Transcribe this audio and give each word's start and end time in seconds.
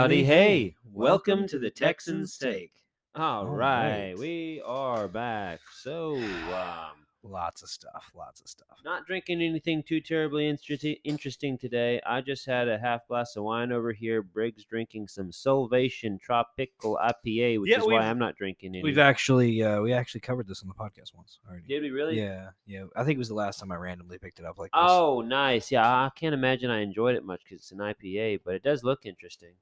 Howdy, 0.00 0.24
hey, 0.24 0.76
welcome 0.94 1.46
to 1.48 1.58
the 1.58 1.68
Texans 1.68 2.38
Take. 2.38 2.72
All 3.14 3.40
All 3.40 3.46
right, 3.54 4.12
right. 4.12 4.18
we 4.18 4.62
are 4.64 5.06
back. 5.08 5.60
So, 5.82 6.16
um, 6.16 6.96
Lots 7.22 7.62
of 7.62 7.68
stuff. 7.68 8.10
Lots 8.16 8.40
of 8.40 8.48
stuff. 8.48 8.78
not 8.82 9.06
drinking 9.06 9.42
anything 9.42 9.82
too 9.82 10.00
terribly 10.00 10.50
interesti- 10.50 11.02
interesting 11.04 11.58
today. 11.58 12.00
I 12.06 12.22
just 12.22 12.46
had 12.46 12.66
a 12.66 12.78
half 12.78 13.06
glass 13.08 13.36
of 13.36 13.44
wine 13.44 13.72
over 13.72 13.92
here. 13.92 14.22
Briggs 14.22 14.64
drinking 14.64 15.08
some 15.08 15.32
Solvation 15.32 16.18
Tropical 16.18 16.98
IPA, 16.98 17.60
which 17.60 17.70
Yeah, 17.70 17.80
is 17.80 17.84
why 17.84 17.98
I'm 17.98 18.18
not 18.18 18.36
drinking 18.36 18.76
any. 18.76 18.82
We've 18.82 18.96
actually 18.96 19.62
uh, 19.62 19.82
we 19.82 19.92
actually 19.92 20.22
covered 20.22 20.48
this 20.48 20.62
on 20.62 20.68
the 20.68 20.74
podcast 20.74 21.14
once 21.14 21.40
already. 21.46 21.66
Did 21.68 21.82
we 21.82 21.90
really? 21.90 22.18
Yeah, 22.18 22.48
yeah. 22.66 22.84
I 22.96 23.04
think 23.04 23.16
it 23.16 23.18
was 23.18 23.28
the 23.28 23.34
last 23.34 23.60
time 23.60 23.70
I 23.70 23.76
randomly 23.76 24.16
picked 24.16 24.38
it 24.38 24.46
up 24.46 24.56
like 24.56 24.70
this. 24.70 24.80
Oh, 24.82 25.20
nice. 25.20 25.70
Yeah, 25.70 25.86
I 25.86 26.08
can't 26.16 26.32
imagine 26.32 26.70
I 26.70 26.80
enjoyed 26.80 27.16
it 27.16 27.22
much 27.26 27.42
because 27.44 27.58
it's 27.58 27.72
an 27.72 27.80
IPA, 27.80 28.40
but 28.46 28.54
it 28.54 28.62
does 28.62 28.82
look 28.82 29.04
interesting. 29.04 29.52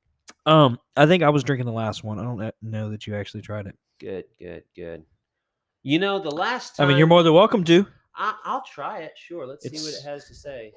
Um, 0.49 0.79
I 0.97 1.05
think 1.05 1.23
I 1.23 1.29
was 1.29 1.45
drinking 1.45 1.67
the 1.67 1.73
last 1.73 2.03
one. 2.03 2.19
I 2.19 2.23
don't 2.23 2.55
know 2.63 2.91
that 2.91 3.07
you 3.07 3.15
actually 3.15 3.43
tried 3.43 3.67
it. 3.67 3.77
Good, 4.01 4.25
good, 4.39 4.65
good. 4.75 5.05
You 5.83 5.99
know, 5.99 6.19
the 6.19 6.31
last 6.31 6.81
I 6.81 6.87
mean, 6.87 6.97
you're 6.97 7.07
more 7.07 7.23
than 7.23 7.35
welcome 7.35 7.65
to. 7.65 7.87
I, 8.17 8.35
I'll 8.45 8.63
try 8.65 9.01
it. 9.01 9.13
Sure. 9.17 9.47
Let's 9.47 9.69
see 9.69 9.77
what 9.77 9.95
it 9.95 10.05
has 10.09 10.27
to 10.29 10.35
say. 10.35 10.73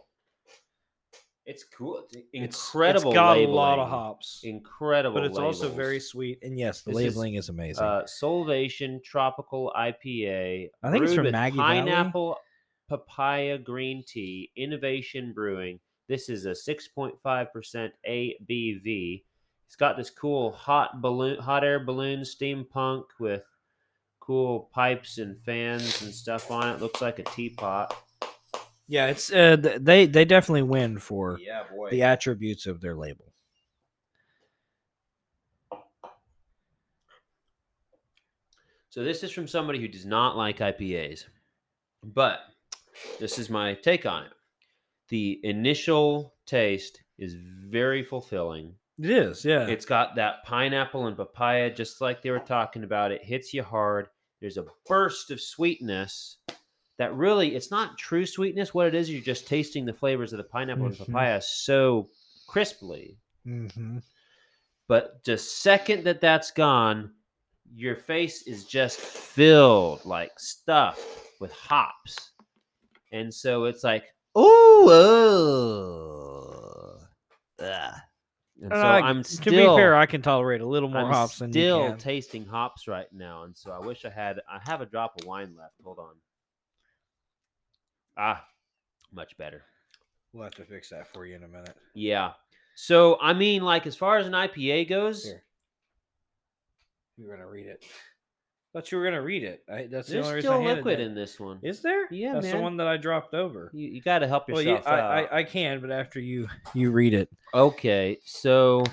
It's 1.46 1.64
cool. 1.64 2.00
It's 2.12 2.16
It's- 2.34 2.66
incredible. 2.74 3.12
It's 3.12 3.16
got 3.16 3.38
a 3.38 3.48
lot 3.48 3.80
of 3.80 3.88
hops, 3.90 4.42
Incredible. 4.44 5.16
but 5.16 5.24
it's 5.26 5.38
also 5.38 5.70
very 5.70 6.00
sweet. 6.00 6.40
And 6.44 6.60
yes, 6.60 6.82
the 6.82 6.92
This 6.92 6.98
labeling 6.98 7.36
is, 7.36 7.50
amazing. 7.50 7.84
Uh, 7.84 8.04
Solvation 8.04 9.02
Tropical 9.04 9.72
IPA. 9.76 10.70
I 10.84 10.92
think 10.92 11.06
it's 11.06 11.16
from 11.16 11.32
Maggie 11.32 11.58
Valley. 11.58 11.80
Pineapple 11.82 12.38
papaya 12.90 13.58
green 13.58 14.04
tea. 14.06 14.52
Innovation 14.56 15.34
Brewing. 15.34 15.80
This 16.08 16.30
is 16.30 16.46
a 16.46 16.52
6.5% 16.52 17.92
ABV. 18.08 19.24
It's 19.72 19.78
got 19.78 19.96
this 19.96 20.10
cool 20.10 20.52
hot 20.52 21.02
balloon, 21.02 21.40
hot 21.40 21.64
air 21.64 21.80
balloon 21.80 22.24
steampunk 22.24 23.06
with 23.22 23.46
cool 24.20 24.70
pipes 24.74 25.18
and 25.18 25.42
fans 25.46 26.02
and 26.02 26.14
stuff 26.14 26.52
on 26.52 26.68
it. 26.76 26.82
Looks 26.82 27.00
like 27.02 27.20
a 27.20 27.24
teapot. 27.24 27.96
yeah, 28.90 29.06
it's 29.08 29.32
uh, 29.32 29.56
they 29.80 30.08
they 30.08 30.26
definitely 30.26 30.64
win 30.64 31.00
for 31.00 31.40
Yeah, 31.40 31.64
boy. 31.74 31.90
the 31.90 32.04
attributes 32.04 32.68
of 32.68 32.82
their 32.82 32.98
label. 32.98 33.32
So 38.90 39.06
this 39.06 39.24
is 39.24 39.32
from 39.32 39.48
somebody 39.48 39.80
who 39.80 39.88
does 39.88 40.06
not 40.06 40.36
like 40.36 40.58
IPAs, 40.58 41.28
but 42.04 42.42
this 43.22 43.40
is 43.40 43.50
my 43.50 43.76
take 43.76 44.06
on 44.06 44.24
it. 44.26 44.32
The 45.08 45.40
initial 45.46 46.34
taste 46.46 47.02
is 47.18 47.36
very 47.36 48.04
fulfilling. 48.04 48.76
It 49.00 49.10
is, 49.10 49.44
yeah. 49.46 49.68
It's 49.68 49.86
got 49.86 50.16
that 50.16 50.44
pineapple 50.46 51.08
and 51.08 51.18
papaya, 51.18 51.74
just 51.74 52.02
like 52.02 52.22
they 52.22 52.30
were 52.30 52.40
talking 52.40 52.84
about. 52.84 53.12
It 53.12 53.24
hits 53.24 53.54
you 53.54 53.64
hard. 53.64 54.08
There's 54.40 54.58
a 54.58 54.66
burst 54.88 55.32
of 55.32 55.42
sweetness 55.42 56.38
that 56.98 57.16
really, 57.16 57.56
it's 57.56 57.72
not 57.72 57.98
true 57.98 58.26
sweetness. 58.26 58.74
What 58.74 58.88
it 58.88 58.96
is, 58.96 59.10
you're 59.10 59.22
just 59.24 59.48
tasting 59.48 59.86
the 59.86 59.94
flavors 59.94 60.34
of 60.34 60.38
the 60.38 60.44
pineapple 60.44 60.86
Mhm. 60.86 60.90
and 60.90 60.98
papaya 60.98 61.42
so 61.42 62.10
crisply. 62.48 63.18
mm-hmm. 63.48 64.00
But 64.88 65.24
the 65.24 65.38
second 65.38 66.04
that 66.04 66.22
that's 66.22 66.52
gone, 66.52 67.14
your 67.74 67.96
face 67.96 68.46
is 68.46 68.66
just 68.66 69.00
filled, 69.00 70.06
like 70.06 70.38
stuffed 70.38 71.02
with 71.40 71.52
hops. 71.54 72.32
And 73.12 73.34
so 73.34 73.64
it's 73.64 73.84
like, 73.84 74.04
ooh, 74.38 74.90
oh. 77.60 77.98
And 78.62 78.72
so 78.72 78.78
I'm 78.78 79.20
Uh, 79.20 79.24
to 79.24 79.50
be 79.50 79.58
fair, 79.58 79.96
I 79.96 80.06
can 80.06 80.22
tolerate 80.22 80.62
a 80.62 80.66
little 80.68 80.88
more 80.90 81.02
I'm 81.08 81.12
hops 81.12 81.40
than 81.40 81.50
you 81.50 81.54
still 81.54 81.90
can. 81.90 81.98
tasting 81.98 82.46
hops 82.46 82.88
right 82.88 83.12
now. 83.12 83.44
And 83.44 83.58
so 83.58 83.72
I 83.72 83.80
wish 83.80 84.06
I 84.06 84.10
had, 84.12 84.40
I 84.48 84.60
have 84.70 84.82
a 84.82 84.86
drop 84.86 85.20
of 85.20 85.26
wine 85.28 85.56
left. 85.58 85.74
Hold 85.84 85.98
on. 85.98 86.16
Ah, 88.16 88.46
much 89.12 89.36
better. 89.38 89.64
We'll 90.32 90.44
have 90.44 90.54
to 90.56 90.66
fix 90.66 90.90
that 90.90 91.08
for 91.12 91.26
you 91.26 91.36
in 91.36 91.44
a 91.44 91.48
minute. 91.48 91.76
Yeah. 91.96 92.34
So, 92.76 93.18
I 93.20 93.34
mean, 93.34 93.64
like, 93.64 93.88
as 93.88 93.96
far 93.96 94.18
as 94.18 94.28
an 94.28 94.34
IPA 94.34 94.88
goes, 94.88 95.26
Here. 95.26 95.44
You 97.18 97.28
were 97.28 97.36
gonna 97.36 97.50
read 97.50 97.68
it. 97.68 97.84
Thought 98.74 98.90
you 98.92 98.98
were 98.98 99.04
gonna 99.04 99.22
read 99.22 99.44
it. 99.44 99.64
I, 99.70 99.88
that's 99.92 100.08
the 100.08 100.14
There's 100.14 100.26
only 100.26 100.36
reason 100.38 100.52
still 100.52 100.62
handed 100.62 100.78
liquid 100.78 101.00
in 101.02 101.14
this 101.14 101.40
one. 101.40 101.60
Is 101.62 101.82
there? 101.82 102.08
Yeah, 102.10 102.34
that's 102.36 102.46
man. 102.46 102.56
the 102.56 102.62
one 102.62 102.78
that 102.78 102.88
I 102.88 102.96
dropped 102.96 103.34
over. 103.34 103.70
You, 103.74 103.90
you 103.90 104.02
got 104.02 104.20
to 104.20 104.28
help 104.28 104.48
Well, 104.48 104.62
yourself 104.62 104.86
yeah, 104.88 104.94
I. 104.94 105.22
I, 105.22 105.38
I 105.40 105.44
can, 105.44 105.82
but 105.82 105.92
after 105.92 106.22
you 106.22 106.48
you 106.74 106.92
read 106.92 107.14
it, 107.14 107.28
okay, 107.54 108.18
so 108.24 108.84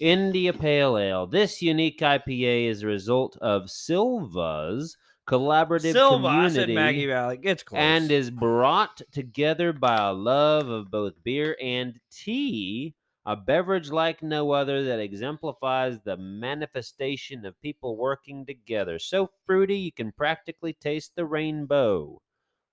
India 0.00 0.52
Pale 0.52 0.98
Ale. 0.98 1.26
This 1.28 1.62
unique 1.62 2.00
IPA 2.00 2.68
is 2.68 2.82
a 2.82 2.88
result 2.88 3.36
of 3.40 3.70
Sylva's 3.70 4.96
collaborative 5.28 5.92
Sylva. 5.92 6.28
Community 6.28 6.74
Maggie 6.74 7.06
Valley. 7.06 7.38
It's 7.42 7.62
close. 7.62 7.78
and 7.78 8.10
is 8.10 8.30
brought 8.30 9.00
together 9.12 9.72
by 9.72 9.96
a 9.96 10.12
love 10.12 10.68
of 10.68 10.90
both 10.90 11.14
beer 11.22 11.56
and 11.62 11.96
tea. 12.10 12.95
A 13.28 13.34
beverage 13.34 13.90
like 13.90 14.22
no 14.22 14.52
other 14.52 14.84
that 14.84 15.00
exemplifies 15.00 16.00
the 16.00 16.16
manifestation 16.16 17.44
of 17.44 17.60
people 17.60 17.96
working 17.96 18.46
together. 18.46 19.00
So 19.00 19.30
fruity, 19.44 19.78
you 19.78 19.90
can 19.90 20.12
practically 20.12 20.72
taste 20.72 21.16
the 21.16 21.26
rainbow. 21.26 22.22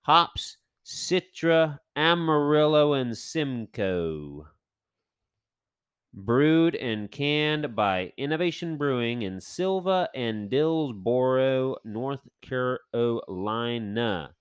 Hops, 0.02 0.58
Citra, 0.86 1.80
Amarillo, 1.96 2.92
and 2.92 3.18
Simcoe. 3.18 4.46
Brewed 6.12 6.76
and 6.76 7.10
canned 7.10 7.74
by 7.74 8.12
Innovation 8.16 8.76
Brewing 8.76 9.22
in 9.22 9.40
Sylva 9.40 10.08
and 10.14 10.48
Dillsboro, 10.48 11.78
North 11.84 12.28
Carolina. 12.42 14.36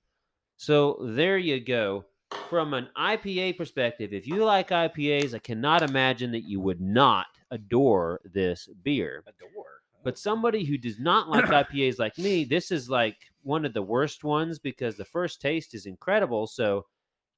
So 0.57 0.99
there 1.01 1.39
you 1.39 1.59
go. 1.59 2.05
From 2.49 2.73
an 2.73 2.89
IPA 2.97 3.57
perspective, 3.57 4.13
if 4.13 4.27
you 4.27 4.43
like 4.43 4.69
IPAs, 4.69 5.33
I 5.33 5.39
cannot 5.39 5.81
imagine 5.81 6.31
that 6.31 6.43
you 6.43 6.59
would 6.59 6.79
not 6.79 7.25
adore 7.51 8.21
this 8.23 8.69
beer. 8.83 9.23
Adore. 9.27 9.65
But 10.03 10.13
oh. 10.13 10.17
somebody 10.17 10.63
who 10.63 10.77
does 10.77 10.99
not 10.99 11.29
like 11.29 11.45
IPAs 11.69 11.99
like 11.99 12.17
me, 12.17 12.43
this 12.43 12.71
is 12.71 12.89
like 12.89 13.17
one 13.41 13.65
of 13.65 13.73
the 13.73 13.81
worst 13.81 14.23
ones 14.23 14.59
because 14.59 14.95
the 14.97 15.05
first 15.05 15.41
taste 15.41 15.73
is 15.73 15.85
incredible. 15.85 16.45
So 16.47 16.85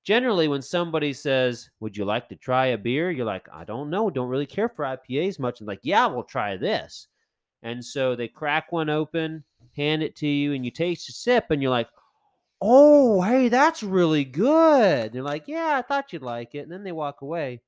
generally 0.04 0.48
when 0.48 0.62
somebody 0.62 1.14
says, 1.14 1.70
"Would 1.80 1.96
you 1.96 2.06
like 2.06 2.28
to 2.30 2.36
try 2.36 2.68
a 2.68 2.78
beer?" 2.78 3.12
you're 3.12 3.26
like, 3.26 3.48
"I 3.54 3.64
don't 3.64 3.90
know, 3.90 4.10
don't 4.10 4.30
really 4.30 4.46
care 4.46 4.70
for 4.70 4.86
IPAs 4.86 5.40
much." 5.40 5.60
And 5.60 5.68
like, 5.68 5.82
"Yeah, 5.84 6.08
we'll 6.08 6.24
try 6.24 6.58
this." 6.58 7.08
And 7.64 7.84
so 7.84 8.16
they 8.16 8.28
crack 8.28 8.72
one 8.72 8.90
open, 8.90 9.44
hand 9.76 10.04
it 10.04 10.16
to 10.18 10.28
you, 10.28 10.54
and 10.54 10.64
you 10.64 10.72
taste 10.72 11.10
a 11.10 11.14
sip 11.14 11.46
and 11.50 11.62
you're 11.62 11.72
like, 11.72 11.90
"Oh, 12.66 13.22
hey, 13.22 13.50
that's 13.50 13.84
really 13.84 14.26
good." 14.26 15.14
They're 15.14 15.22
like, 15.24 15.48
"Yeah, 15.48 15.78
I 15.78 15.82
thought 15.84 16.14
you'd 16.14 16.22
like 16.24 16.56
it." 16.56 16.60
And 16.62 16.72
then 16.72 16.84
they 16.84 16.92
walk 16.92 17.22
away. 17.22 17.62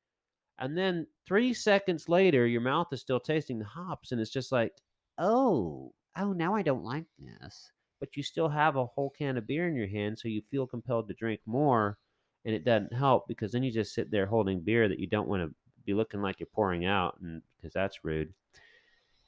And 0.59 0.78
then 0.78 1.08
3 1.28 1.53
seconds 1.53 2.09
later, 2.09 2.47
your 2.47 2.62
mouth 2.62 2.88
is 2.94 3.02
still 3.02 3.19
tasting 3.19 3.59
the 3.59 3.66
hops 3.66 4.12
and 4.12 4.22
it's 4.22 4.31
just 4.31 4.52
like, 4.52 4.74
"Oh, 5.18 5.94
oh, 6.18 6.33
now 6.33 6.56
I 6.56 6.62
don't 6.63 6.83
like 6.83 7.06
this." 7.19 7.72
But 8.00 8.18
you 8.18 8.24
still 8.24 8.50
have 8.50 8.75
a 8.75 8.86
whole 8.86 9.10
can 9.12 9.38
of 9.38 9.48
beer 9.48 9.68
in 9.68 9.75
your 9.75 9.88
hand, 9.88 10.18
so 10.19 10.27
you 10.30 10.42
feel 10.51 10.68
compelled 10.68 11.07
to 11.10 11.13
drink 11.16 11.42
more 11.45 11.98
and 12.45 12.56
it 12.56 12.63
doesn't 12.63 12.94
help 12.94 13.27
because 13.27 13.51
then 13.51 13.62
you 13.63 13.72
just 13.72 13.94
sit 13.94 14.10
there 14.10 14.25
holding 14.25 14.62
beer 14.62 14.88
that 14.88 15.00
you 15.00 15.07
don't 15.07 15.27
want 15.27 15.44
to 15.44 15.54
be 15.86 15.94
looking 15.94 16.22
like 16.22 16.39
you're 16.39 16.48
pouring 16.48 16.86
out 16.86 17.18
and 17.22 17.42
because 17.57 17.74
that's 17.74 18.04
rude 18.06 18.33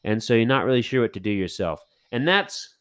and 0.04 0.24
so 0.24 0.34
you're 0.34 0.46
not 0.46 0.66
really 0.66 0.82
sure 0.82 1.02
what 1.02 1.14
to 1.14 1.20
do 1.20 1.30
yourself 1.30 1.86
and 2.12 2.28
that's 2.28 2.78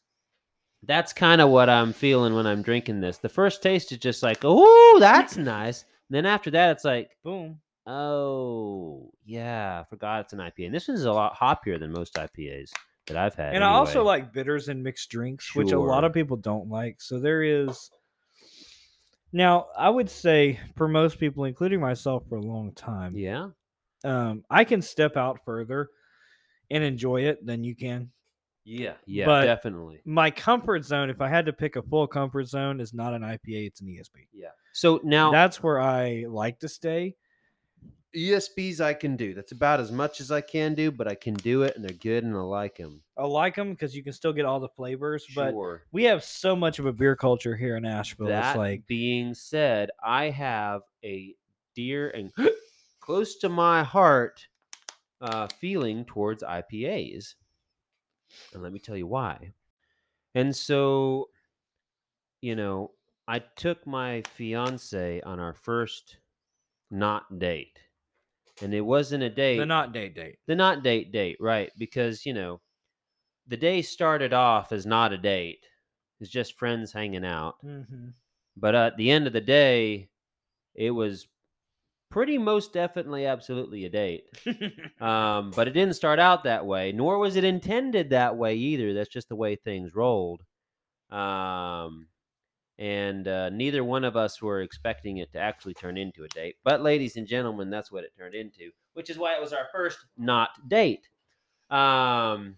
that's 0.85 1.13
kind 1.13 1.41
of 1.41 1.49
what 1.49 1.69
i'm 1.69 1.93
feeling 1.93 2.35
when 2.35 2.47
i'm 2.47 2.63
drinking 2.63 3.01
this 3.01 3.19
the 3.19 3.29
first 3.29 3.63
taste 3.63 3.93
is 3.93 3.99
just 3.99 4.23
like 4.23 4.39
oh 4.45 4.97
that's 5.01 5.37
nice 5.37 5.83
and 6.09 6.17
then 6.17 6.27
after 6.27 6.51
that 6.51 6.71
it's 6.71 6.85
like 6.85 7.11
Boom. 7.25 7.59
oh 7.87 9.11
yeah 9.25 9.81
i 9.81 9.85
forgot 9.89 10.21
it's 10.21 10.33
an 10.33 10.39
ipa 10.39 10.67
and 10.67 10.75
this 10.75 10.89
is 10.89 11.05
a 11.05 11.13
lot 11.13 11.37
hoppier 11.37 11.79
than 11.79 11.93
most 11.93 12.15
ipas 12.15 12.71
that 13.07 13.17
i've 13.17 13.35
had 13.35 13.55
And 13.55 13.65
I 13.65 13.71
also 13.71 14.05
like 14.05 14.33
bitters 14.33 14.69
and 14.69 14.83
mixed 14.83 15.11
drinks, 15.11 15.55
which 15.55 15.73
a 15.73 15.81
lot 15.81 16.05
of 16.05 16.13
people 16.13 16.37
don't 16.37 16.69
like. 16.69 17.01
So 17.01 17.19
there 17.19 17.43
is. 17.43 17.91
Now, 19.33 19.69
I 19.79 19.89
would 19.89 20.11
say 20.11 20.61
for 20.77 20.89
most 20.89 21.19
people, 21.19 21.45
including 21.45 21.81
myself, 21.81 22.25
for 22.29 22.37
a 22.37 22.43
long 22.43 22.73
time, 22.73 23.17
yeah 23.17 23.49
um, 24.05 24.45
I 24.49 24.65
can 24.65 24.83
step 24.83 25.17
out 25.17 25.41
further 25.45 25.89
and 26.71 26.85
enjoy 26.85 27.23
it 27.23 27.45
than 27.45 27.65
you 27.65 27.75
can. 27.75 28.11
Yeah 28.71 28.95
yeah 29.07 29.25
But- 29.27 29.45
definitely 29.47 30.01
My 30.05 30.31
comfort 30.31 30.85
zone, 30.85 31.09
if 31.11 31.21
I 31.21 31.29
had 31.29 31.47
to 31.47 31.53
pick 31.53 31.77
a 31.77 31.83
full 31.83 32.07
comfort 32.07 32.45
zone, 32.49 32.81
is 32.81 32.93
not 32.93 33.15
an 33.15 33.23
IPA; 33.23 33.67
it's 33.67 33.81
an 33.81 33.89
ESB. 33.89 34.29
yeah 34.33 34.49
so 34.73 35.01
now 35.03 35.31
That's 35.33 35.63
where 35.63 35.81
I 35.81 36.27
like 36.29 36.59
to 36.61 36.69
stay. 36.69 37.17
ESBs 38.17 38.81
I 38.81 38.95
can 38.95 39.17
do. 39.17 39.35
That's 39.35 39.53
about 39.53 39.81
as 39.81 39.93
much 39.93 40.21
as 40.21 40.31
I 40.33 40.41
can 40.41 40.75
do, 40.75 40.91
but 40.91 41.07
I 41.07 41.15
can 41.15 41.35
do 41.35 41.63
it 41.63 41.77
and 41.77 41.85
they're 41.85 41.93
good 41.97 42.25
and 42.25 42.35
I 42.35 42.41
like 42.41 42.77
them. 42.77 43.03
I 43.19 43.25
like 43.27 43.55
them 43.55 43.71
because 43.73 43.95
you 43.95 44.03
can 44.03 44.13
still 44.15 44.33
get 44.33 44.47
all 44.47 44.61
the 44.61 44.69
flavors, 44.71 45.27
but 45.35 45.51
Sure. 45.51 45.83
we 45.93 46.05
have 46.05 46.25
so 46.25 46.57
much 46.57 46.79
of 46.79 46.87
a 46.87 46.93
beer 46.93 47.17
culture 47.17 47.55
here 47.57 47.77
in 47.77 47.85
Asheville. 47.85 48.29
That 48.29 48.51
it's 48.51 48.57
like 48.59 48.87
being 48.87 49.35
said, 49.35 49.91
I 50.03 50.31
have 50.31 50.83
a 51.05 51.35
dear 51.75 52.09
and 52.11 52.33
close 53.01 53.37
to 53.39 53.49
my 53.51 53.83
heart 53.83 54.47
uh, 55.21 55.49
feeling 55.61 56.05
towards 56.07 56.43
IPAs. 56.43 57.35
And 58.53 58.63
let 58.63 58.73
me 58.73 58.79
tell 58.79 58.97
you 58.97 59.07
why. 59.07 59.53
And 60.35 60.55
so, 60.55 61.29
you 62.41 62.55
know, 62.57 62.93
I 63.27 63.41
took 63.41 63.87
my 63.87 64.23
fiance 64.23 65.21
on 65.23 65.41
our 65.41 65.55
first 65.55 66.17
not 66.91 67.39
date. 67.39 67.79
And 68.63 68.75
it 68.75 68.81
wasn't 68.81 69.23
a 69.23 69.31
date. 69.31 69.59
The 69.59 69.67
not 69.67 69.93
date 69.93 70.15
date. 70.15 70.39
the 70.47 70.57
not 70.57 70.83
date 70.83 71.13
date, 71.13 71.37
right? 71.41 71.71
Because, 71.79 72.27
you 72.27 72.35
know, 72.35 72.61
the 73.47 73.57
day 73.57 73.83
started 73.83 74.33
off 74.33 74.73
as 74.73 74.85
not 74.85 75.13
a 75.13 75.19
date. 75.19 75.65
It's 76.21 76.31
just 76.31 76.59
friends 76.59 76.93
hanging 76.93 77.25
out. 77.25 77.57
Mm-hmm. 77.65 78.09
But 78.57 78.75
at 78.75 78.97
the 78.97 79.11
end 79.11 79.27
of 79.27 79.33
the 79.33 79.41
day, 79.41 80.09
it 80.75 80.91
was 80.91 81.29
pretty 82.11 82.39
most 82.39 82.73
definitely 82.73 83.27
absolutely 83.27 83.85
a 83.85 83.89
date. 83.89 84.25
Um, 85.01 85.53
but 85.55 85.69
it 85.69 85.75
didn't 85.75 85.95
start 85.95 86.19
out 86.19 86.43
that 86.43 86.67
way, 86.67 86.91
nor 86.91 87.19
was 87.19 87.37
it 87.37 87.45
intended 87.45 88.11
that 88.11 88.37
way 88.37 88.57
either. 88.57 88.95
That's 88.95 89.09
just 89.09 89.29
the 89.29 89.37
way 89.37 89.55
things 89.55 89.95
rolled. 89.95 90.43
Um, 91.09 92.09
and 92.79 93.29
uh, 93.29 93.51
neither 93.51 93.85
one 93.85 94.03
of 94.03 94.17
us 94.17 94.43
were 94.43 94.61
expecting 94.61 95.19
it 95.19 95.33
to 95.33 95.39
actually 95.39 95.75
turn 95.75 95.97
into 95.97 96.25
a 96.25 96.29
date. 96.29 96.57
But, 96.65 96.83
ladies 96.83 97.17
and 97.17 97.29
gentlemen, 97.29 97.71
that's 97.71 97.93
what 97.93 98.03
it 98.03 98.13
turned 98.19 98.35
into, 98.35 98.71
which 98.95 99.09
is 99.09 99.19
why 99.19 99.35
it 99.35 99.41
was 99.41 99.53
our 99.53 99.69
first 99.73 99.99
not 100.17 100.51
date. 100.69 101.09
Um, 101.71 102.57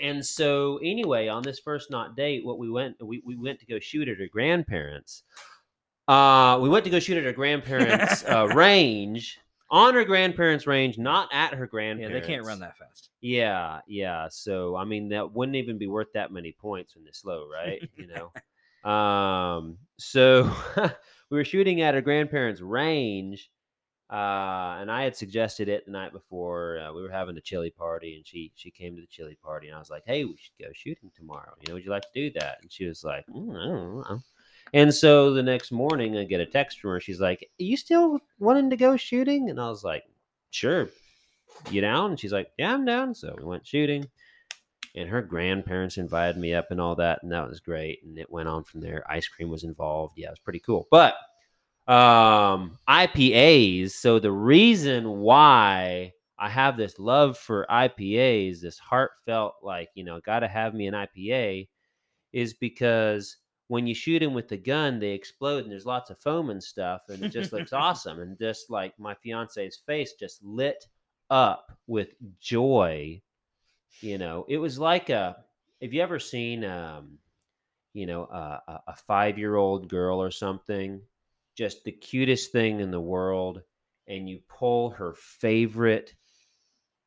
and 0.00 0.24
so, 0.24 0.78
anyway, 0.82 1.28
on 1.28 1.42
this 1.42 1.60
first 1.60 1.90
not 1.90 2.16
date, 2.16 2.44
what 2.44 2.58
we 2.58 2.70
went 2.70 2.96
we, 3.02 3.22
we 3.24 3.36
went 3.36 3.60
to 3.60 3.66
go 3.66 3.78
shoot 3.78 4.08
at 4.08 4.18
her 4.18 4.28
grandparents. 4.30 5.22
Uh, 6.06 6.58
we 6.60 6.68
went 6.68 6.84
to 6.84 6.90
go 6.90 7.00
shoot 7.00 7.16
at 7.16 7.24
her 7.24 7.32
grandparents' 7.32 8.24
uh, 8.24 8.46
range 8.54 9.38
on 9.70 9.94
her 9.94 10.04
grandparents' 10.04 10.66
range, 10.66 10.98
not 10.98 11.28
at 11.32 11.54
her 11.54 11.66
grandparents. 11.66 12.14
yeah, 12.14 12.20
they 12.20 12.26
can't 12.26 12.46
run 12.46 12.60
that 12.60 12.76
fast. 12.76 13.10
Yeah, 13.20 13.80
yeah. 13.88 14.28
So 14.30 14.76
I 14.76 14.84
mean, 14.84 15.08
that 15.08 15.32
wouldn't 15.32 15.56
even 15.56 15.78
be 15.78 15.86
worth 15.86 16.12
that 16.14 16.30
many 16.30 16.52
points 16.52 16.94
when 16.94 17.04
they're 17.04 17.12
slow, 17.12 17.46
right? 17.52 17.88
you 17.96 18.06
know. 18.06 18.30
Um. 18.84 19.78
So 19.96 20.54
we 21.30 21.38
were 21.38 21.44
shooting 21.44 21.80
at 21.80 21.94
her 21.94 22.02
grandparents' 22.02 22.60
range, 22.60 23.50
uh, 24.10 24.76
and 24.78 24.90
I 24.90 25.04
had 25.04 25.16
suggested 25.16 25.70
it 25.70 25.86
the 25.86 25.92
night 25.92 26.12
before. 26.12 26.78
Uh, 26.78 26.92
we 26.92 27.00
were 27.00 27.10
having 27.10 27.34
a 27.38 27.40
chili 27.40 27.70
party, 27.70 28.16
and 28.16 28.26
she 28.26 28.52
she 28.56 28.70
came 28.70 28.94
to 28.94 29.00
the 29.00 29.06
chili 29.06 29.38
party, 29.42 29.68
and 29.68 29.76
I 29.76 29.78
was 29.78 29.88
like, 29.88 30.02
"Hey, 30.04 30.26
we 30.26 30.36
should 30.36 30.52
go 30.60 30.70
shooting 30.74 31.10
tomorrow. 31.16 31.54
You 31.62 31.68
know, 31.68 31.74
would 31.76 31.84
you 31.86 31.90
like 31.90 32.02
to 32.02 32.08
do 32.14 32.30
that?" 32.38 32.58
And 32.60 32.70
she 32.70 32.84
was 32.84 33.02
like, 33.02 33.24
"Mm, 33.26 33.56
"I 33.56 33.66
don't 33.68 33.96
know." 33.96 34.20
And 34.72 34.92
so 34.92 35.32
the 35.32 35.42
next 35.42 35.70
morning, 35.70 36.16
I 36.16 36.24
get 36.24 36.40
a 36.40 36.46
text 36.46 36.80
from 36.80 36.90
her. 36.90 37.00
She's 37.00 37.20
like, 37.20 37.48
"Are 37.60 37.64
you 37.64 37.76
still 37.76 38.20
wanting 38.38 38.70
to 38.70 38.76
go 38.76 38.96
shooting?" 38.96 39.50
And 39.50 39.60
I 39.60 39.68
was 39.68 39.84
like, 39.84 40.04
"Sure." 40.50 40.88
You 41.70 41.80
down? 41.80 42.10
And 42.10 42.20
she's 42.20 42.32
like, 42.32 42.50
Yeah, 42.58 42.74
I'm 42.74 42.84
down. 42.84 43.14
So 43.14 43.34
we 43.38 43.44
went 43.44 43.66
shooting. 43.66 44.08
And 44.96 45.08
her 45.08 45.22
grandparents 45.22 45.98
invited 45.98 46.36
me 46.36 46.54
up 46.54 46.70
and 46.70 46.80
all 46.80 46.94
that, 46.96 47.20
and 47.22 47.32
that 47.32 47.48
was 47.48 47.58
great. 47.58 48.04
And 48.04 48.16
it 48.16 48.30
went 48.30 48.48
on 48.48 48.62
from 48.62 48.80
there. 48.80 49.02
Ice 49.10 49.26
cream 49.26 49.48
was 49.48 49.64
involved. 49.64 50.14
Yeah, 50.16 50.28
it 50.28 50.32
was 50.32 50.38
pretty 50.38 50.60
cool. 50.60 50.86
But 50.90 51.14
um 51.86 52.78
IPAs, 52.88 53.90
so 53.92 54.18
the 54.18 54.32
reason 54.32 55.20
why 55.20 56.12
I 56.38 56.48
have 56.48 56.76
this 56.76 56.98
love 56.98 57.36
for 57.38 57.66
IPAs, 57.70 58.60
this 58.60 58.78
heartfelt, 58.78 59.54
like, 59.62 59.90
you 59.94 60.04
know, 60.04 60.20
gotta 60.20 60.48
have 60.48 60.74
me 60.74 60.86
an 60.86 60.94
IPA, 60.94 61.68
is 62.32 62.54
because 62.54 63.36
when 63.68 63.86
you 63.86 63.94
shoot 63.94 64.20
them 64.20 64.34
with 64.34 64.48
the 64.48 64.56
gun, 64.56 64.98
they 64.98 65.12
explode 65.12 65.64
and 65.64 65.72
there's 65.72 65.86
lots 65.86 66.10
of 66.10 66.18
foam 66.20 66.50
and 66.50 66.62
stuff, 66.62 67.02
and 67.08 67.22
it 67.22 67.30
just 67.30 67.52
looks 67.52 67.72
awesome. 67.72 68.20
And 68.20 68.38
just 68.38 68.70
like 68.70 68.98
my 68.98 69.14
fiance's 69.14 69.80
face 69.86 70.14
just 70.18 70.42
lit 70.42 70.84
up 71.30 71.72
with 71.86 72.14
joy. 72.40 73.22
You 74.00 74.18
know, 74.18 74.44
it 74.48 74.58
was 74.58 74.78
like 74.78 75.10
a. 75.10 75.36
Have 75.80 75.92
you 75.92 76.02
ever 76.02 76.18
seen, 76.18 76.64
um, 76.64 77.18
you 77.92 78.06
know, 78.06 78.24
a, 78.24 78.62
a, 78.68 78.80
a 78.88 78.96
five 79.06 79.38
year 79.38 79.56
old 79.56 79.88
girl 79.88 80.20
or 80.20 80.30
something, 80.30 81.00
just 81.56 81.84
the 81.84 81.92
cutest 81.92 82.52
thing 82.52 82.80
in 82.80 82.90
the 82.90 83.00
world, 83.00 83.62
and 84.08 84.28
you 84.28 84.40
pull 84.48 84.90
her 84.90 85.14
favorite, 85.14 86.14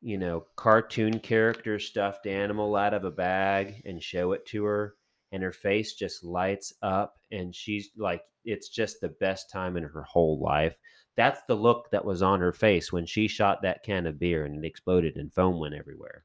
you 0.00 0.18
know, 0.18 0.44
cartoon 0.56 1.18
character 1.18 1.78
stuffed 1.78 2.26
animal 2.26 2.76
out 2.76 2.94
of 2.94 3.04
a 3.04 3.10
bag 3.10 3.82
and 3.84 4.02
show 4.02 4.32
it 4.32 4.46
to 4.46 4.64
her, 4.64 4.94
and 5.32 5.42
her 5.42 5.52
face 5.52 5.94
just 5.94 6.24
lights 6.24 6.72
up, 6.82 7.16
and 7.30 7.54
she's 7.54 7.90
like, 7.96 8.22
it's 8.44 8.68
just 8.68 9.00
the 9.00 9.10
best 9.20 9.50
time 9.50 9.76
in 9.76 9.84
her 9.84 10.02
whole 10.02 10.40
life 10.40 10.76
that's 11.18 11.40
the 11.48 11.54
look 11.54 11.90
that 11.90 12.04
was 12.04 12.22
on 12.22 12.38
her 12.38 12.52
face 12.52 12.92
when 12.92 13.04
she 13.04 13.26
shot 13.26 13.60
that 13.60 13.82
can 13.82 14.06
of 14.06 14.20
beer 14.20 14.44
and 14.44 14.64
it 14.64 14.66
exploded 14.66 15.16
and 15.16 15.34
foam 15.34 15.58
went 15.58 15.74
everywhere. 15.74 16.22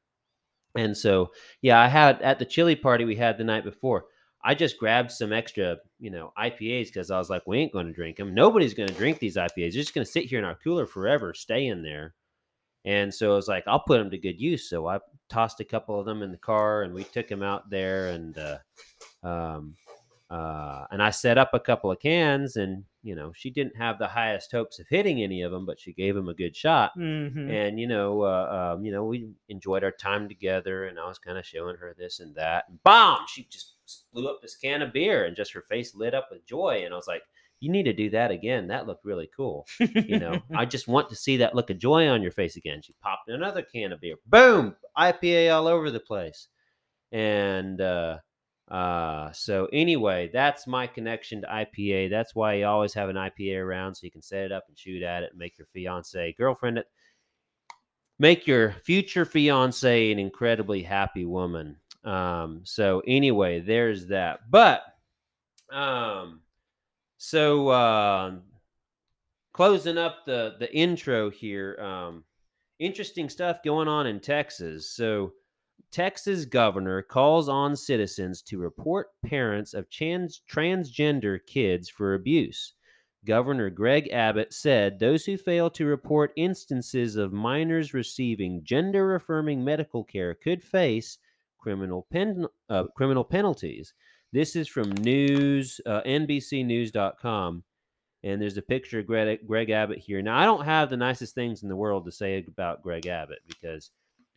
And 0.76 0.96
so, 0.96 1.32
yeah, 1.62 1.80
I 1.80 1.88
had 1.88 2.22
at 2.22 2.38
the 2.38 2.44
chili 2.44 2.76
party 2.76 3.04
we 3.04 3.16
had 3.16 3.36
the 3.36 3.42
night 3.42 3.64
before. 3.64 4.04
I 4.44 4.54
just 4.54 4.78
grabbed 4.78 5.10
some 5.10 5.32
extra, 5.32 5.78
you 5.98 6.10
know, 6.10 6.32
IPAs 6.38 6.86
because 6.86 7.10
I 7.10 7.18
was 7.18 7.28
like, 7.28 7.42
we 7.44 7.58
ain't 7.58 7.72
going 7.72 7.86
to 7.86 7.92
drink 7.92 8.18
them. 8.18 8.34
Nobody's 8.34 8.74
going 8.74 8.88
to 8.88 8.94
drink 8.94 9.18
these 9.18 9.36
IPAs. 9.36 9.56
They're 9.56 9.70
just 9.70 9.94
going 9.94 10.04
to 10.04 10.10
sit 10.10 10.26
here 10.26 10.38
in 10.38 10.44
our 10.44 10.58
cooler 10.62 10.86
forever, 10.86 11.34
stay 11.34 11.66
in 11.66 11.82
there. 11.82 12.14
And 12.84 13.12
so 13.12 13.32
I 13.32 13.34
was 13.34 13.48
like, 13.48 13.64
I'll 13.66 13.80
put 13.80 13.98
them 13.98 14.10
to 14.10 14.18
good 14.18 14.40
use. 14.40 14.70
So 14.70 14.86
I 14.86 15.00
tossed 15.28 15.58
a 15.58 15.64
couple 15.64 15.98
of 15.98 16.06
them 16.06 16.22
in 16.22 16.30
the 16.30 16.38
car 16.38 16.82
and 16.82 16.94
we 16.94 17.02
took 17.02 17.26
them 17.26 17.42
out 17.42 17.68
there 17.68 18.08
and, 18.10 18.38
uh, 18.38 18.58
um, 19.24 19.74
uh, 20.30 20.86
and 20.90 21.02
I 21.02 21.10
set 21.10 21.38
up 21.38 21.50
a 21.52 21.60
couple 21.60 21.90
of 21.90 22.00
cans, 22.00 22.56
and 22.56 22.84
you 23.02 23.14
know 23.14 23.32
she 23.34 23.50
didn't 23.50 23.76
have 23.76 23.98
the 23.98 24.08
highest 24.08 24.50
hopes 24.50 24.78
of 24.78 24.86
hitting 24.88 25.22
any 25.22 25.42
of 25.42 25.52
them, 25.52 25.66
but 25.66 25.78
she 25.78 25.92
gave 25.92 26.14
them 26.14 26.28
a 26.28 26.34
good 26.34 26.56
shot. 26.56 26.92
Mm-hmm. 26.98 27.50
And 27.50 27.78
you 27.78 27.86
know, 27.86 28.22
uh, 28.22 28.74
um, 28.74 28.84
you 28.84 28.90
know, 28.90 29.04
we 29.04 29.28
enjoyed 29.48 29.84
our 29.84 29.92
time 29.92 30.28
together, 30.28 30.86
and 30.86 30.98
I 30.98 31.06
was 31.06 31.18
kind 31.18 31.38
of 31.38 31.46
showing 31.46 31.76
her 31.76 31.94
this 31.96 32.20
and 32.20 32.34
that. 32.36 32.64
And 32.68 32.82
bomb! 32.82 33.26
She 33.28 33.46
just 33.50 33.74
blew 34.12 34.28
up 34.28 34.40
this 34.40 34.56
can 34.56 34.82
of 34.82 34.92
beer, 34.92 35.24
and 35.24 35.36
just 35.36 35.52
her 35.52 35.62
face 35.62 35.94
lit 35.94 36.14
up 36.14 36.28
with 36.30 36.46
joy. 36.46 36.82
And 36.84 36.94
I 36.94 36.96
was 36.96 37.06
like, 37.06 37.22
"You 37.60 37.70
need 37.70 37.84
to 37.84 37.92
do 37.92 38.10
that 38.10 38.30
again. 38.30 38.66
That 38.68 38.86
looked 38.86 39.04
really 39.04 39.28
cool." 39.36 39.66
You 39.78 40.18
know, 40.18 40.42
I 40.56 40.64
just 40.64 40.88
want 40.88 41.10
to 41.10 41.16
see 41.16 41.36
that 41.36 41.54
look 41.54 41.68
of 41.70 41.78
joy 41.78 42.08
on 42.08 42.22
your 42.22 42.32
face 42.32 42.56
again. 42.56 42.80
She 42.82 42.94
popped 43.02 43.28
another 43.28 43.62
can 43.62 43.92
of 43.92 44.00
beer. 44.00 44.16
Boom! 44.26 44.74
IPA 44.98 45.54
all 45.54 45.68
over 45.68 45.90
the 45.90 46.00
place. 46.00 46.48
And 47.12 47.80
uh, 47.80 48.18
uh, 48.68 49.30
so 49.32 49.68
anyway, 49.72 50.30
that's 50.32 50.66
my 50.66 50.86
connection 50.86 51.42
to 51.42 51.46
IPA. 51.46 52.10
That's 52.10 52.34
why 52.34 52.54
you 52.54 52.66
always 52.66 52.94
have 52.94 53.08
an 53.08 53.16
IPA 53.16 53.62
around 53.62 53.94
so 53.94 54.04
you 54.04 54.10
can 54.10 54.22
set 54.22 54.44
it 54.44 54.52
up 54.52 54.64
and 54.68 54.78
shoot 54.78 55.02
at 55.02 55.22
it 55.22 55.30
and 55.30 55.38
make 55.38 55.58
your 55.58 55.66
fiance, 55.66 56.34
girlfriend, 56.38 56.78
it, 56.78 56.86
make 58.18 58.46
your 58.46 58.72
future 58.84 59.24
fiance 59.24 60.10
an 60.10 60.18
incredibly 60.18 60.82
happy 60.82 61.26
woman. 61.26 61.76
Um, 62.04 62.60
so 62.64 63.02
anyway, 63.06 63.60
there's 63.60 64.06
that. 64.06 64.50
But 64.50 64.82
um, 65.70 66.40
so 67.18 67.68
uh, 67.68 68.34
closing 69.52 69.98
up 69.98 70.24
the 70.24 70.56
the 70.58 70.74
intro 70.74 71.30
here, 71.30 71.78
um, 71.80 72.24
interesting 72.78 73.28
stuff 73.28 73.62
going 73.62 73.88
on 73.88 74.06
in 74.06 74.20
Texas. 74.20 74.90
So 74.90 75.32
Texas 75.94 76.44
governor 76.44 77.02
calls 77.02 77.48
on 77.48 77.76
citizens 77.76 78.42
to 78.42 78.58
report 78.58 79.10
parents 79.24 79.74
of 79.74 79.88
trans- 79.88 80.42
transgender 80.50 81.38
kids 81.46 81.88
for 81.88 82.14
abuse. 82.14 82.74
Governor 83.24 83.70
Greg 83.70 84.10
Abbott 84.10 84.52
said 84.52 84.98
those 84.98 85.24
who 85.24 85.36
fail 85.36 85.70
to 85.70 85.86
report 85.86 86.32
instances 86.34 87.14
of 87.14 87.32
minors 87.32 87.94
receiving 87.94 88.64
gender 88.64 89.14
affirming 89.14 89.62
medical 89.62 90.02
care 90.02 90.34
could 90.34 90.64
face 90.64 91.18
criminal, 91.58 92.08
pen- 92.10 92.48
uh, 92.68 92.84
criminal 92.96 93.22
penalties. 93.22 93.94
This 94.32 94.56
is 94.56 94.66
from 94.66 94.90
news, 94.94 95.80
uh, 95.86 96.02
NBCnews.com. 96.02 97.62
And 98.24 98.42
there's 98.42 98.56
a 98.56 98.62
picture 98.62 98.98
of 98.98 99.06
Greg, 99.06 99.46
Greg 99.46 99.70
Abbott 99.70 99.98
here. 100.00 100.22
Now, 100.22 100.36
I 100.36 100.44
don't 100.44 100.64
have 100.64 100.90
the 100.90 100.96
nicest 100.96 101.36
things 101.36 101.62
in 101.62 101.68
the 101.68 101.76
world 101.76 102.04
to 102.06 102.10
say 102.10 102.44
about 102.48 102.82
Greg 102.82 103.06
Abbott 103.06 103.42
because 103.46 103.92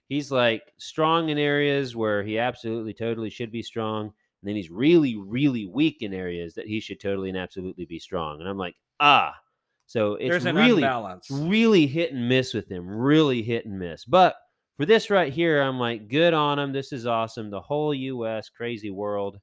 he's 0.07 0.31
like 0.31 0.63
strong 0.77 1.29
in 1.29 1.37
areas 1.37 1.95
where 1.95 2.23
he 2.23 2.39
absolutely 2.39 2.93
totally 2.93 3.29
should 3.29 3.51
be 3.51 3.61
strong 3.61 4.05
and 4.05 4.49
then 4.49 4.55
he's 4.55 4.69
really 4.69 5.15
really 5.17 5.65
weak 5.65 5.97
in 6.01 6.13
areas 6.13 6.53
that 6.55 6.67
he 6.67 6.79
should 6.79 6.99
totally 6.99 7.29
and 7.29 7.37
absolutely 7.37 7.85
be 7.85 7.99
strong 7.99 8.39
and 8.39 8.49
i'm 8.49 8.57
like 8.57 8.75
ah 8.99 9.33
so 9.85 10.15
it's 10.15 10.29
There's 10.29 10.45
an 10.45 10.55
really 10.55 10.83
unbalance. 10.83 11.29
really 11.31 11.87
hit 11.87 12.11
and 12.13 12.27
miss 12.27 12.53
with 12.53 12.69
him 12.69 12.87
really 12.87 13.41
hit 13.41 13.65
and 13.65 13.79
miss 13.79 14.05
but 14.05 14.35
for 14.77 14.85
this 14.85 15.09
right 15.09 15.31
here 15.31 15.61
i'm 15.61 15.79
like 15.79 16.07
good 16.07 16.33
on 16.33 16.59
him 16.59 16.71
this 16.73 16.91
is 16.91 17.05
awesome 17.07 17.49
the 17.49 17.61
whole 17.61 17.93
us 17.93 18.49
crazy 18.49 18.89
world 18.91 19.39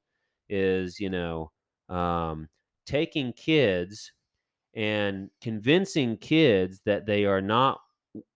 is 0.48 1.00
you 1.00 1.10
know 1.10 1.50
um, 1.88 2.48
taking 2.86 3.32
kids 3.32 4.12
and 4.74 5.28
convincing 5.40 6.16
kids 6.16 6.80
that 6.84 7.06
they 7.06 7.24
are 7.24 7.40
not 7.42 7.78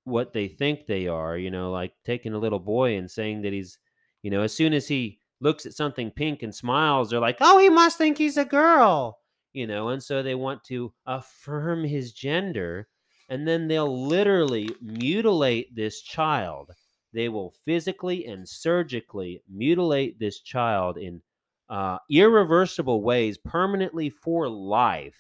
what 0.09 0.33
they 0.33 0.49
think 0.49 0.87
they 0.87 1.07
are, 1.07 1.37
you 1.37 1.50
know, 1.50 1.71
like 1.71 1.93
taking 2.05 2.33
a 2.35 2.38
little 2.38 2.59
boy 2.59 2.97
and 2.97 3.11
saying 3.11 3.43
that 3.43 3.53
he's, 3.53 3.79
you 4.23 4.31
know, 4.31 4.43
as 4.43 4.55
soon 4.55 4.73
as 4.73 4.88
he 4.88 5.21
looks 5.41 5.67
at 5.67 5.75
something 5.75 6.11
pink 6.11 6.43
and 6.43 6.55
smiles, 6.55 7.11
they're 7.11 7.21
like, 7.21 7.38
oh, 7.41 7.59
he 7.59 7.69
must 7.69 7.99
think 7.99 8.19
he's 8.19 8.37
a 8.37 8.45
girl, 8.45 9.19
you 9.53 9.67
know, 9.67 9.88
and 9.88 10.03
so 10.03 10.23
they 10.23 10.35
want 10.35 10.65
to 10.65 10.93
affirm 11.07 11.85
his 11.85 12.12
gender 12.12 12.88
and 13.29 13.47
then 13.47 13.69
they'll 13.69 14.07
literally 14.07 14.71
mutilate 14.81 15.75
this 15.75 16.00
child. 16.00 16.71
They 17.12 17.29
will 17.29 17.53
physically 17.65 18.27
and 18.27 18.49
surgically 18.49 19.43
mutilate 19.50 20.19
this 20.19 20.41
child 20.41 20.97
in 20.97 21.23
uh, 21.69 21.99
irreversible 22.11 23.03
ways, 23.03 23.37
permanently 23.38 24.09
for 24.09 24.49
life. 24.49 25.19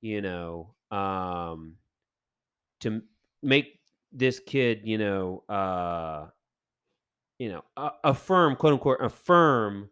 You 0.00 0.22
know, 0.22 0.74
um, 0.90 1.76
to 2.80 3.02
make 3.42 3.78
this 4.12 4.40
kid, 4.40 4.82
you 4.84 4.98
know, 4.98 5.44
uh, 5.48 6.26
you 7.38 7.50
know, 7.50 7.92
affirm, 8.04 8.56
quote 8.56 8.74
unquote, 8.74 9.00
affirm 9.00 9.88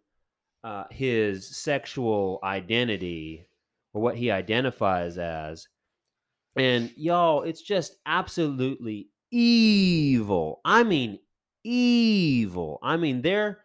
uh, 0.65 0.85
his 0.91 1.57
sexual 1.57 2.41
identity 2.43 3.47
or 3.95 4.03
what 4.03 4.17
he 4.17 4.31
identifies 4.31 5.17
as. 5.19 5.69
And 6.57 6.93
y'all, 6.97 7.43
it's 7.43 7.63
just 7.63 7.97
absolutely 8.05 9.11
evil. 9.31 10.61
I 10.65 10.83
mean, 10.83 11.21
evil. 11.65 12.79
I 12.83 12.97
mean, 12.97 13.23
they're 13.23 13.61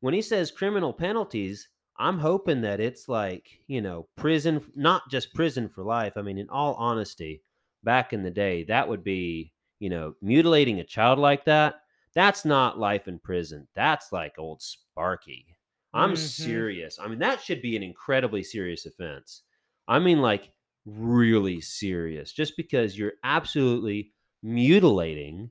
when 0.00 0.14
he 0.14 0.22
says 0.22 0.50
criminal 0.50 0.92
penalties, 0.92 1.68
I'm 1.96 2.18
hoping 2.18 2.60
that 2.62 2.80
it's 2.80 3.08
like, 3.08 3.48
you 3.66 3.80
know, 3.80 4.08
prison, 4.16 4.62
not 4.74 5.10
just 5.10 5.32
prison 5.32 5.68
for 5.68 5.82
life. 5.82 6.14
I 6.16 6.22
mean, 6.22 6.38
in 6.38 6.50
all 6.50 6.74
honesty, 6.74 7.42
back 7.84 8.12
in 8.12 8.22
the 8.22 8.30
day, 8.30 8.64
that 8.64 8.88
would 8.88 9.04
be, 9.04 9.52
you 9.78 9.90
know, 9.90 10.14
mutilating 10.22 10.80
a 10.80 10.84
child 10.84 11.18
like 11.18 11.44
that. 11.46 11.82
That's 12.14 12.44
not 12.44 12.78
life 12.78 13.08
in 13.08 13.18
prison. 13.18 13.68
That's 13.74 14.12
like 14.12 14.38
old 14.38 14.62
Sparky. 14.62 15.56
I'm 15.92 16.12
Mhm. 16.12 16.16
serious. 16.16 16.98
I 16.98 17.08
mean, 17.08 17.18
that 17.20 17.40
should 17.40 17.62
be 17.62 17.76
an 17.76 17.82
incredibly 17.82 18.42
serious 18.42 18.86
offense. 18.86 19.42
I 19.88 19.98
mean, 19.98 20.20
like, 20.20 20.52
really 20.86 21.60
serious, 21.60 22.32
just 22.32 22.56
because 22.56 22.98
you're 22.98 23.14
absolutely 23.22 24.12
mutilating 24.42 25.50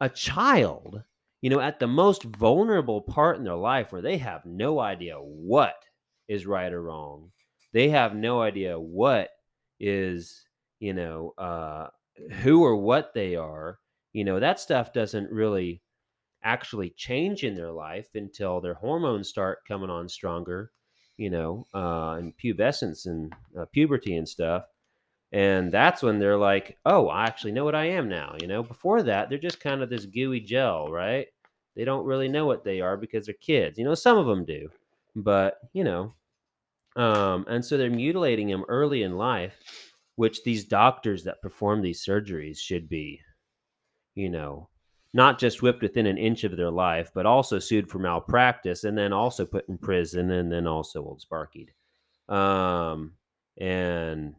a 0.00 0.08
child, 0.08 1.02
you 1.40 1.50
know, 1.50 1.60
at 1.60 1.78
the 1.80 1.86
most 1.86 2.24
vulnerable 2.24 3.00
part 3.02 3.36
in 3.38 3.44
their 3.44 3.54
life 3.54 3.92
where 3.92 4.02
they 4.02 4.18
have 4.18 4.44
no 4.44 4.78
idea 4.80 5.16
what 5.16 5.76
is 6.28 6.46
right 6.46 6.72
or 6.72 6.82
wrong. 6.82 7.32
They 7.72 7.88
have 7.90 8.14
no 8.14 8.42
idea 8.42 8.78
what 8.78 9.30
is, 9.80 10.44
you 10.82 10.92
know, 10.92 11.32
uh, 11.38 11.86
who 12.40 12.64
or 12.64 12.74
what 12.76 13.14
they 13.14 13.36
are. 13.36 13.78
You 14.12 14.24
know, 14.24 14.40
that 14.40 14.58
stuff 14.58 14.92
doesn't 14.92 15.30
really 15.30 15.80
actually 16.42 16.90
change 16.90 17.44
in 17.44 17.54
their 17.54 17.70
life 17.70 18.08
until 18.16 18.60
their 18.60 18.74
hormones 18.74 19.28
start 19.28 19.60
coming 19.66 19.90
on 19.90 20.08
stronger, 20.08 20.72
you 21.16 21.30
know, 21.30 21.64
uh, 21.72 22.16
and 22.18 22.34
pubescence 22.36 23.06
and 23.06 23.32
uh, 23.56 23.64
puberty 23.66 24.16
and 24.16 24.28
stuff. 24.28 24.64
And 25.30 25.70
that's 25.70 26.02
when 26.02 26.18
they're 26.18 26.36
like, 26.36 26.76
oh, 26.84 27.06
I 27.06 27.26
actually 27.26 27.52
know 27.52 27.64
what 27.64 27.76
I 27.76 27.84
am 27.84 28.08
now. 28.08 28.34
You 28.40 28.48
know, 28.48 28.64
before 28.64 29.04
that, 29.04 29.28
they're 29.28 29.38
just 29.38 29.60
kind 29.60 29.82
of 29.82 29.88
this 29.88 30.04
gooey 30.04 30.40
gel, 30.40 30.90
right? 30.90 31.28
They 31.76 31.84
don't 31.84 32.04
really 32.04 32.28
know 32.28 32.44
what 32.44 32.64
they 32.64 32.80
are 32.80 32.96
because 32.96 33.26
they're 33.26 33.34
kids. 33.40 33.78
You 33.78 33.84
know, 33.84 33.94
some 33.94 34.18
of 34.18 34.26
them 34.26 34.44
do, 34.44 34.68
but, 35.14 35.58
you 35.72 35.84
know, 35.84 36.12
um, 36.96 37.46
and 37.48 37.64
so 37.64 37.78
they're 37.78 37.88
mutilating 37.88 38.48
them 38.48 38.64
early 38.68 39.04
in 39.04 39.16
life, 39.16 39.54
which 40.16 40.42
these 40.44 40.64
doctors 40.64 41.24
that 41.24 41.42
perform 41.42 41.82
these 41.82 42.04
surgeries 42.04 42.58
should 42.58 42.88
be, 42.88 43.20
you 44.14 44.28
know, 44.28 44.68
not 45.14 45.38
just 45.38 45.62
whipped 45.62 45.82
within 45.82 46.06
an 46.06 46.18
inch 46.18 46.44
of 46.44 46.56
their 46.56 46.70
life, 46.70 47.10
but 47.14 47.26
also 47.26 47.58
sued 47.58 47.88
for 47.88 47.98
malpractice 47.98 48.84
and 48.84 48.96
then 48.96 49.12
also 49.12 49.44
put 49.44 49.68
in 49.68 49.78
prison 49.78 50.30
and 50.30 50.50
then 50.50 50.66
also 50.66 51.02
old 51.02 51.22
Sparkied. 51.22 51.68
Um, 52.34 53.12
and 53.58 54.34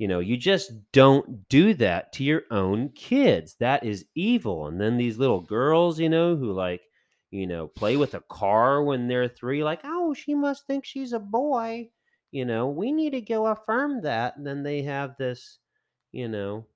you 0.00 0.08
know, 0.08 0.20
you 0.20 0.38
just 0.38 0.72
don't 0.92 1.46
do 1.50 1.74
that 1.74 2.14
to 2.14 2.24
your 2.24 2.44
own 2.50 2.88
kids. 2.94 3.56
That 3.60 3.84
is 3.84 4.06
evil. 4.14 4.66
And 4.66 4.80
then 4.80 4.96
these 4.96 5.18
little 5.18 5.42
girls, 5.42 6.00
you 6.00 6.08
know, 6.08 6.36
who 6.36 6.52
like, 6.52 6.80
you 7.30 7.46
know, 7.46 7.66
play 7.66 7.98
with 7.98 8.14
a 8.14 8.22
car 8.30 8.82
when 8.82 9.08
they're 9.08 9.28
three, 9.28 9.62
like, 9.62 9.80
oh, 9.84 10.14
she 10.14 10.34
must 10.34 10.66
think 10.66 10.86
she's 10.86 11.12
a 11.12 11.18
boy. 11.18 11.90
You 12.32 12.44
know, 12.44 12.68
we 12.68 12.92
need 12.92 13.10
to 13.10 13.20
go 13.20 13.46
affirm 13.46 14.02
that. 14.02 14.36
And 14.36 14.46
then 14.46 14.62
they 14.62 14.82
have 14.82 15.16
this, 15.16 15.58
you 16.12 16.28
know, 16.28 16.66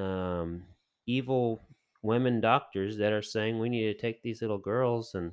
um, 0.00 0.62
evil 1.06 1.62
women 2.02 2.40
doctors 2.40 2.96
that 2.98 3.12
are 3.12 3.22
saying 3.22 3.58
we 3.58 3.68
need 3.68 3.92
to 3.92 4.00
take 4.00 4.22
these 4.22 4.42
little 4.42 4.58
girls 4.58 5.14
and 5.14 5.32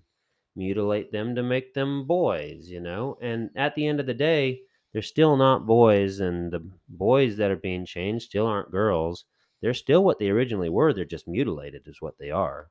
mutilate 0.55 1.11
them 1.11 1.35
to 1.35 1.43
make 1.43 1.73
them 1.73 2.05
boys, 2.05 2.67
you 2.67 2.79
know? 2.79 3.17
And 3.21 3.51
at 3.55 3.75
the 3.75 3.87
end 3.87 3.99
of 3.99 4.07
the 4.07 4.13
day, 4.13 4.61
they're 4.91 5.01
still 5.03 5.37
not 5.37 5.67
boys, 5.67 6.21
and 6.21 6.51
the 6.51 6.67
boys 6.89 7.37
that 7.37 7.51
are 7.51 7.57
being 7.57 7.85
changed 7.85 8.25
still 8.25 8.47
aren't 8.47 8.71
girls. 8.71 9.25
They're 9.61 9.73
still 9.73 10.03
what 10.03 10.17
they 10.17 10.29
originally 10.29 10.69
were. 10.69 10.93
They're 10.93 11.05
just 11.05 11.27
mutilated, 11.27 11.83
is 11.85 12.01
what 12.01 12.17
they 12.17 12.31
are. 12.31 12.69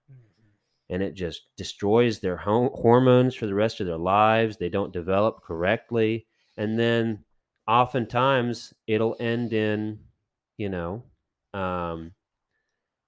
And 0.88 1.02
it 1.02 1.14
just 1.14 1.42
destroys 1.56 2.18
their 2.18 2.37
ho- 2.37 2.73
hormones 2.75 3.35
for 3.35 3.46
the 3.46 3.54
rest 3.54 3.80
of 3.80 3.87
their 3.87 3.99
lives. 3.99 4.56
They 4.56 4.68
don't 4.68 4.92
develop 4.92 5.42
correctly. 5.42 6.26
And 6.56 6.78
then 6.78 7.25
oftentimes 7.66 8.72
it'll 8.86 9.16
end 9.20 9.52
in, 9.52 10.00
you 10.56 10.68
know, 10.68 11.04
um, 11.54 12.12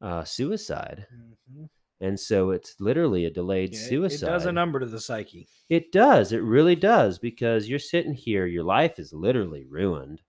uh, 0.01 0.25
suicide. 0.25 1.07
Mhm. 1.51 1.69
And 2.01 2.19
so 2.21 2.51
it's 2.51 2.81
literally 2.81 3.25
a 3.25 3.31
delayed 3.31 3.73
Yeah, 3.73 3.79
suicide. 3.81 4.29
It 4.29 4.31
does 4.31 4.47
a 4.47 4.53
number 4.53 4.79
to 4.81 4.87
the 4.87 5.01
psyche. 5.01 5.49
It 5.69 5.91
does. 5.93 6.33
It 6.33 6.43
really 6.43 6.77
does 6.77 7.19
because 7.19 7.69
you're 7.69 7.79
sitting 7.79 8.15
here, 8.15 8.47
your 8.47 8.65
life 8.65 8.99
is 8.99 9.13
literally 9.13 9.65
ruined. 9.65 10.23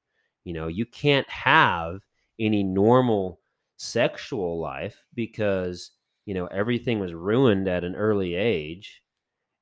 You 0.44 0.54
know, 0.54 0.68
you 0.68 0.86
can't 0.86 1.30
have 1.30 2.02
any 2.40 2.64
normal 2.64 3.40
sexual 3.78 4.60
life 4.60 5.06
because, 5.14 5.92
you 6.26 6.34
know, 6.34 6.48
everything 6.48 7.00
was 7.00 7.14
ruined 7.14 7.68
at 7.68 7.84
an 7.84 7.96
early 7.96 8.34
age. 8.36 9.04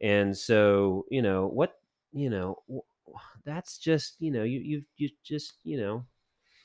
And 0.01 0.37
so, 0.37 1.05
you 1.11 1.21
know, 1.21 1.47
what, 1.47 1.79
you 2.13 2.29
know, 2.29 2.63
that's 3.45 3.77
just, 3.77 4.15
you 4.19 4.31
know, 4.31 4.43
you 4.43 4.59
you 4.59 4.81
you 4.97 5.09
just, 5.23 5.53
you 5.63 5.77
know, 5.79 6.05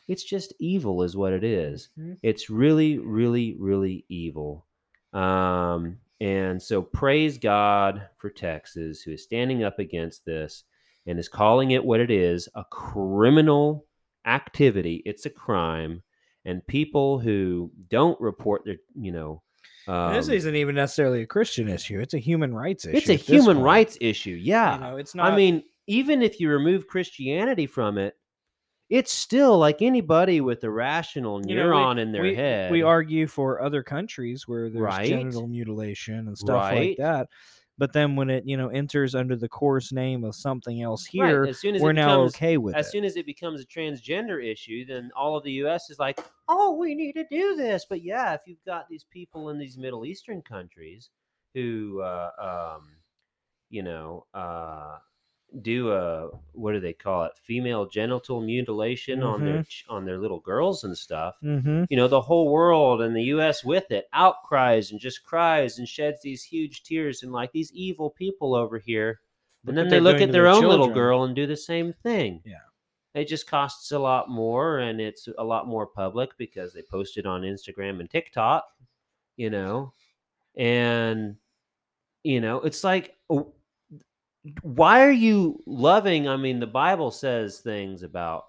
it's 0.09 0.25
just 0.25 0.53
evil 0.59 1.03
is 1.03 1.17
what 1.17 1.33
it 1.33 1.45
is 1.45 1.89
Mhm. 1.99 2.19
it's 2.23 2.51
really 2.51 2.99
really 2.99 3.57
really 3.59 4.05
evil 4.09 4.67
um 5.13 5.97
and 6.21 6.61
so 6.61 6.83
praise 6.83 7.39
god 7.39 8.09
for 8.19 8.29
texas 8.29 9.01
who 9.03 9.13
is 9.13 9.23
standing 9.23 9.63
up 9.63 9.79
against 9.79 10.25
this 10.25 10.65
and 11.07 11.19
is 11.21 11.29
calling 11.29 11.71
it 11.71 11.85
what 11.85 12.01
it 12.01 12.11
is 12.11 12.49
a 12.57 12.65
criminal 12.65 13.87
activity 14.27 15.03
it's 15.07 15.25
a 15.27 15.31
crime 15.31 16.03
and 16.45 16.67
people 16.67 17.19
who 17.21 17.71
don't 17.89 18.21
report 18.21 18.63
their 18.65 18.77
you 19.01 19.13
know 19.13 19.41
And 19.87 20.15
this 20.17 20.29
um, 20.29 20.35
isn't 20.35 20.57
even 20.57 20.75
necessarily 20.75 21.23
a 21.23 21.27
Christian 21.27 21.69
issue. 21.69 21.99
It's 22.01 22.15
a 22.15 22.19
human 22.19 22.55
rights 22.55 22.85
issue. 22.85 22.97
it's 22.97 23.09
a 23.09 23.15
human 23.15 23.57
point. 23.57 23.67
rights 23.67 23.99
issue 24.01 24.39
yeah 24.41 24.75
You 24.75 24.81
know, 24.81 24.97
it's 24.97 25.15
not. 25.15 25.33
I 25.33 25.37
mean, 25.37 25.63
even 25.87 26.23
if 26.23 26.39
you 26.41 26.49
remove 26.51 26.87
Christianity 26.87 27.67
from 27.67 27.99
it, 27.99 28.15
it's 28.91 29.13
still 29.13 29.59
like 29.59 29.81
anybody 29.81 30.41
with 30.41 30.63
a 30.65 30.71
rational 30.71 31.41
you 31.47 31.57
know, 31.57 31.63
we- 31.63 31.69
neuron 31.77 31.99
in 31.99 32.13
their 32.13 32.23
we, 32.23 32.35
head. 32.35 32.71
We 32.71 32.83
argue 32.83 33.27
for 33.27 33.63
other 33.63 33.83
countries 33.83 34.47
where 34.47 34.69
there's 34.69 34.83
Right. 34.83 35.07
genital 35.07 35.47
mutilation 35.47 36.29
and 36.29 36.37
stuff 36.37 36.57
Right. 36.71 36.89
like 36.91 36.97
that. 36.99 37.29
But 37.79 37.95
then 37.95 38.17
when 38.17 38.29
it 38.29 38.47
you 38.47 38.57
know 38.59 38.69
enters 38.69 39.15
under 39.15 39.35
the 39.35 39.49
coarse 39.49 39.93
name 39.93 40.25
of 40.25 40.35
something 40.35 40.83
else 40.83 41.07
Right, 41.15 41.29
here, 41.29 41.45
As 41.47 41.59
soon 41.59 41.75
as 41.75 41.81
we're 41.81 41.93
now 41.95 42.19
becomes, 42.19 42.35
okay 42.37 42.59
with 42.59 42.75
it. 42.75 42.79
as 42.79 42.87
it. 42.87 42.91
soon 42.91 43.05
as 43.05 43.17
it 43.17 43.25
becomes 43.25 43.63
a 43.63 43.65
transgender 43.67 44.45
issue, 44.45 44.85
then 44.85 45.11
all 45.17 45.37
of 45.39 45.43
the 45.43 45.53
U.S. 45.53 45.89
is 45.89 45.99
like, 45.99 46.21
"Oh, 46.49 46.77
we 46.77 46.95
need 46.95 47.15
to 47.15 47.25
do 47.31 47.57
this." 47.57 47.87
But 47.89 48.03
yeah, 48.03 48.35
if 48.35 48.43
you've 48.47 48.63
got 48.67 48.89
these 48.91 49.05
people 49.05 49.49
in 49.49 49.59
these 49.59 49.79
Middle 49.79 50.05
Eastern 50.05 50.43
countries 50.43 51.09
who, 51.55 52.03
uh, 52.03 52.77
um, 52.79 52.91
you 53.71 53.83
know, 53.83 54.27
uh, 54.35 54.99
do 55.61 55.93
a 55.93 56.29
what 56.53 56.73
do 56.73 56.81
they 56.81 56.95
call 56.95 57.25
it? 57.25 57.33
Female 57.37 57.87
genital 57.87 58.41
mutilation 58.41 59.23
on 59.23 59.45
their 59.45 59.65
on 59.89 60.05
their 60.07 60.19
little 60.19 60.41
girls 60.41 60.85
and 60.85 60.97
stuff. 60.97 61.37
mm-hmm. 61.43 61.85
you 61.91 61.97
know 61.97 62.09
the 62.09 62.21
whole 62.21 62.51
world 62.51 63.03
and 63.03 63.15
the 63.15 63.25
US 63.25 63.63
with 63.63 63.91
it 63.91 64.07
outcries 64.15 64.91
and 64.93 64.99
just 65.01 65.23
cries 65.25 65.79
and 65.79 65.87
sheds 65.87 66.23
these 66.23 66.43
huge 66.43 66.83
tears 66.85 67.23
and 67.23 67.33
like 67.33 67.53
these 67.53 67.71
evil 67.73 68.09
people 68.11 68.55
over 68.55 68.79
here 68.79 69.21
and 69.67 69.77
then 69.77 69.89
they 69.89 70.01
look 70.01 70.21
at 70.21 70.33
their 70.33 70.47
own 70.49 70.65
little 70.65 70.89
girl 70.89 71.25
and 71.25 71.37
do 71.37 71.47
the 71.47 71.57
same 71.57 71.93
thing 72.03 72.41
Yeah. 72.45 72.57
it 73.15 73.29
just 73.29 73.47
costs 73.47 73.93
a 73.93 73.99
lot 73.99 74.31
more 74.31 74.79
and 74.79 75.01
it's 75.01 75.29
a 75.39 75.45
lot 75.45 75.67
more 75.69 75.87
public 75.87 76.31
because 76.39 76.73
they 76.73 76.83
post 76.83 77.19
it 77.19 77.27
on 77.27 77.43
Instagram 77.43 78.01
and 78.01 78.09
TikTok 78.11 78.65
you 79.37 79.51
know 79.51 79.93
and 80.57 81.37
you 82.25 82.41
know 82.41 82.61
it's 82.61 82.85
like 82.85 83.17
w- 83.29 83.53
why 84.63 85.03
are 85.05 85.13
you 85.13 85.59
loving 85.67 86.29
i 86.29 86.37
mean 86.37 86.59
the 86.59 86.67
bible 86.67 87.11
says 87.11 87.61
things 87.61 88.03
about 88.03 88.45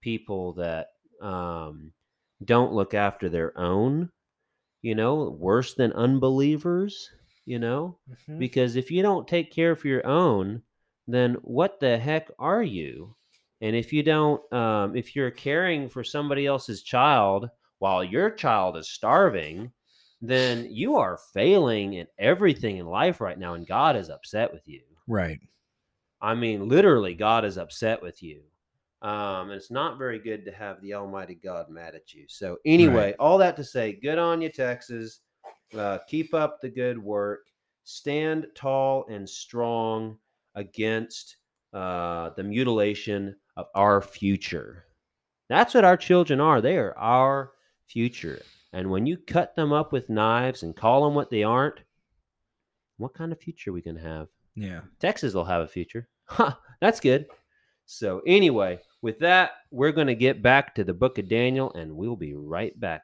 people 0.00 0.52
that 0.54 0.88
um 1.20 1.92
don't 2.44 2.72
look 2.72 2.94
after 2.94 3.28
their 3.28 3.56
own 3.58 4.10
you 4.82 4.94
know 4.94 5.30
worse 5.30 5.74
than 5.74 5.92
unbelievers 5.92 7.10
you 7.44 7.58
know 7.58 7.98
Mhm. 8.28 8.38
because 8.38 8.76
if 8.76 8.90
you 8.90 9.02
don't 9.02 9.28
take 9.28 9.52
care 9.52 9.70
of 9.72 9.84
your 9.84 10.06
own 10.06 10.62
then 11.06 11.34
what 11.42 11.80
the 11.80 11.98
heck 11.98 12.30
are 12.38 12.62
you 12.62 13.14
And 13.62 13.74
if 13.74 13.90
you 13.92 14.02
don't, 14.02 14.42
um, 14.52 14.94
if 14.96 15.16
you're 15.16 15.30
caring 15.30 15.88
for 15.88 16.04
somebody 16.04 16.44
else's 16.46 16.82
child 16.82 17.48
while 17.78 18.04
your 18.04 18.30
child 18.30 18.76
is 18.76 18.90
starving, 18.90 19.72
then 20.20 20.68
you 20.70 20.96
are 20.96 21.18
failing 21.32 21.94
in 21.94 22.06
everything 22.18 22.76
in 22.76 22.86
life 22.86 23.18
right 23.20 23.38
now, 23.38 23.54
and 23.54 23.66
God 23.66 23.96
is 23.96 24.10
upset 24.10 24.52
with 24.52 24.68
you. 24.68 24.82
Right. 25.06 25.40
I 26.20 26.34
mean, 26.34 26.68
literally, 26.68 27.14
God 27.14 27.44
is 27.44 27.58
upset 27.58 28.02
with 28.02 28.22
you. 28.22 28.42
Um, 29.02 29.50
and 29.50 29.52
it's 29.52 29.70
not 29.70 29.98
very 29.98 30.18
good 30.18 30.44
to 30.46 30.52
have 30.52 30.80
the 30.80 30.94
Almighty 30.94 31.34
God 31.34 31.68
mad 31.68 31.94
at 31.94 32.14
you. 32.14 32.24
So, 32.28 32.56
anyway, 32.64 33.14
all 33.18 33.38
that 33.38 33.56
to 33.56 33.64
say, 33.64 33.92
good 33.92 34.18
on 34.18 34.40
you, 34.40 34.48
Texas. 34.48 35.20
Uh, 35.76 35.98
keep 36.08 36.34
up 36.34 36.60
the 36.60 36.68
good 36.68 36.98
work. 36.98 37.46
Stand 37.84 38.46
tall 38.54 39.06
and 39.08 39.28
strong 39.28 40.18
against 40.54 41.36
uh, 41.72 42.30
the 42.36 42.42
mutilation 42.42 43.36
of 43.56 43.66
our 43.74 44.00
future. 44.00 44.86
That's 45.48 45.74
what 45.74 45.84
our 45.84 45.96
children 45.96 46.40
are. 46.40 46.60
They 46.60 46.78
are 46.78 46.96
our 46.98 47.52
future. 47.86 48.42
And 48.72 48.90
when 48.90 49.06
you 49.06 49.18
cut 49.18 49.54
them 49.54 49.72
up 49.72 49.92
with 49.92 50.10
knives 50.10 50.62
and 50.62 50.74
call 50.74 51.04
them 51.04 51.14
what 51.14 51.30
they 51.30 51.44
aren't, 51.44 51.80
what 52.96 53.14
kind 53.14 53.30
of 53.30 53.40
future 53.40 53.70
are 53.70 53.74
we 53.74 53.82
going 53.82 53.96
to 53.96 54.02
have? 54.02 54.28
Yeah. 54.56 54.80
Texas 54.98 55.34
will 55.34 55.44
have 55.44 55.62
a 55.62 55.68
future. 55.68 56.08
Huh, 56.24 56.54
that's 56.80 56.98
good. 56.98 57.26
So, 57.84 58.20
anyway, 58.26 58.80
with 59.02 59.18
that, 59.20 59.52
we're 59.70 59.92
going 59.92 60.08
to 60.08 60.14
get 60.14 60.42
back 60.42 60.74
to 60.74 60.82
the 60.82 60.94
book 60.94 61.18
of 61.18 61.28
Daniel 61.28 61.72
and 61.74 61.94
we'll 61.94 62.16
be 62.16 62.34
right 62.34 62.78
back. 62.80 63.02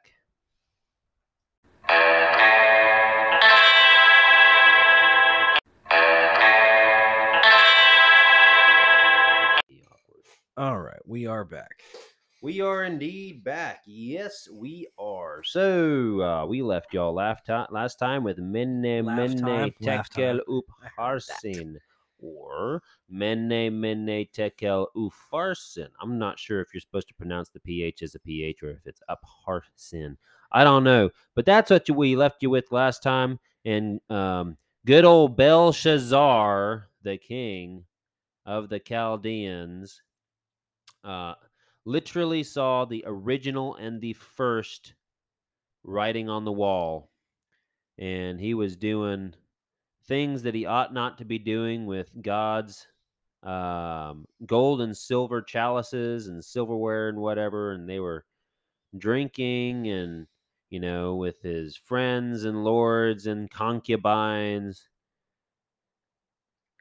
All 10.55 10.79
right, 10.79 11.01
we 11.05 11.25
are 11.25 11.45
back. 11.45 11.81
We 12.43 12.59
are 12.59 12.83
indeed 12.83 13.41
back. 13.41 13.83
Yes, 13.85 14.49
we 14.51 14.85
are. 14.99 15.43
So 15.43 16.19
uh, 16.21 16.45
we 16.45 16.61
left 16.61 16.93
y'all 16.93 17.13
last 17.13 17.45
time, 17.45 17.67
last 17.71 17.97
time 17.97 18.21
with 18.21 18.37
Mene 18.37 19.05
Laugh 19.05 19.33
laugh 19.35 19.69
Tekel 19.79 20.09
time. 20.09 20.61
I 20.83 20.89
heard 21.01 21.21
that. 21.21 21.41
Upharsin 21.41 21.75
or 22.19 22.83
Mene 23.09 23.79
Mene 23.79 24.27
Tekel 24.33 24.87
Upharsin. 24.93 25.87
I'm 26.01 26.19
not 26.19 26.37
sure 26.37 26.59
if 26.59 26.73
you're 26.73 26.81
supposed 26.81 27.07
to 27.07 27.13
pronounce 27.13 27.47
the 27.47 27.61
PH 27.61 28.03
as 28.03 28.13
a 28.13 28.19
PH 28.19 28.61
or 28.61 28.71
if 28.71 28.87
it's 28.87 29.01
Upharsin. 29.09 30.17
I 30.51 30.65
don't 30.65 30.83
know. 30.83 31.11
But 31.35 31.45
that's 31.45 31.71
what 31.71 31.89
we 31.89 32.17
left 32.17 32.43
you 32.43 32.49
with 32.49 32.73
last 32.73 33.01
time. 33.01 33.39
And 33.63 34.01
um, 34.09 34.57
good 34.85 35.05
old 35.05 35.37
Belshazzar, 35.37 36.89
the 37.03 37.17
king 37.17 37.85
of 38.45 38.67
the 38.67 38.79
Chaldeans, 38.79 40.01
uh, 41.05 41.35
literally 41.85 42.43
saw 42.43 42.85
the 42.85 43.03
original 43.05 43.75
and 43.75 43.99
the 43.99 44.13
first 44.13 44.93
writing 45.83 46.29
on 46.29 46.45
the 46.45 46.51
wall. 46.51 47.09
And 47.97 48.39
he 48.39 48.53
was 48.53 48.75
doing 48.75 49.33
things 50.07 50.43
that 50.43 50.55
he 50.55 50.65
ought 50.65 50.93
not 50.93 51.17
to 51.19 51.25
be 51.25 51.39
doing 51.39 51.85
with 51.85 52.09
God's 52.21 52.87
um, 53.43 54.25
gold 54.45 54.81
and 54.81 54.95
silver 54.95 55.41
chalices 55.41 56.27
and 56.27 56.43
silverware 56.43 57.09
and 57.09 57.17
whatever. 57.17 57.73
And 57.73 57.87
they 57.87 57.99
were 57.99 58.25
drinking 58.97 59.87
and, 59.87 60.27
you 60.69 60.79
know, 60.79 61.15
with 61.15 61.41
his 61.41 61.75
friends 61.75 62.45
and 62.45 62.63
lords 62.63 63.27
and 63.27 63.49
concubines. 63.49 64.89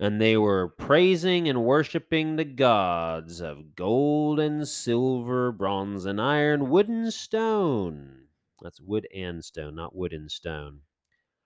And 0.02 0.20
they 0.20 0.36
were 0.36 0.66
praising 0.66 1.48
and 1.48 1.62
worshiping 1.62 2.34
the 2.34 2.44
gods 2.44 3.40
of 3.40 3.76
gold 3.76 4.40
and 4.40 4.66
silver, 4.66 5.52
bronze 5.52 6.06
and 6.06 6.20
iron, 6.20 6.70
wood 6.70 6.88
and 6.88 7.14
stone. 7.14 8.24
That's 8.60 8.80
wood 8.80 9.06
and 9.14 9.44
stone, 9.44 9.76
not 9.76 9.94
wood 9.94 10.12
and 10.12 10.28
stone. 10.28 10.80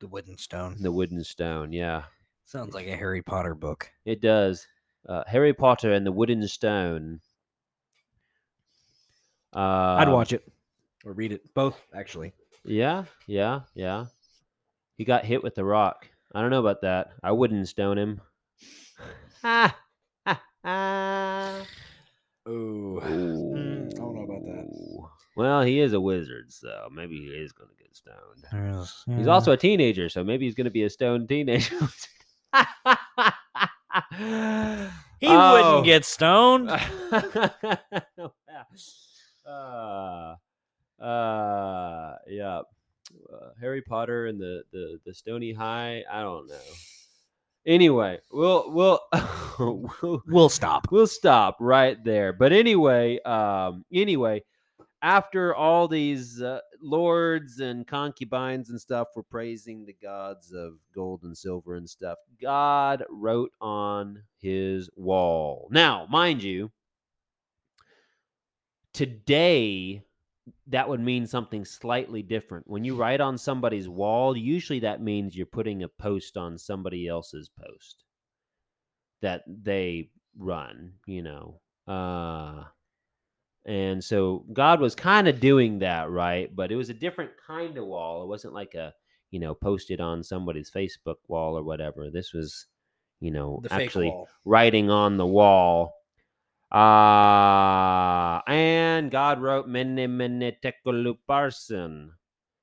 The 0.00 0.08
wooden 0.08 0.38
stone. 0.38 0.76
The 0.80 0.90
wooden 0.90 1.22
stone, 1.22 1.70
yeah. 1.70 2.04
Sounds 2.46 2.72
like 2.72 2.86
a 2.86 2.96
Harry 2.96 3.20
Potter 3.20 3.54
book. 3.54 3.90
It 4.06 4.22
does. 4.22 4.66
Uh, 5.06 5.24
Harry 5.26 5.52
Potter 5.52 5.92
and 5.92 6.06
the 6.06 6.12
Wooden 6.12 6.48
Stone. 6.48 7.20
Uh, 9.54 9.96
I'd 9.98 10.08
watch 10.08 10.32
it 10.32 10.50
or 11.04 11.12
read 11.12 11.32
it. 11.32 11.42
Both, 11.52 11.78
actually. 11.94 12.32
Yeah, 12.64 13.04
yeah, 13.26 13.60
yeah. 13.74 14.06
He 14.96 15.04
got 15.04 15.26
hit 15.26 15.42
with 15.42 15.56
the 15.56 15.64
rock. 15.64 16.08
I 16.34 16.40
don't 16.40 16.50
know 16.50 16.60
about 16.60 16.80
that. 16.80 17.10
I 17.22 17.32
wouldn't 17.32 17.68
stone 17.68 17.98
him. 17.98 18.22
Ha! 19.42 19.76
Ha! 20.26 20.42
ha. 20.64 21.62
Ooh. 22.48 23.00
Mm, 23.04 23.92
I 23.92 23.96
don't 23.96 24.14
know 24.14 24.22
about 24.22 24.44
that. 24.46 24.66
Well, 25.36 25.62
he 25.62 25.80
is 25.80 25.92
a 25.92 26.00
wizard, 26.00 26.52
so 26.52 26.88
maybe 26.92 27.18
he 27.18 27.26
is 27.26 27.52
going 27.52 27.68
to 27.70 27.76
get 27.76 27.94
stoned. 27.94 28.44
Mm. 28.52 29.18
He's 29.18 29.26
also 29.26 29.52
a 29.52 29.56
teenager, 29.56 30.08
so 30.08 30.24
maybe 30.24 30.46
he's 30.46 30.54
going 30.54 30.64
to 30.66 30.70
be 30.70 30.84
a 30.84 30.90
stoned 30.90 31.28
teenager. 31.28 31.76
He 35.18 35.28
Oh. 35.28 35.52
wouldn't 35.52 35.84
get 35.86 36.04
stoned. 36.04 36.68
uh, 39.46 40.34
uh, 41.00 42.14
yeah. 42.28 42.60
Uh, 43.32 43.50
Harry 43.60 43.80
Potter 43.82 44.26
and 44.26 44.38
the, 44.40 44.62
the 44.72 45.00
the 45.06 45.14
Stony 45.14 45.52
High. 45.54 46.04
I 46.10 46.20
don't 46.20 46.46
know. 46.48 46.54
Anyway, 47.66 48.18
we'll 48.30 48.70
we'll 48.72 49.00
we'll 49.58 50.22
We'll 50.26 50.48
stop. 50.48 50.86
we'll 50.92 51.06
stop 51.08 51.56
right 51.60 52.02
there. 52.04 52.32
But 52.32 52.52
anyway, 52.52 53.18
um, 53.22 53.84
anyway, 53.92 54.44
after 55.02 55.54
all 55.54 55.88
these 55.88 56.40
uh, 56.40 56.60
lords 56.80 57.58
and 57.58 57.86
concubines 57.86 58.70
and 58.70 58.80
stuff 58.80 59.08
were 59.16 59.24
praising 59.24 59.84
the 59.84 59.96
gods 60.00 60.52
of 60.52 60.74
gold 60.94 61.24
and 61.24 61.36
silver 61.36 61.74
and 61.74 61.88
stuff, 61.90 62.18
God 62.40 63.04
wrote 63.10 63.50
on 63.60 64.22
his 64.38 64.88
wall. 64.94 65.68
Now, 65.72 66.06
mind 66.08 66.42
you, 66.44 66.70
today 68.92 70.02
that 70.68 70.88
would 70.88 71.00
mean 71.00 71.26
something 71.26 71.64
slightly 71.64 72.22
different. 72.22 72.68
When 72.68 72.84
you 72.84 72.94
write 72.96 73.20
on 73.20 73.38
somebody's 73.38 73.88
wall, 73.88 74.36
usually 74.36 74.80
that 74.80 75.02
means 75.02 75.36
you're 75.36 75.46
putting 75.46 75.82
a 75.82 75.88
post 75.88 76.36
on 76.36 76.58
somebody 76.58 77.08
else's 77.08 77.48
post 77.48 78.04
that 79.22 79.42
they 79.46 80.10
run, 80.38 80.92
you 81.06 81.22
know. 81.22 81.60
Uh 81.86 82.64
and 83.66 84.02
so 84.02 84.44
God 84.52 84.80
was 84.80 84.94
kind 84.94 85.26
of 85.26 85.40
doing 85.40 85.80
that, 85.80 86.08
right? 86.08 86.54
But 86.54 86.70
it 86.70 86.76
was 86.76 86.88
a 86.88 86.94
different 86.94 87.32
kind 87.44 87.76
of 87.76 87.84
wall. 87.84 88.22
It 88.22 88.28
wasn't 88.28 88.54
like 88.54 88.74
a, 88.74 88.94
you 89.32 89.40
know, 89.40 89.54
posted 89.54 90.00
on 90.00 90.22
somebody's 90.22 90.70
Facebook 90.70 91.16
wall 91.26 91.58
or 91.58 91.64
whatever. 91.64 92.08
This 92.08 92.32
was, 92.32 92.66
you 93.18 93.32
know, 93.32 93.60
The 93.64 93.72
actually 93.72 94.14
writing 94.44 94.88
on 94.88 95.16
the 95.16 95.26
wall. 95.26 95.95
Uh, 96.70 98.40
and 98.48 99.10
God 99.10 99.40
wrote 99.40 99.68
Mene 99.68 100.56
Tekel 100.62 101.14
Upharsin. 101.14 102.10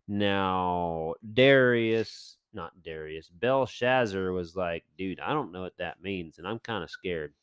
Now, 0.08 1.14
Darius, 1.34 2.38
not 2.54 2.82
Darius, 2.84 3.30
Belshazzar 3.30 4.32
was 4.32 4.56
like, 4.56 4.84
dude, 4.98 5.20
I 5.22 5.32
don't 5.34 5.52
know 5.52 5.62
what 5.62 5.78
that 5.78 6.02
means, 6.02 6.38
and 6.38 6.48
I'm 6.48 6.60
kind 6.60 6.84
of 6.84 6.90
scared. 6.90 7.34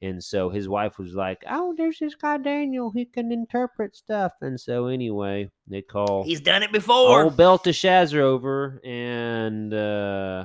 And 0.00 0.22
so 0.22 0.48
his 0.48 0.68
wife 0.68 0.98
was 0.98 1.14
like, 1.14 1.42
oh, 1.50 1.74
there's 1.76 1.98
this 1.98 2.14
guy 2.14 2.38
Daniel. 2.38 2.92
He 2.92 3.04
can 3.04 3.32
interpret 3.32 3.96
stuff. 3.96 4.32
And 4.40 4.60
so, 4.60 4.86
anyway, 4.86 5.50
they 5.66 5.82
call 5.82 6.22
He's 6.22 6.40
done 6.40 6.62
it 6.62 6.70
before. 6.70 7.24
old 7.24 7.36
Belteshazzar 7.36 8.20
over, 8.20 8.80
and 8.84 9.74
uh, 9.74 10.44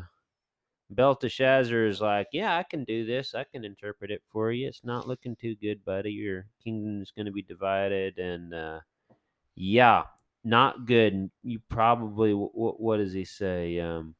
Belteshazzar 0.95 1.85
is 1.85 2.01
like, 2.01 2.27
"Yeah, 2.31 2.57
I 2.57 2.63
can 2.63 2.83
do 2.83 3.05
this. 3.05 3.35
I 3.35 3.43
can 3.43 3.65
interpret 3.65 4.11
it 4.11 4.21
for 4.27 4.51
you. 4.51 4.67
It's 4.67 4.83
not 4.83 5.07
looking 5.07 5.35
too 5.35 5.55
good, 5.55 5.83
buddy. 5.85 6.11
Your 6.11 6.45
kingdom's 6.63 7.11
going 7.11 7.25
to 7.25 7.31
be 7.31 7.41
divided, 7.41 8.17
and 8.19 8.53
uh, 8.53 8.79
yeah, 9.55 10.03
not 10.43 10.85
good. 10.85 11.29
You 11.43 11.59
probably 11.69 12.33
what, 12.33 12.79
what 12.79 12.97
does 12.97 13.13
he 13.13 13.25
say? 13.25 13.79
Um, 13.79 14.15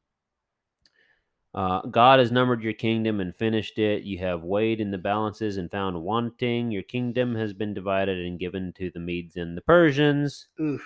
uh, 1.54 1.82
God 1.82 2.18
has 2.18 2.32
numbered 2.32 2.62
your 2.62 2.72
kingdom 2.72 3.20
and 3.20 3.34
finished 3.34 3.78
it. 3.78 4.02
You 4.02 4.18
have 4.18 4.42
weighed 4.42 4.80
in 4.80 4.90
the 4.90 4.98
balances 4.98 5.56
and 5.56 5.70
found 5.70 6.02
wanting. 6.02 6.72
Your 6.72 6.82
kingdom 6.82 7.36
has 7.36 7.52
been 7.52 7.72
divided 7.72 8.18
and 8.18 8.40
given 8.40 8.72
to 8.78 8.90
the 8.90 8.98
Medes 8.98 9.36
and 9.36 9.56
the 9.56 9.62
Persians. 9.62 10.48
Oof. 10.60 10.82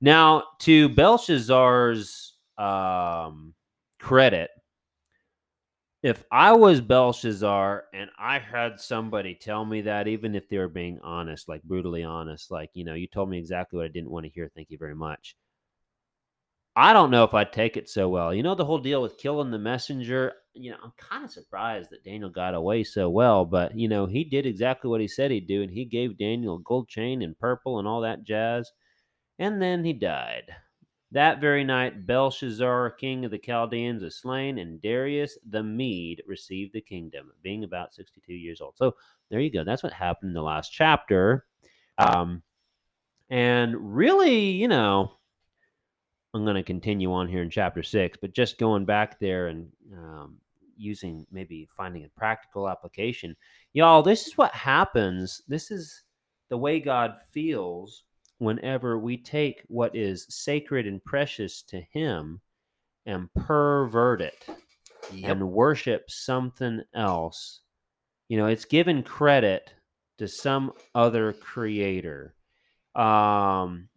Now, 0.00 0.44
to 0.60 0.88
Belshazzar's 0.90 2.34
um, 2.56 3.54
credit, 3.98 4.50
if 6.02 6.24
I 6.32 6.52
was 6.52 6.80
Belshazzar 6.80 7.84
and 7.94 8.10
I 8.18 8.40
had 8.40 8.80
somebody 8.80 9.34
tell 9.34 9.64
me 9.64 9.82
that, 9.82 10.08
even 10.08 10.34
if 10.34 10.48
they 10.48 10.58
were 10.58 10.68
being 10.68 10.98
honest, 11.02 11.48
like 11.48 11.62
brutally 11.62 12.02
honest, 12.02 12.50
like, 12.50 12.70
you 12.74 12.84
know, 12.84 12.94
you 12.94 13.06
told 13.06 13.30
me 13.30 13.38
exactly 13.38 13.76
what 13.76 13.84
I 13.86 13.88
didn't 13.88 14.10
want 14.10 14.26
to 14.26 14.32
hear, 14.32 14.50
thank 14.54 14.70
you 14.70 14.78
very 14.78 14.96
much. 14.96 15.36
I 16.74 16.92
don't 16.92 17.10
know 17.10 17.24
if 17.24 17.34
I'd 17.34 17.52
take 17.52 17.76
it 17.76 17.88
so 17.88 18.08
well. 18.08 18.34
You 18.34 18.42
know, 18.42 18.54
the 18.54 18.64
whole 18.64 18.78
deal 18.78 19.02
with 19.02 19.18
killing 19.18 19.50
the 19.50 19.58
messenger, 19.58 20.32
you 20.54 20.70
know, 20.70 20.78
I'm 20.82 20.92
kind 20.96 21.24
of 21.24 21.30
surprised 21.30 21.90
that 21.90 22.02
Daniel 22.02 22.30
got 22.30 22.54
away 22.54 22.82
so 22.82 23.10
well, 23.10 23.44
but 23.44 23.78
you 23.78 23.88
know, 23.88 24.06
he 24.06 24.24
did 24.24 24.46
exactly 24.46 24.88
what 24.88 25.00
he 25.00 25.08
said 25.08 25.30
he'd 25.30 25.46
do, 25.46 25.62
and 25.62 25.70
he 25.70 25.84
gave 25.84 26.18
Daniel 26.18 26.56
a 26.56 26.62
gold 26.62 26.88
chain 26.88 27.22
and 27.22 27.38
purple 27.38 27.78
and 27.78 27.86
all 27.86 28.00
that 28.00 28.24
jazz, 28.24 28.72
and 29.38 29.60
then 29.60 29.84
he 29.84 29.92
died. 29.92 30.44
That 31.12 31.42
very 31.42 31.62
night, 31.62 32.06
Belshazzar, 32.06 32.92
king 32.92 33.26
of 33.26 33.30
the 33.30 33.38
Chaldeans, 33.38 34.02
was 34.02 34.16
slain, 34.16 34.58
and 34.58 34.80
Darius 34.80 35.36
the 35.48 35.62
Mede 35.62 36.22
received 36.26 36.72
the 36.72 36.80
kingdom, 36.80 37.30
being 37.42 37.64
about 37.64 37.92
62 37.92 38.32
years 38.32 38.62
old. 38.62 38.78
So 38.78 38.94
there 39.30 39.40
you 39.40 39.52
go. 39.52 39.62
That's 39.62 39.82
what 39.82 39.92
happened 39.92 40.30
in 40.30 40.34
the 40.34 40.42
last 40.42 40.72
chapter. 40.72 41.44
Um, 41.98 42.42
and 43.28 43.94
really, 43.94 44.52
you 44.52 44.68
know, 44.68 45.12
I'm 46.32 46.44
going 46.44 46.56
to 46.56 46.62
continue 46.62 47.12
on 47.12 47.28
here 47.28 47.42
in 47.42 47.50
chapter 47.50 47.82
six, 47.82 48.16
but 48.18 48.32
just 48.32 48.56
going 48.56 48.86
back 48.86 49.20
there 49.20 49.48
and 49.48 49.68
um, 49.92 50.38
using 50.78 51.26
maybe 51.30 51.68
finding 51.76 52.04
a 52.04 52.18
practical 52.18 52.70
application. 52.70 53.36
Y'all, 53.74 54.02
this 54.02 54.26
is 54.26 54.38
what 54.38 54.54
happens. 54.54 55.42
This 55.46 55.70
is 55.70 56.04
the 56.48 56.56
way 56.56 56.80
God 56.80 57.16
feels 57.32 58.04
whenever 58.42 58.98
we 58.98 59.16
take 59.16 59.62
what 59.68 59.94
is 59.94 60.26
sacred 60.28 60.86
and 60.86 61.02
precious 61.04 61.62
to 61.62 61.80
Him 61.92 62.40
and 63.06 63.32
pervert 63.34 64.20
it 64.20 64.46
and 65.24 65.50
worship 65.50 66.10
something 66.10 66.82
else. 66.94 67.60
You 68.28 68.36
know, 68.36 68.46
it's 68.46 68.64
given 68.64 69.02
credit 69.02 69.72
to 70.18 70.28
some 70.28 70.72
other 70.94 71.32
creator. 71.32 72.34
Um, 72.94 73.88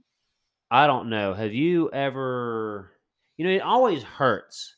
I 0.71 0.87
don't 0.87 1.09
know. 1.09 1.33
Have 1.33 1.53
you 1.53 1.89
ever, 1.91 2.91
you 3.37 3.45
know, 3.45 3.51
it 3.51 3.61
always 3.61 4.03
hurts 4.03 4.75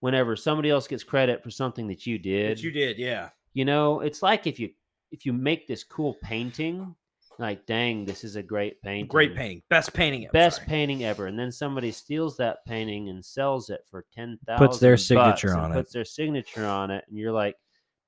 whenever 0.00 0.36
somebody 0.36 0.70
else 0.70 0.86
gets 0.86 1.02
credit 1.02 1.42
for 1.42 1.50
something 1.50 1.88
that 1.88 2.06
you 2.06 2.18
did. 2.18 2.58
That 2.58 2.62
you 2.62 2.70
did, 2.70 2.98
yeah. 2.98 3.30
You 3.54 3.64
know, 3.64 4.00
it's 4.00 4.22
like 4.22 4.46
if 4.46 4.60
you 4.60 4.70
if 5.10 5.24
you 5.24 5.32
make 5.32 5.66
this 5.66 5.84
cool 5.84 6.14
painting, 6.22 6.94
like 7.38 7.66
dang, 7.66 8.04
this 8.04 8.24
is 8.24 8.36
a 8.36 8.42
great 8.42 8.80
painting. 8.82 9.06
Great 9.06 9.34
painting. 9.34 9.62
Best 9.68 9.92
painting 9.92 10.24
ever. 10.24 10.32
Best 10.32 10.56
Sorry. 10.56 10.68
painting 10.68 11.04
ever. 11.04 11.26
And 11.26 11.38
then 11.38 11.52
somebody 11.52 11.92
steals 11.92 12.36
that 12.38 12.64
painting 12.66 13.08
and 13.08 13.24
sells 13.24 13.70
it 13.70 13.80
for 13.90 14.04
ten 14.12 14.38
thousand. 14.46 14.66
Puts 14.66 14.78
their 14.78 14.96
signature 14.96 15.56
on 15.56 15.72
it. 15.72 15.74
Puts 15.74 15.92
their 15.92 16.04
signature 16.04 16.64
on 16.66 16.90
it, 16.90 17.04
and 17.08 17.18
you're 17.18 17.32
like, 17.32 17.56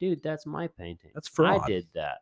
dude, 0.01 0.23
that's 0.23 0.47
my 0.47 0.67
painting. 0.67 1.11
That's 1.15 1.29
fraud. 1.29 1.63
I 1.65 1.67
did 1.67 1.87
that. 1.95 2.19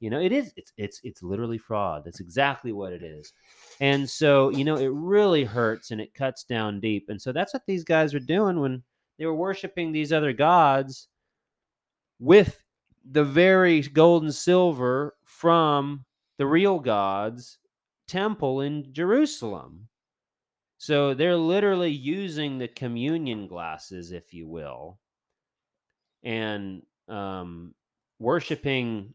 You 0.00 0.08
know, 0.08 0.18
it 0.18 0.32
is. 0.32 0.52
It's 0.56 0.72
it's 0.78 1.00
it's 1.04 1.22
literally 1.22 1.58
fraud. 1.58 2.04
That's 2.04 2.20
exactly 2.20 2.72
what 2.72 2.92
it 2.92 3.02
is. 3.02 3.32
And 3.80 4.08
so, 4.08 4.48
you 4.50 4.64
know, 4.64 4.76
it 4.76 4.90
really 4.92 5.44
hurts 5.44 5.90
and 5.90 6.00
it 6.00 6.14
cuts 6.14 6.44
down 6.44 6.80
deep. 6.80 7.06
And 7.08 7.20
so 7.20 7.32
that's 7.32 7.52
what 7.52 7.66
these 7.66 7.84
guys 7.84 8.14
are 8.14 8.20
doing 8.20 8.60
when 8.60 8.82
they 9.18 9.26
were 9.26 9.34
worshiping 9.34 9.92
these 9.92 10.12
other 10.12 10.32
gods 10.32 11.08
with 12.18 12.62
the 13.10 13.24
very 13.24 13.82
gold 13.82 14.22
and 14.22 14.34
silver 14.34 15.14
from 15.24 16.04
the 16.40 16.46
real 16.46 16.78
God's 16.78 17.58
temple 18.08 18.62
in 18.62 18.94
Jerusalem. 18.94 19.88
So 20.78 21.12
they're 21.12 21.36
literally 21.36 21.90
using 21.90 22.56
the 22.56 22.66
communion 22.66 23.46
glasses, 23.46 24.10
if 24.10 24.32
you 24.32 24.48
will, 24.48 24.98
and 26.22 26.80
um, 27.08 27.74
worshiping 28.18 29.12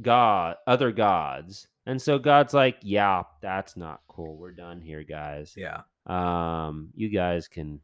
God, 0.00 0.54
other 0.68 0.92
gods. 0.92 1.66
And 1.84 2.00
so 2.00 2.16
God's 2.16 2.54
like, 2.54 2.76
yeah, 2.80 3.24
that's 3.42 3.76
not 3.76 4.02
cool. 4.06 4.36
We're 4.36 4.52
done 4.52 4.80
here, 4.80 5.02
guys. 5.02 5.52
Yeah. 5.56 5.80
Um, 6.06 6.90
you 6.94 7.08
guys 7.08 7.48
can 7.48 7.80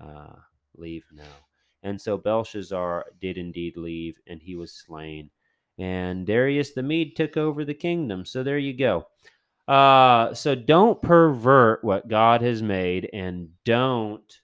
uh, 0.00 0.36
leave 0.76 1.02
now. 1.12 1.24
And 1.82 2.00
so 2.00 2.16
Belshazzar 2.16 3.06
did 3.20 3.38
indeed 3.38 3.76
leave, 3.76 4.20
and 4.28 4.40
he 4.40 4.54
was 4.54 4.70
slain. 4.70 5.30
And 5.78 6.26
Darius 6.26 6.72
the 6.72 6.82
Mede 6.82 7.16
took 7.16 7.36
over 7.36 7.64
the 7.64 7.74
kingdom. 7.74 8.24
So 8.24 8.42
there 8.42 8.58
you 8.58 8.76
go. 8.76 9.06
Uh, 9.66 10.34
so 10.34 10.54
don't 10.54 11.00
pervert 11.00 11.82
what 11.82 12.06
God 12.08 12.42
has 12.42 12.62
made, 12.62 13.08
and 13.12 13.48
don't 13.64 14.40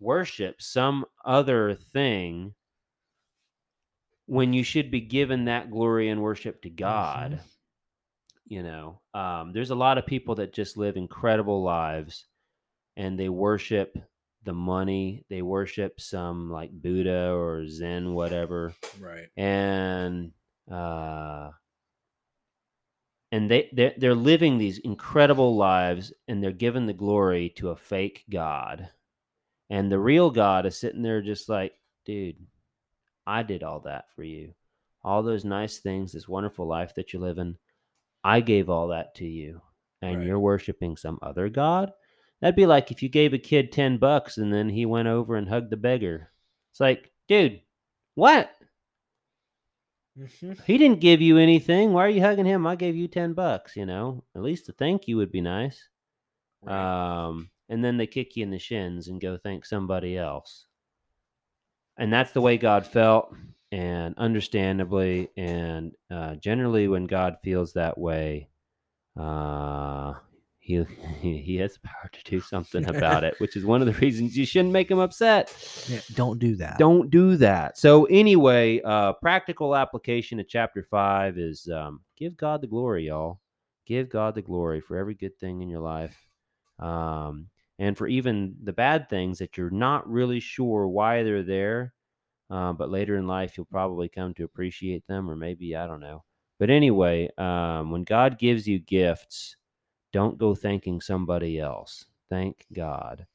worship 0.00 0.60
some 0.60 1.04
other 1.24 1.74
thing 1.74 2.54
when 4.26 4.52
you 4.52 4.62
should 4.62 4.90
be 4.90 5.00
given 5.00 5.44
that 5.44 5.70
glory 5.70 6.08
and 6.08 6.22
worship 6.22 6.62
to 6.62 6.70
God. 6.70 7.32
Mhm. 7.32 7.44
You 8.46 8.62
know, 8.64 9.00
um, 9.14 9.52
there's 9.52 9.70
a 9.70 9.74
lot 9.76 9.98
of 9.98 10.06
people 10.06 10.34
that 10.36 10.52
just 10.52 10.76
live 10.76 10.96
incredible 10.96 11.62
lives 11.62 12.26
and 12.96 13.18
they 13.18 13.28
worship 13.28 13.96
the 14.42 14.52
money, 14.52 15.24
they 15.28 15.42
worship 15.42 16.00
some 16.00 16.50
like 16.50 16.70
Buddha 16.72 17.30
or 17.32 17.66
Zen, 17.68 18.14
whatever, 18.14 18.74
Right. 18.98 19.28
and 19.36 20.32
uh, 20.68 21.50
and 23.32 23.50
they 23.50 23.68
they're, 23.72 23.94
they're 23.96 24.14
living 24.14 24.58
these 24.58 24.78
incredible 24.78 25.56
lives 25.56 26.12
and 26.26 26.42
they're 26.42 26.52
giving 26.52 26.86
the 26.86 26.92
glory 26.92 27.50
to 27.56 27.70
a 27.70 27.76
fake 27.76 28.24
god. 28.30 28.88
And 29.68 29.90
the 29.90 29.98
real 30.00 30.30
god 30.30 30.66
is 30.66 30.76
sitting 30.76 31.02
there 31.02 31.22
just 31.22 31.48
like 31.48 31.72
dude 32.04 32.36
i 33.26 33.42
did 33.42 33.62
all 33.62 33.80
that 33.80 34.06
for 34.16 34.22
you. 34.24 34.54
All 35.04 35.22
those 35.22 35.44
nice 35.44 35.78
things 35.78 36.12
this 36.12 36.28
wonderful 36.28 36.66
life 36.66 36.94
that 36.96 37.12
you're 37.12 37.22
living 37.22 37.56
i 38.24 38.40
gave 38.40 38.68
all 38.68 38.88
that 38.88 39.14
to 39.16 39.24
you 39.26 39.60
and 40.02 40.18
Right. 40.18 40.26
you're 40.26 40.40
worshiping 40.40 40.96
some 40.96 41.18
other 41.22 41.48
god? 41.48 41.92
That'd 42.40 42.56
be 42.56 42.66
like 42.66 42.90
if 42.90 43.02
you 43.02 43.08
gave 43.08 43.32
a 43.34 43.38
kid 43.38 43.70
10 43.70 43.98
bucks 43.98 44.38
and 44.38 44.52
then 44.52 44.68
he 44.68 44.86
went 44.86 45.08
over 45.08 45.36
and 45.36 45.48
hugged 45.48 45.70
the 45.70 45.76
beggar. 45.76 46.32
It's 46.72 46.80
like 46.80 47.12
dude 47.28 47.60
what 48.16 48.50
Mhm. 50.20 50.64
he 50.64 50.76
didn't 50.76 51.00
give 51.00 51.20
you 51.20 51.38
anything. 51.38 51.92
Why 51.92 52.04
are 52.06 52.10
you 52.10 52.20
hugging 52.20 52.44
him? 52.44 52.66
I 52.66 52.76
gave 52.76 52.94
you 52.94 53.08
10 53.08 53.32
bucks, 53.32 53.76
you 53.76 53.86
know? 53.86 54.22
At 54.34 54.42
least 54.42 54.68
a 54.68 54.72
thank 54.72 55.08
you 55.08 55.16
would 55.16 55.32
be 55.32 55.40
nice. 55.40 55.88
Right. 56.62 57.26
Um, 57.26 57.50
and 57.68 57.82
then 57.82 57.96
they 57.96 58.06
kick 58.06 58.36
you 58.36 58.42
in 58.42 58.50
the 58.50 58.58
shins 58.58 59.08
and 59.08 59.20
go 59.20 59.36
thank 59.38 59.64
somebody 59.64 60.18
else. 60.18 60.66
And 61.96 62.12
that's 62.12 62.32
the 62.32 62.40
way 62.40 62.58
God 62.58 62.86
felt. 62.86 63.34
And 63.72 64.14
understandably, 64.18 65.30
and 65.36 65.92
uh, 66.10 66.34
generally, 66.34 66.88
when 66.88 67.06
God 67.06 67.36
feels 67.42 67.72
that 67.74 67.96
way, 67.96 68.48
uh, 69.16 70.14
he, 71.20 71.38
he 71.38 71.56
has 71.56 71.74
the 71.74 71.80
power 71.80 72.10
to 72.12 72.30
do 72.30 72.40
something 72.40 72.88
about 72.88 73.24
it, 73.24 73.34
which 73.38 73.56
is 73.56 73.64
one 73.64 73.80
of 73.80 73.86
the 73.86 74.00
reasons 74.00 74.36
you 74.36 74.46
shouldn't 74.46 74.72
make 74.72 74.90
him 74.90 74.98
upset. 74.98 75.52
Yeah, 75.88 76.00
don't 76.14 76.38
do 76.38 76.56
that. 76.56 76.78
Don't 76.78 77.10
do 77.10 77.36
that. 77.36 77.78
So 77.78 78.04
anyway, 78.06 78.80
uh, 78.82 79.14
practical 79.14 79.74
application 79.76 80.40
of 80.40 80.48
chapter 80.48 80.82
five 80.82 81.38
is 81.38 81.68
um, 81.68 82.00
give 82.16 82.36
God 82.36 82.60
the 82.60 82.66
glory, 82.66 83.06
y'all. 83.06 83.40
Give 83.86 84.08
God 84.08 84.34
the 84.34 84.42
glory 84.42 84.80
for 84.80 84.96
every 84.96 85.14
good 85.14 85.36
thing 85.38 85.62
in 85.62 85.68
your 85.68 85.80
life, 85.80 86.16
um, 86.78 87.48
and 87.78 87.98
for 87.98 88.06
even 88.06 88.54
the 88.62 88.72
bad 88.72 89.08
things 89.08 89.38
that 89.38 89.56
you're 89.56 89.70
not 89.70 90.08
really 90.08 90.38
sure 90.38 90.86
why 90.86 91.22
they're 91.22 91.42
there. 91.42 91.92
Uh, 92.50 92.72
but 92.72 92.90
later 92.90 93.16
in 93.16 93.28
life, 93.28 93.56
you'll 93.56 93.66
probably 93.66 94.08
come 94.08 94.34
to 94.34 94.44
appreciate 94.44 95.06
them, 95.06 95.30
or 95.30 95.36
maybe 95.36 95.76
I 95.76 95.86
don't 95.86 96.00
know. 96.00 96.24
But 96.58 96.68
anyway, 96.68 97.30
um, 97.38 97.90
when 97.90 98.02
God 98.02 98.38
gives 98.38 98.68
you 98.68 98.78
gifts, 98.80 99.56
don't 100.12 100.38
go 100.38 100.54
thanking 100.54 101.00
somebody 101.00 101.58
else. 101.58 102.04
Thank 102.28 102.66
God. 102.72 103.26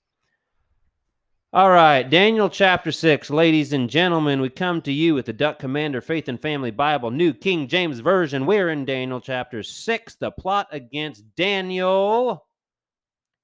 All 1.54 1.70
right, 1.70 2.04
Daniel 2.04 2.50
chapter 2.50 2.92
6. 2.92 3.30
Ladies 3.30 3.72
and 3.72 3.90
gentlemen, 3.90 4.42
we 4.42 4.50
come 4.50 4.82
to 4.82 4.92
you 4.92 5.14
with 5.14 5.26
the 5.26 5.34
Duck 5.34 5.58
Commander 5.58 6.02
Faith 6.02 6.28
and 6.28 6.42
Family 6.42 6.72
Bible, 6.72 7.12
New 7.12 7.34
King 7.34 7.68
James 7.68 8.00
Version. 8.00 8.46
We're 8.46 8.72
in 8.72 8.84
Daniel 8.84 9.22
chapter 9.22 9.64
6, 9.64 10.16
the 10.16 10.32
plot 10.32 10.68
against 10.72 11.24
Daniel. 11.36 12.46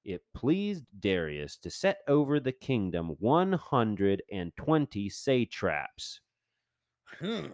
It 0.03 0.23
pleased 0.33 0.85
Darius 0.99 1.55
to 1.57 1.69
set 1.69 1.99
over 2.07 2.39
the 2.39 2.51
kingdom 2.51 3.15
120 3.19 5.09
satraps 5.09 6.19
Hmm. 7.19 7.47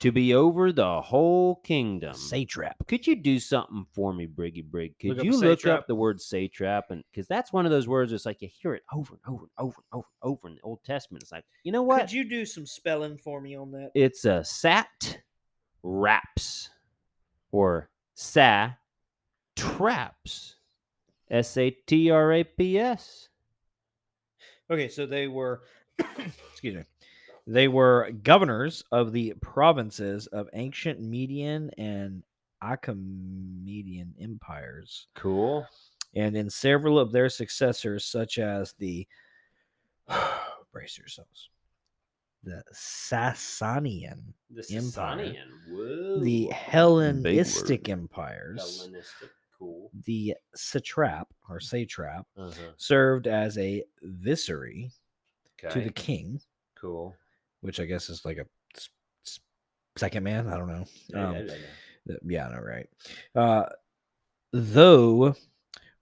To 0.00 0.12
be 0.12 0.32
over 0.32 0.72
the 0.72 1.02
whole 1.02 1.56
kingdom. 1.56 2.14
Satrap. 2.14 2.74
Could 2.86 3.06
you 3.06 3.16
do 3.16 3.40
something 3.40 3.86
for 3.92 4.12
me, 4.12 4.26
Briggy 4.26 4.64
Brig? 4.64 4.98
Could 4.98 5.10
Look 5.10 5.18
up 5.18 5.24
you 5.24 5.40
look 5.40 5.66
up 5.66 5.86
the 5.86 5.94
word 5.94 6.20
satrap? 6.20 6.90
And 6.90 7.02
because 7.10 7.26
that's 7.26 7.52
one 7.52 7.64
of 7.66 7.72
those 7.72 7.88
words, 7.88 8.12
it's 8.12 8.26
like 8.26 8.40
you 8.40 8.48
hear 8.48 8.74
it 8.74 8.82
over 8.92 9.14
and 9.14 9.34
over 9.34 9.44
and 9.44 9.50
over 9.58 9.76
and 9.76 9.98
over 9.98 10.06
and 10.22 10.30
over 10.30 10.48
in 10.48 10.54
the 10.54 10.60
Old 10.62 10.84
Testament. 10.84 11.22
It's 11.22 11.32
like, 11.32 11.44
you 11.64 11.72
know 11.72 11.82
what? 11.82 12.02
Could 12.02 12.12
you 12.12 12.28
do 12.28 12.44
some 12.44 12.66
spelling 12.66 13.18
for 13.18 13.40
me 13.40 13.56
on 13.56 13.72
that? 13.72 13.90
it's 13.94 14.24
a 14.24 14.44
sat 14.44 15.18
raps 15.82 16.70
or 17.50 17.90
sa 18.14 18.70
traps. 19.56 20.54
S 21.30 21.56
A 21.58 21.70
T 21.70 22.10
R 22.10 22.32
A 22.32 22.44
P 22.44 22.78
S. 22.78 23.28
Okay, 24.70 24.88
so 24.88 25.06
they 25.06 25.26
were, 25.26 25.62
excuse 26.50 26.74
me, 26.74 26.82
they 27.50 27.66
were 27.66 28.10
governors 28.22 28.84
of 28.92 29.12
the 29.12 29.32
provinces 29.40 30.26
of 30.28 30.48
ancient 30.52 31.00
Median 31.00 31.70
and 31.78 32.22
Achaemenian 32.62 34.12
empires, 34.20 35.08
Cool. 35.14 35.66
and 36.14 36.36
in 36.36 36.50
several 36.50 36.98
of 36.98 37.10
their 37.10 37.28
successors, 37.30 38.04
such 38.04 38.38
as 38.38 38.74
the 38.78 39.06
brace 40.72 40.98
yourselves, 40.98 41.48
the 42.42 42.62
Sassanian, 42.74 44.34
The 44.50 44.64
Empire. 44.76 45.34
Whoa. 45.68 46.20
the. 46.20 46.46
Hellenistic 46.52 47.88
empires, 47.88 48.80
Hellenistic. 48.80 49.30
Cool. 49.58 49.90
the 50.04 50.34
satrap 50.54 51.26
or 51.48 51.58
satrap 51.60 52.26
Uh-huh. 52.36 52.72
served 52.76 53.26
as 53.26 53.58
a 53.58 53.82
viceroy 54.02 54.88
Okay. 55.64 55.72
to 55.74 55.80
the 55.80 55.92
king, 55.92 56.40
cool. 56.76 57.16
Which 57.60 57.80
I 57.80 57.84
guess 57.84 58.08
is 58.08 58.24
like 58.24 58.38
a 58.38 58.46
second 59.96 60.22
man. 60.24 60.48
I 60.48 60.56
don't 60.56 60.68
know. 60.68 60.84
Yeah, 61.08 61.28
Um, 61.28 61.34
yeah, 61.34 61.42
yeah, 61.42 61.54
yeah. 62.06 62.16
yeah, 62.26 62.48
know, 62.48 62.60
right? 62.60 62.86
Uh, 63.34 63.66
though 64.52 65.34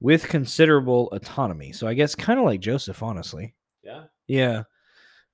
with 0.00 0.28
considerable 0.28 1.08
autonomy. 1.12 1.72
So 1.72 1.86
I 1.86 1.94
guess 1.94 2.14
kind 2.14 2.38
of 2.38 2.44
like 2.44 2.60
Joseph, 2.60 3.02
honestly. 3.02 3.54
Yeah. 3.82 4.04
Yeah. 4.26 4.62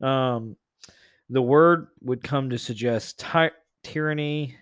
Um, 0.00 0.56
the 1.28 1.42
word 1.42 1.88
would 2.00 2.22
come 2.22 2.50
to 2.50 2.58
suggest 2.58 3.18
ty- 3.18 3.50
tyranny. 3.82 4.56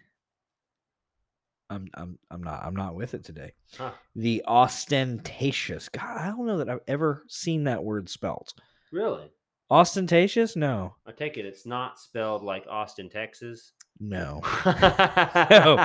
I'm 1.69 1.89
I'm 1.95 2.19
I'm 2.31 2.43
not 2.43 2.65
I'm 2.65 2.75
not 2.75 2.95
with 2.97 3.15
it 3.15 3.25
today. 3.25 3.53
Huh. 3.79 3.93
The 4.17 4.43
ostentatious. 4.47 5.89
God, 5.89 6.17
I 6.19 6.27
don't 6.29 6.47
know 6.47 6.59
that 6.59 6.69
I've 6.69 6.81
ever 6.89 7.23
seen 7.29 7.65
that 7.65 7.85
word 7.85 8.09
spelt. 8.09 8.55
Really? 8.91 9.31
Ostentatious? 9.71 10.57
No, 10.57 10.95
I 11.07 11.13
take 11.13 11.37
it 11.37 11.45
it's 11.47 11.65
not 11.67 11.99
spelled 11.99 12.43
like 12.43 12.67
Austin, 12.69 13.09
Texas. 13.09 13.73
no. 14.01 14.41
no. 14.67 15.77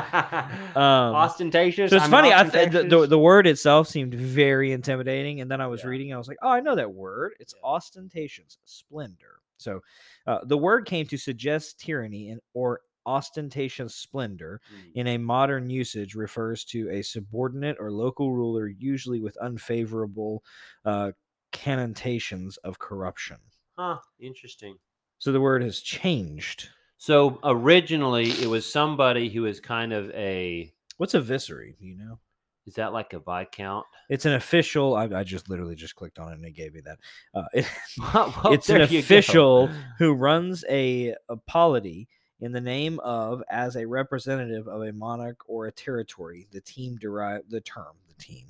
Um, 0.75 1.15
Ostentatious. 1.15 1.91
So 1.91 1.97
it's 1.97 2.05
I'm 2.05 2.11
funny. 2.11 2.33
I 2.33 2.43
th- 2.43 2.71
the, 2.71 2.83
the 2.83 3.07
the 3.07 3.19
word 3.19 3.45
itself 3.47 3.87
seemed 3.87 4.13
very 4.15 4.71
intimidating, 4.71 5.41
and 5.41 5.49
then 5.51 5.61
I 5.61 5.67
was 5.67 5.81
Yeah. 5.83 5.89
reading. 5.89 6.13
I 6.13 6.17
was 6.17 6.27
like, 6.27 6.37
"Oh, 6.41 6.49
I 6.49 6.61
know 6.61 6.75
that 6.75 6.91
word. 6.91 7.33
It's 7.39 7.53
Yeah. 7.55 7.69
ostentatious, 7.69 8.57
splendor." 8.65 9.39
So, 9.57 9.81
uh, 10.27 10.39
the 10.45 10.57
word 10.57 10.85
came 10.85 11.05
to 11.07 11.17
suggest 11.17 11.79
tyranny 11.79 12.29
and 12.29 12.41
or 12.53 12.81
ostentatious 13.05 13.93
splendor. 13.95 14.59
Mm. 14.73 14.91
In 14.95 15.07
a 15.07 15.17
modern 15.19 15.69
usage, 15.69 16.15
refers 16.15 16.65
to 16.65 16.89
a 16.89 17.03
subordinate 17.03 17.77
or 17.79 17.91
local 17.91 18.33
ruler, 18.33 18.67
usually 18.67 19.19
with 19.21 19.37
unfavorable 19.37 20.43
uh, 20.85 21.11
connotations 21.51 22.57
of 22.57 22.79
corruption. 22.79 23.37
Huh. 23.77 23.97
Interesting. 24.19 24.75
So 25.19 25.31
the 25.31 25.41
word 25.41 25.63
has 25.63 25.79
changed. 25.81 26.69
So 26.97 27.39
originally 27.43 28.29
it 28.31 28.47
was 28.47 28.71
somebody 28.71 29.29
who 29.29 29.45
is 29.45 29.59
kind 29.59 29.93
of 29.93 30.09
a 30.11 30.71
What's 30.97 31.13
a 31.13 31.21
viceroy? 31.21 31.73
Do 31.79 31.85
you 31.85 31.97
know? 31.97 32.19
is 32.65 32.73
that 32.75 32.93
like 32.93 33.13
a 33.13 33.19
viscount? 33.19 33.85
It's 34.09 34.25
an 34.25 34.33
official. 34.33 34.95
I, 34.95 35.03
I 35.03 35.23
just 35.23 35.49
literally 35.51 35.75
just 35.75 35.95
clicked 35.95 36.17
on 36.17 36.31
it 36.31 36.35
and 36.35 36.45
it 36.45 36.55
gave 36.55 36.73
me 36.73 36.81
that. 36.81 36.97
Uh, 37.33 37.43
it- 37.53 37.67
Well, 38.13 38.33
it's 38.53 38.69
an 38.69 38.77
go. 38.79 38.83
official 38.97 39.69
who 39.99 40.13
runs 40.13 40.63
a, 40.69 41.13
a 41.29 41.37
polity 41.45 42.07
in 42.39 42.51
the 42.51 42.61
name 42.61 42.99
of 43.01 43.43
as 43.51 43.75
a 43.75 43.85
representative 43.85 44.67
of 44.67 44.81
a 44.81 44.91
monarch 44.93 45.41
or 45.47 45.67
a 45.67 45.71
territory. 45.71 46.47
The 46.51 46.61
team 46.61 46.97
derive 46.97 47.41
the 47.49 47.61
term 47.61 47.95
the 48.07 48.15
team. 48.23 48.47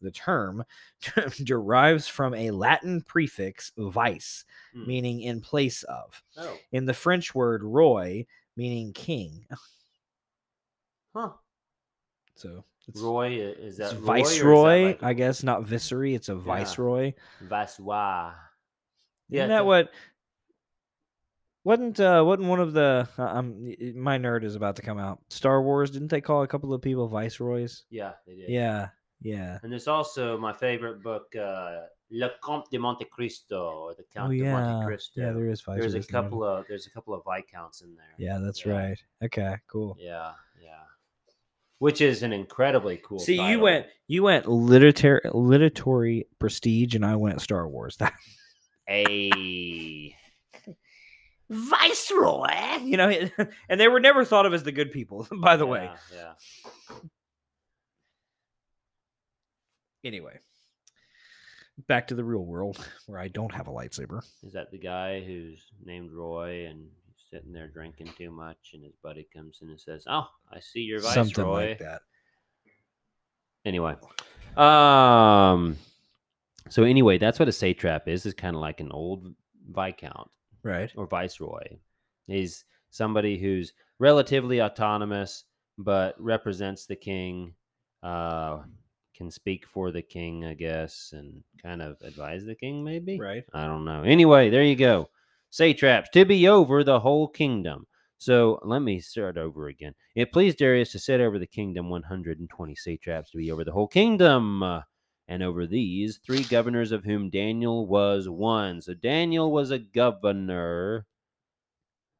The 0.00 0.10
term 0.10 0.64
derives 1.44 2.06
from 2.08 2.34
a 2.34 2.50
Latin 2.52 3.00
prefix 3.02 3.72
vice, 3.76 4.44
Hmm. 4.72 4.86
meaning 4.86 5.20
in 5.22 5.40
place 5.40 5.82
of. 5.84 6.22
Oh, 6.36 6.56
In 6.72 6.84
the 6.86 6.94
French 6.94 7.34
word 7.34 7.62
roi, 7.64 8.26
meaning 8.56 8.92
king. 8.92 9.46
huh. 11.16 11.30
So 12.36 12.64
it's, 12.86 13.00
Roy 13.00 13.32
is 13.40 13.78
that 13.78 13.94
Roy 14.00 14.20
or 14.20 14.20
is 14.22 14.28
that 14.28 14.42
viceroy, 14.42 14.82
like 14.86 15.02
I 15.02 15.12
guess, 15.14 15.42
not 15.42 15.64
viceroy. 15.64 16.14
It's 16.14 16.28
a 16.28 16.36
viceroy. 16.36 17.12
Viceroy. 17.40 18.30
Isn't 19.30 19.48
that 19.48 19.62
a- 19.62 19.64
what? 19.64 19.90
Wasn't 21.64 22.00
uh 22.00 22.22
wasn't 22.24 22.48
one 22.48 22.60
of 22.60 22.72
the 22.72 23.06
uh, 23.18 23.22
um 23.22 23.56
y- 23.66 23.76
y- 23.78 23.92
my 23.94 24.16
nerd 24.18 24.42
is 24.44 24.54
about 24.54 24.76
to 24.76 24.82
come 24.82 24.98
out. 24.98 25.20
Star 25.28 25.60
Wars 25.60 25.90
didn't 25.90 26.08
they 26.08 26.20
call 26.22 26.42
a 26.42 26.48
couple 26.48 26.72
of 26.72 26.80
people 26.80 27.08
viceroys? 27.08 27.84
Yeah, 27.90 28.12
they 28.26 28.36
did. 28.36 28.48
Yeah, 28.48 28.88
yeah. 29.22 29.58
And 29.62 29.72
there's 29.72 29.88
also 29.88 30.38
my 30.38 30.52
favorite 30.52 31.02
book, 31.02 31.34
uh, 31.36 31.80
Le 32.10 32.30
Comte 32.42 32.70
de 32.70 32.78
Monte 32.78 33.04
Cristo, 33.06 33.68
or 33.70 33.94
the 33.94 34.04
Count 34.14 34.28
oh 34.28 34.32
de 34.32 34.38
yeah, 34.38 34.52
Monte 34.52 34.86
Cristo. 34.86 35.20
yeah. 35.20 35.32
There 35.32 35.48
is 35.50 35.62
there's 35.66 35.94
a 35.94 35.98
in 35.98 36.04
there. 36.10 36.22
couple 36.22 36.44
of 36.44 36.64
there's 36.68 36.86
a 36.86 36.90
couple 36.90 37.14
of 37.14 37.22
viscounts 37.26 37.82
in 37.82 37.94
there. 37.96 38.14
Yeah, 38.18 38.38
that's 38.38 38.64
Yeah. 38.64 38.72
right. 38.72 38.98
Okay, 39.22 39.56
cool. 39.66 39.96
Yeah, 40.00 40.32
yeah. 40.62 40.70
Which 41.80 42.00
is 42.00 42.22
an 42.22 42.32
incredibly 42.32 42.96
cool. 43.04 43.18
See, 43.18 43.40
you 43.50 43.60
went 43.60 43.86
you 44.06 44.22
went 44.22 44.48
literary 44.48 45.20
literary 45.32 46.26
prestige, 46.38 46.94
and 46.94 47.04
I 47.04 47.14
went 47.16 47.40
Star 47.40 47.68
Wars. 47.68 47.96
That 47.98 48.14
a 48.88 50.14
viceroy, 51.50 52.78
you 52.82 52.96
know, 52.96 53.08
and 53.68 53.80
they 53.80 53.88
were 53.88 54.00
never 54.00 54.24
thought 54.24 54.46
of 54.46 54.54
as 54.54 54.62
the 54.62 54.72
good 54.72 54.92
people. 54.92 55.26
By 55.40 55.56
the 55.56 55.66
way, 55.66 55.90
Yeah. 56.14 56.32
Anyway, 60.04 60.38
back 61.86 62.06
to 62.08 62.14
the 62.14 62.24
real 62.24 62.44
world 62.44 62.78
where 63.06 63.20
I 63.20 63.28
don't 63.28 63.54
have 63.54 63.68
a 63.68 63.72
lightsaber. 63.72 64.22
Is 64.42 64.52
that 64.52 64.70
the 64.70 64.78
guy 64.78 65.20
who's 65.22 65.62
named 65.84 66.12
Roy 66.12 66.66
and 66.66 66.88
sitting 67.30 67.52
there 67.52 67.68
drinking 67.68 68.10
too 68.16 68.30
much, 68.30 68.70
and 68.74 68.82
his 68.82 68.94
buddy 69.02 69.26
comes 69.34 69.58
in 69.62 69.68
and 69.68 69.80
says, 69.80 70.04
"Oh, 70.08 70.28
I 70.50 70.60
see 70.60 70.80
your 70.80 71.00
viceroy." 71.00 71.14
Something 71.24 71.46
like 71.48 71.78
that. 71.80 72.02
Anyway, 73.64 73.96
um, 74.56 75.76
so 76.70 76.84
anyway, 76.84 77.18
that's 77.18 77.38
what 77.38 77.48
a 77.48 77.52
satrap 77.52 78.08
is. 78.08 78.24
Is 78.24 78.34
kind 78.34 78.56
of 78.56 78.62
like 78.62 78.80
an 78.80 78.90
old 78.92 79.34
viscount 79.70 80.30
Right. 80.62 80.90
or 80.96 81.06
viceroy. 81.06 81.78
He's 82.26 82.64
somebody 82.90 83.38
who's 83.38 83.72
relatively 83.98 84.62
autonomous, 84.62 85.44
but 85.76 86.14
represents 86.20 86.86
the 86.86 86.96
king. 86.96 87.54
Uh, 88.02 88.62
can 89.18 89.30
speak 89.32 89.66
for 89.66 89.90
the 89.90 90.00
king, 90.00 90.46
I 90.46 90.54
guess, 90.54 91.10
and 91.12 91.42
kind 91.60 91.82
of 91.82 91.96
advise 92.02 92.46
the 92.46 92.54
king, 92.54 92.84
maybe. 92.84 93.18
Right. 93.18 93.42
I 93.52 93.66
don't 93.66 93.84
know. 93.84 94.04
Anyway, 94.04 94.48
there 94.48 94.62
you 94.62 94.76
go. 94.76 95.10
Satraps 95.50 96.08
to 96.10 96.24
be 96.24 96.46
over 96.46 96.84
the 96.84 97.00
whole 97.00 97.26
kingdom. 97.26 97.86
So 98.16 98.60
let 98.62 98.80
me 98.80 99.00
start 99.00 99.36
over 99.36 99.66
again. 99.66 99.94
It 100.14 100.32
pleased 100.32 100.58
Darius 100.58 100.92
to 100.92 100.98
set 100.98 101.20
over 101.20 101.38
the 101.38 101.46
kingdom 101.46 101.90
120 101.90 102.74
satraps 102.76 103.32
to 103.32 103.38
be 103.38 103.50
over 103.50 103.64
the 103.64 103.72
whole 103.72 103.88
kingdom, 103.88 104.62
uh, 104.62 104.82
and 105.26 105.42
over 105.42 105.66
these 105.66 106.18
three 106.18 106.44
governors, 106.44 106.90
of 106.90 107.04
whom 107.04 107.28
Daniel 107.28 107.86
was 107.86 108.28
one. 108.28 108.80
So 108.80 108.94
Daniel 108.94 109.52
was 109.52 109.70
a 109.70 109.78
governor, 109.78 111.06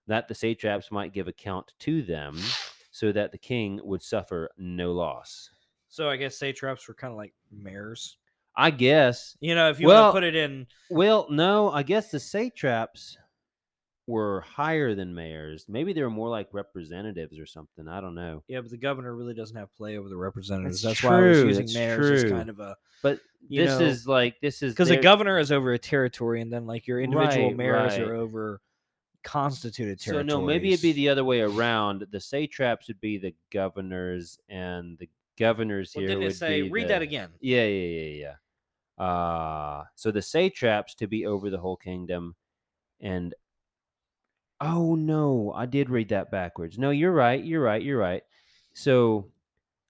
that 0.09 0.29
the 0.29 0.35
satraps 0.35 0.91
might 0.91 1.15
give 1.15 1.29
account 1.29 1.73
to 1.81 2.03
them, 2.03 2.39
so 2.91 3.13
that 3.13 3.33
the 3.33 3.39
king 3.39 3.81
would 3.83 4.03
suffer 4.03 4.51
no 4.59 4.93
loss. 4.93 5.51
So 5.89 6.09
I 6.09 6.17
guess 6.17 6.37
satraps 6.39 6.87
were 6.89 6.95
kind 6.95 7.11
of 7.13 7.17
like 7.17 7.33
mayors. 7.51 8.19
I 8.57 8.71
guess. 8.71 9.37
You 9.41 9.55
know, 9.55 9.71
if 9.71 9.79
you 9.81 9.87
Well- 9.87 10.05
want 10.13 10.15
to 10.17 10.17
put 10.17 10.25
it 10.25 10.35
in, 10.37 10.67
Well, 10.91 11.27
no, 11.31 11.71
I 11.71 11.83
guess 11.83 12.11
the 12.11 12.19
satraps 12.21 13.17
were 14.07 14.41
higher 14.41 14.95
than 14.95 15.15
mayors. 15.15 15.67
Maybe 15.69 15.93
they 15.93 16.03
were 16.03 16.11
more 16.11 16.29
like 16.31 16.49
representatives 16.53 17.39
or 17.39 17.45
something. 17.47 17.87
I 17.87 18.01
don't 18.01 18.15
know. 18.15 18.43
yeah, 18.49 18.61
but 18.63 18.71
the 18.71 18.77
governor 18.79 19.15
really 19.15 19.35
doesn't 19.35 19.57
have 19.57 19.73
play 19.77 19.99
over 19.99 20.09
the 20.09 20.17
representatives. 20.17 20.83
That's 20.83 21.01
That's, 21.03 21.11
why 21.11 21.19
I 21.19 21.29
was 21.29 21.39
using 21.45 21.67
that's 21.67 21.75
mayors 21.75 22.11
as 22.11 22.21
true. 22.23 22.31
kind 22.33 22.49
of 22.49 22.59
a 22.59 22.75
But 23.03 23.21
this 23.51 23.79
know, 23.79 23.85
is 23.87 24.09
like 24.09 24.41
this 24.41 24.63
is 24.63 24.73
because 24.75 24.89
their- 24.89 25.03
governor 25.03 25.39
is 25.39 25.53
over 25.53 25.73
a 25.75 25.79
territory, 25.79 26.41
and 26.41 26.51
then 26.53 26.67
like 26.67 26.87
your 26.87 27.01
individual 27.01 27.49
Right, 27.49 27.57
mayors 27.57 27.93
right. 27.93 28.01
are 28.01 28.15
over 28.15 28.61
constituted 29.25 30.01
territories. 30.01 30.33
So 30.33 30.41
no, 30.41 30.45
maybe 30.47 30.73
it'd 30.73 30.83
be 30.83 30.93
the 30.93 31.11
other 31.11 31.25
way 31.25 31.43
around. 31.43 32.07
The 32.11 32.19
satraps 32.21 32.89
would 32.89 33.01
be 33.01 33.19
the 33.19 33.35
governors, 33.51 34.39
and 34.49 34.97
the 34.99 35.09
governors 35.39 35.93
Well, 35.95 36.01
here 36.03 36.09
didn't 36.09 36.23
would 36.25 36.33
it 36.33 36.37
say? 36.37 36.63
Read 36.63 36.85
the- 36.85 36.89
that 36.89 37.03
again. 37.03 37.31
Yeah, 37.41 37.65
yeah, 37.65 38.01
yeah, 38.01 38.35
yeah. 38.99 39.05
Uh 39.05 39.85
so 39.95 40.11
the 40.11 40.23
satraps 40.23 40.95
to 40.97 41.07
be 41.07 41.25
over 41.27 41.51
the 41.51 41.59
whole 41.59 41.77
kingdom, 41.77 42.35
and 43.01 43.35
oh 44.61 44.95
no, 44.97 45.53
I 45.55 45.67
did 45.67 45.89
read 45.89 46.09
that 46.09 46.31
backwards. 46.33 46.79
No, 46.79 46.91
you're 46.91 47.13
right. 47.13 47.43
You're 47.43 47.63
right. 47.63 47.81
You're 47.83 47.99
right. 48.01 48.23
So 48.73 49.31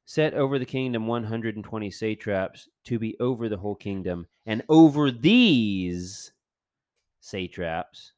set 0.05 0.35
over 0.35 0.59
the 0.59 0.67
kingdom 0.67 1.07
120 1.07 1.91
satraps 1.91 2.69
to 2.85 2.99
be 2.99 3.17
over 3.21 3.49
the 3.49 3.57
whole 3.57 3.75
kingdom, 3.75 4.27
and 4.47 4.63
over 4.69 5.11
these 5.11 6.33
satraps, 7.21 8.13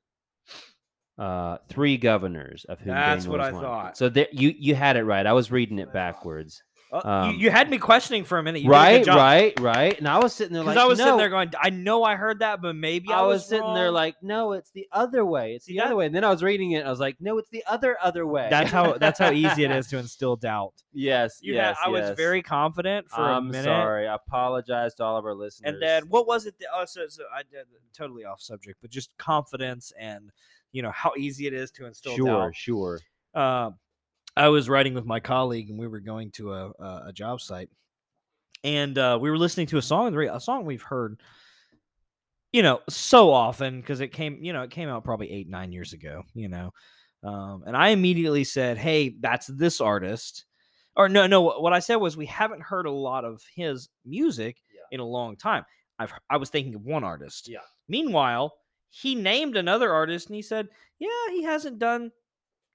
uh, 1.19 1.59
three 1.69 1.97
governors 1.97 2.65
of 2.69 2.81
whom 2.81 2.95
That's 2.95 3.25
Daniel 3.25 3.33
what 3.39 3.41
I 3.49 3.53
one. 3.53 3.63
thought. 3.63 3.97
So 3.97 4.09
there, 4.09 4.29
you 4.33 4.55
you 4.59 4.75
had 4.75 4.97
it 4.97 5.05
right. 5.05 5.27
I 5.27 5.33
was 5.33 5.51
reading 5.53 5.79
it 5.79 5.93
backwards. 5.93 6.63
Uh, 6.93 7.01
Um, 7.05 7.31
you, 7.33 7.39
you 7.39 7.51
had 7.51 7.71
me 7.71 7.79
questioning 7.79 8.25
for 8.25 8.39
a 8.39 8.43
minute. 8.43 8.63
You 8.63 8.71
right, 8.71 9.07
right, 9.07 9.59
right. 9.61 9.97
And 9.99 10.09
I 10.09 10.19
was 10.19 10.33
sitting 10.35 10.53
there 10.55 10.63
like, 10.65 10.77
I 10.77 10.87
was 10.87 10.99
no. 10.99 11.05
sitting 11.05 11.19
there 11.19 11.29
going, 11.29 11.53
I 11.61 11.71
know 11.71 12.03
I 12.03 12.17
heard 12.17 12.41
that, 12.41 12.61
but 12.61 12.75
maybe 12.77 13.11
I, 13.11 13.21
I 13.21 13.23
was 13.23 13.47
sitting 13.49 13.75
there 13.75 13.91
like, 13.91 14.17
no, 14.23 14.53
it's 14.53 14.71
the 14.73 14.89
other 14.93 15.25
way. 15.25 15.55
It's 15.55 15.67
the 15.67 15.77
that- 15.77 15.87
other 15.87 15.97
way. 15.97 16.07
And 16.07 16.15
then 16.15 16.25
I 16.25 16.31
was 16.31 16.43
reading 16.43 16.73
it. 16.73 16.79
And 16.81 16.87
I 16.89 16.91
was 16.91 17.01
like, 17.01 17.17
no, 17.21 17.39
it's 17.39 17.51
the 17.51 17.65
other 17.69 17.97
other 18.03 18.27
way. 18.27 18.49
that's 18.51 18.71
how 18.71 18.99
that's 18.99 19.19
how 19.19 19.31
easy 19.33 19.65
it 19.65 19.71
is 19.71 19.87
to 19.89 19.99
instill 19.99 20.37
doubt. 20.37 20.75
yes, 20.93 21.39
You 21.43 21.55
yes. 21.55 21.77
had, 21.79 21.87
I 21.87 21.91
was 21.91 22.17
very 22.17 22.43
confident 22.43 23.09
for 23.09 23.21
I'm 23.21 23.49
a 23.49 23.51
minute. 23.51 23.65
sorry. 23.65 24.09
I 24.09 24.15
apologize 24.15 24.95
to 24.97 25.05
all 25.05 25.17
of 25.17 25.25
our 25.25 25.35
listeners. 25.35 25.73
And 25.75 25.83
then 25.83 26.05
what 26.09 26.27
was 26.27 26.47
it? 26.47 26.55
That, 26.59 26.69
oh, 26.75 26.85
so, 26.87 27.03
so 27.09 27.23
I 27.35 27.43
totally 27.97 28.25
off 28.25 28.41
subject, 28.41 28.79
but 28.83 28.91
just 28.91 29.17
confidence 29.17 29.93
and 29.99 30.31
you 30.73 30.83
know 30.83 30.91
how 30.91 31.13
easy 31.19 31.47
it 31.47 31.53
is 31.53 31.71
to 31.73 31.87
instill 31.87 32.17
sure, 32.17 32.27
doubt. 32.27 32.55
sure. 32.57 33.01
uh, 33.35 33.71
I 34.41 34.49
was 34.49 34.69
riding 34.69 34.95
with 34.95 35.05
my 35.05 35.21
colleague, 35.21 35.69
and 35.71 35.79
we 35.79 35.87
were 35.87 36.01
going 36.01 36.31
to 36.33 36.53
a 36.55 36.71
a, 36.79 37.03
a 37.09 37.13
job 37.13 37.41
site, 37.41 37.69
and 38.65 38.97
uh, 38.97 39.19
we 39.21 39.31
were 39.31 39.39
listening 39.39 39.67
to 39.69 39.79
a 39.79 39.83
song, 39.83 40.17
a 40.17 40.41
song 40.41 40.65
we've 40.65 40.83
heard, 40.83 41.21
you 42.53 42.63
know, 42.63 42.81
so 42.89 43.31
often 43.33 43.81
because 43.81 44.01
it 44.01 44.09
came, 44.13 44.43
you 44.43 44.53
know, 44.53 44.63
it 44.63 44.71
came 44.71 44.89
out 44.89 45.05
probably 45.05 45.31
eight 45.31 45.49
nine 45.49 45.73
years 45.73 45.93
ago, 45.93 46.23
you 46.35 46.49
know, 46.49 46.73
um, 47.23 47.65
and 47.67 47.77
I 47.77 47.89
immediately 47.89 48.45
said, 48.45 48.79
"Hey, 48.79 49.17
that's 49.21 49.47
this 49.47 49.81
artist." 49.81 50.47
Or 50.97 51.09
no, 51.09 51.27
no. 51.27 51.41
What 51.43 51.73
I 51.73 51.79
said 51.79 51.97
was 51.97 52.17
we 52.17 52.27
haven't 52.27 52.63
heard 52.63 52.87
a 52.87 52.91
lot 52.91 53.25
of 53.25 53.41
his 53.55 53.89
music 54.05 54.57
Yeah. 54.75 54.81
in 54.91 55.01
a 55.01 55.05
long 55.05 55.37
time. 55.37 55.65
I've 55.99 56.13
I 56.29 56.37
was 56.39 56.51
thinking 56.51 56.75
of 56.75 56.83
one 56.83 57.05
artist. 57.05 57.49
Yeah. 57.49 57.61
Meanwhile, 57.89 58.53
he 58.91 59.15
named 59.15 59.57
another 59.57 59.93
artist 59.93 60.27
and 60.27 60.35
he 60.37 60.43
said, 60.43 60.69
"Yeah, 60.99 61.09
he 61.31 61.45
hasn't 61.45 61.79
done 61.79 62.11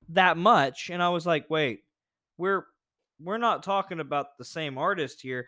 that 0.10 0.38
much." 0.38 0.90
And 0.90 1.02
I 1.02 1.10
was 1.10 1.26
like, 1.26 1.50
"Wait, 1.50 1.80
we're 2.38 2.66
we're 3.20 3.38
not 3.38 3.64
talking 3.64 4.00
about 4.00 4.38
the 4.38 4.46
same 4.46 4.78
artist 4.78 5.22
here." 5.22 5.48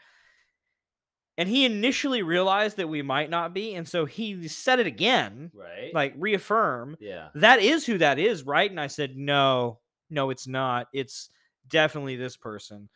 And 1.39 1.48
he 1.48 1.65
initially 1.65 2.24
realized 2.24 2.78
that 2.78 2.89
we 2.89 3.04
might 3.04 3.30
not 3.30 3.54
be, 3.54 3.76
and 3.76 3.88
so 3.88 4.06
he 4.06 4.48
said 4.48 4.80
it 4.80 4.88
again, 4.88 5.52
Right. 5.54 5.93
like 5.93 6.15
reaffirm 6.17 6.98
yeah. 7.00 7.28
that 7.36 7.60
is 7.60 7.86
who 7.86 8.00
that 8.00 8.17
is, 8.17 8.41
right? 8.41 8.67
And 8.70 8.80
I 8.80 8.88
said, 8.88 9.15
no, 9.15 9.78
no, 10.10 10.32
it's 10.32 10.48
not. 10.48 10.88
It's 10.93 11.30
definitely 11.67 12.15
this 12.15 12.38
person. 12.38 12.89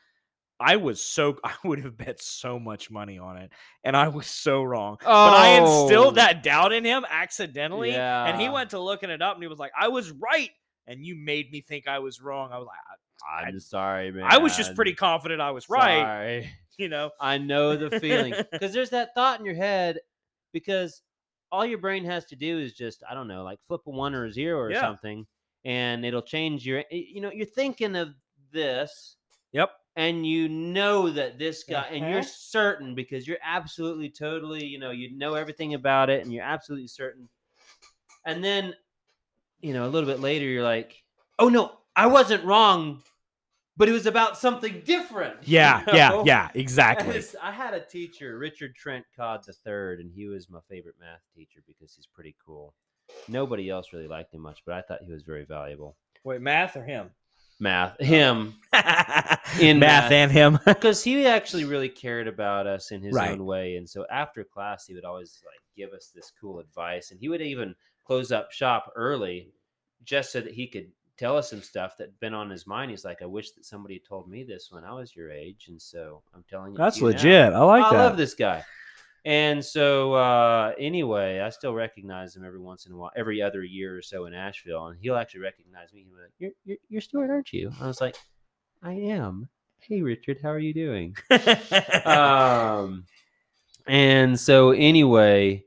I 0.59 0.77
was 0.77 1.03
so 1.03 1.37
I 1.43 1.53
would 1.63 1.83
have 1.83 1.97
bet 1.97 2.19
so 2.19 2.57
much 2.57 2.89
money 2.89 3.19
on 3.19 3.37
it, 3.37 3.51
and 3.83 3.95
I 3.95 4.07
was 4.07 4.25
so 4.25 4.63
wrong. 4.63 4.97
But 5.01 5.09
I 5.11 5.59
instilled 5.59 6.13
Oh. 6.13 6.15
that 6.15 6.41
doubt 6.41 6.73
in 6.73 6.83
him 6.83 7.05
accidentally, 7.07 7.93
and 7.93 8.41
he 8.41 8.49
went 8.49 8.71
to 8.71 8.79
looking 8.79 9.11
it 9.11 9.21
up, 9.21 9.35
and 9.35 9.43
he 9.43 9.49
was 9.49 9.59
like, 9.59 9.71
"I 9.79 9.89
was 9.89 10.09
right," 10.11 10.49
and 10.87 11.05
you 11.05 11.15
made 11.15 11.51
me 11.51 11.61
think 11.61 11.87
I 11.87 11.99
was 11.99 12.21
wrong. 12.21 12.51
I 12.51 12.57
was 12.57 12.67
like, 12.67 12.77
I, 13.27 13.47
I'm 13.47 13.59
sorry, 13.59 14.11
man. 14.11 14.25
I 14.25 14.37
was 14.37 14.55
just 14.55 14.75
pretty 14.75 14.93
confident 14.93 15.41
I 15.41 15.51
was 15.51 15.69
right, 15.69 16.05
Sorry. 16.05 16.49
you 16.77 16.89
know. 16.89 17.11
I 17.19 17.37
know 17.37 17.75
the 17.77 17.91
feeling 17.91 18.35
because 18.51 18.73
there's 18.73 18.89
that 18.91 19.13
thought 19.15 19.39
in 19.39 19.45
your 19.45 19.55
head 19.55 19.99
because 20.51 21.01
all 21.51 21.65
your 21.65 21.77
brain 21.79 22.05
has 22.05 22.25
to 22.25 22.35
do 22.35 22.59
is 22.59 22.73
just 22.73 23.03
I 23.09 23.13
don't 23.13 23.27
know, 23.27 23.43
like 23.43 23.61
flip 23.63 23.81
a 23.85 23.89
one 23.89 24.15
or 24.15 24.25
a 24.25 24.31
zero 24.31 24.59
or 24.59 24.71
Yeah. 24.71 24.81
something, 24.81 25.27
and 25.65 26.05
it'll 26.05 26.21
change 26.21 26.65
your. 26.65 26.83
You 26.91 27.21
know, 27.21 27.31
you're 27.31 27.45
thinking 27.45 27.95
of 27.95 28.15
this, 28.51 29.17
Yep. 29.51 29.71
and 29.95 30.25
you 30.25 30.47
know 30.49 31.09
that 31.09 31.37
this 31.37 31.63
guy, 31.63 31.87
and 31.91 32.07
you're 32.09 32.21
Uh-huh. 32.21 32.31
certain 32.33 32.95
because 32.95 33.27
you're 33.27 33.37
absolutely, 33.43 34.09
totally, 34.09 34.65
you 34.65 34.79
know, 34.79 34.91
you 34.91 35.15
know 35.15 35.35
everything 35.35 35.73
about 35.73 36.09
it, 36.09 36.21
and 36.23 36.33
you're 36.33 36.43
absolutely 36.43 36.87
certain. 36.87 37.29
And 38.25 38.43
then, 38.43 38.73
you 39.61 39.73
know, 39.73 39.85
a 39.85 39.89
little 39.89 40.07
bit 40.09 40.19
later, 40.19 40.45
you're 40.45 40.63
like, 40.63 41.03
"Oh 41.39 41.49
no, 41.49 41.71
I 41.95 42.07
wasn't 42.07 42.43
wrong." 42.43 43.01
But 43.77 43.87
it 43.89 43.93
was 43.93 44.05
about 44.05 44.37
something 44.37 44.81
different. 44.85 45.37
Yeah, 45.47 45.83
yeah, 45.93 46.09
know? 46.09 46.23
yeah, 46.25 46.49
And 46.53 46.61
exactly. 46.61 47.09
it's- 47.09 47.35
I 47.41 47.51
had 47.51 47.73
a 47.73 47.79
teacher, 47.79 48.37
Richard 48.37 48.75
Trent 48.75 49.05
Codd 49.15 49.43
the 49.45 49.53
third, 49.53 49.99
and 50.01 50.11
he 50.13 50.27
was 50.27 50.49
my 50.49 50.59
favorite 50.69 50.95
math 50.99 51.21
teacher 51.33 51.61
because 51.65 51.93
he's 51.95 52.05
pretty 52.05 52.35
cool. 52.45 52.75
Nobody 53.27 53.69
else 53.69 53.87
really 53.93 54.07
liked 54.09 54.33
him 54.33 54.41
much, 54.41 54.59
but 54.65 54.75
I 54.75 54.81
thought 54.81 54.99
he 55.05 55.11
was 55.11 55.23
very 55.23 55.45
valuable. 55.45 55.95
Wait, 56.23 56.41
math 56.41 56.75
or 56.75 56.83
him? 56.83 57.09
Math, 57.59 57.95
oh. 57.99 58.03
him, 58.03 58.55
In 59.59 59.79
math, 59.79 60.09
math. 60.09 60.11
and 60.11 60.31
him. 60.31 60.59
because 60.65 61.03
he 61.03 61.25
actually 61.25 61.65
really 61.65 61.89
cared 61.89 62.27
about 62.27 62.67
us 62.67 62.91
in 62.91 63.01
his 63.01 63.13
Right. 63.15 63.31
own 63.31 63.45
way. 63.45 63.77
And 63.77 63.89
so 63.89 64.05
after 64.11 64.43
class, 64.43 64.85
he 64.85 64.93
would 64.93 65.05
always 65.05 65.41
like 65.45 65.59
give 65.75 65.93
us 65.95 66.11
this 66.13 66.31
cool 66.39 66.59
advice, 66.59 67.11
and 67.11 67.19
he 67.19 67.29
would 67.29 67.41
even 67.41 67.73
close 68.05 68.31
up 68.31 68.51
shop 68.51 68.91
early 68.95 69.51
just 70.03 70.31
so 70.31 70.41
that 70.41 70.53
he 70.53 70.67
could 70.67 70.91
tell 71.17 71.37
us 71.37 71.49
some 71.49 71.61
stuff 71.61 71.97
that 71.97 72.19
been 72.19 72.33
on 72.33 72.49
his 72.49 72.65
mind. 72.65 72.91
He's 72.91 73.05
like, 73.05 73.21
"I 73.21 73.25
wish 73.25 73.51
that 73.51 73.65
somebody 73.65 73.99
told 73.99 74.27
me 74.27 74.43
this 74.43 74.71
when 74.71 74.83
I 74.83 74.93
was 74.93 75.15
your 75.15 75.31
age," 75.31 75.65
and 75.69 75.81
so 75.81 76.23
I'm 76.33 76.43
telling 76.49 76.73
you, 76.73 76.77
That's 76.77 76.97
you 76.97 77.03
now. 77.03 77.07
legit. 77.09 77.53
I 77.53 77.59
like 77.59 77.83
I 77.85 77.91
that. 77.91 77.97
love 77.97 78.17
this 78.17 78.33
guy. 78.33 78.63
And 79.23 79.63
so 79.63 80.15
uh 80.15 80.73
anyway, 80.79 81.39
I 81.41 81.49
still 81.49 81.75
recognize 81.75 82.35
him 82.35 82.43
every 82.43 82.59
once 82.59 82.87
in 82.87 82.93
a 82.93 82.97
while, 82.97 83.11
every 83.15 83.39
other 83.41 83.63
year 83.63 83.95
or 83.95 84.01
so 84.01 84.25
in 84.25 84.33
Asheville, 84.33 84.87
and 84.87 84.97
he'll 84.99 85.15
actually 85.15 85.41
recognize 85.41 85.93
me. 85.93 86.01
He'll 86.01 86.15
be 86.15 86.21
like, 86.23 86.31
"You're 86.39 86.51
you're, 86.65 86.77
you're 86.89 87.01
Stuart, 87.01 87.29
aren't 87.29 87.53
you?" 87.53 87.71
I 87.79 87.85
was 87.87 88.01
like, 88.01 88.15
"I 88.81 88.93
am." 88.93 89.47
Hey, 89.79 90.01
Richard, 90.01 90.39
how 90.41 90.49
are 90.49 90.59
you 90.59 90.73
doing? 90.73 91.15
um, 92.05 93.05
and 93.87 94.39
so 94.39 94.71
anyway, 94.71 95.65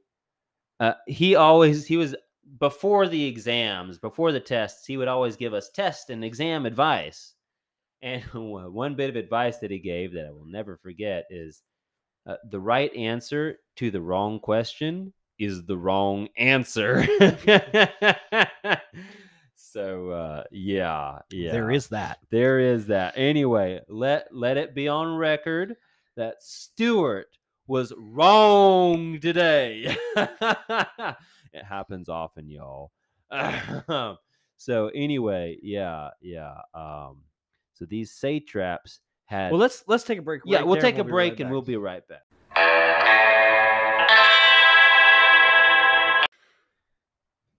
uh, 0.81 0.95
he 1.07 1.37
always 1.37 1.87
he 1.87 1.97
was 1.97 2.15
before 2.59 3.09
the 3.09 3.25
exams, 3.25 3.99
before 3.99 4.33
the 4.33 4.41
tests, 4.41 4.87
he 4.87 4.97
would 4.97 5.09
always 5.09 5.37
give 5.37 5.55
us 5.55 5.71
test 5.71 6.11
and 6.11 6.25
exam 6.25 6.67
advice. 6.67 7.35
And 8.03 8.23
one 8.33 8.95
bit 8.95 9.11
of 9.11 9.17
advice 9.17 9.59
that 9.59 9.71
he 9.71 9.79
gave 9.79 10.13
that 10.13 10.27
I 10.27 10.31
will 10.31 10.47
never 10.47 10.77
forget 10.77 11.25
is 11.31 11.63
uh, 12.27 12.37
the 12.51 12.61
right 12.61 12.95
answer 12.95 13.59
to 13.77 13.91
the 13.91 14.01
wrong 14.01 14.41
question 14.41 15.13
is 15.39 15.65
the 15.65 15.77
wrong 15.77 16.29
answer. 16.39 17.07
so 19.57 20.11
uh, 20.11 20.45
yeah, 20.51 21.19
yeah, 21.31 21.53
There 21.53 21.71
is 21.71 21.89
that. 21.89 22.19
there 22.31 22.61
is 22.61 22.87
that. 22.87 23.15
Anyway, 23.17 23.81
let 23.89 24.29
let 24.33 24.57
it 24.57 24.75
be 24.75 24.89
on 24.89 25.17
record 25.17 25.75
that 26.17 26.43
Stewart 26.43 27.27
was 27.67 27.93
wrong 27.99 29.19
today. 29.21 29.97
it 31.55 31.65
happens 31.65 32.09
often, 32.09 32.51
y'all. 32.51 32.91
so 34.57 34.89
anyway, 34.89 35.57
yeah, 35.63 36.11
yeah. 36.21 36.57
Um, 36.75 37.23
so 37.73 37.87
these 37.87 38.11
satraps 38.11 39.01
had. 39.25 39.53
Well, 39.53 39.61
let's 39.61 39.85
let's 39.87 40.05
take 40.05 40.19
a 40.19 40.23
break. 40.23 40.43
yeah, 40.45 40.59
right 40.59 40.67
we'll 40.67 40.75
there 40.75 40.83
take 40.83 40.99
a 40.99 41.05
break 41.05 41.35
right 41.35 41.41
and 41.41 41.51
we'll 41.51 41.63
be 41.63 41.77
right 41.77 42.03
back. 42.09 42.23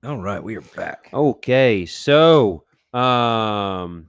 All 0.03 0.21
right, 0.21 0.43
we 0.43 0.55
are 0.55 0.61
back. 0.61 1.09
Okay, 1.13 1.85
so 1.87 2.63
um 2.93 4.07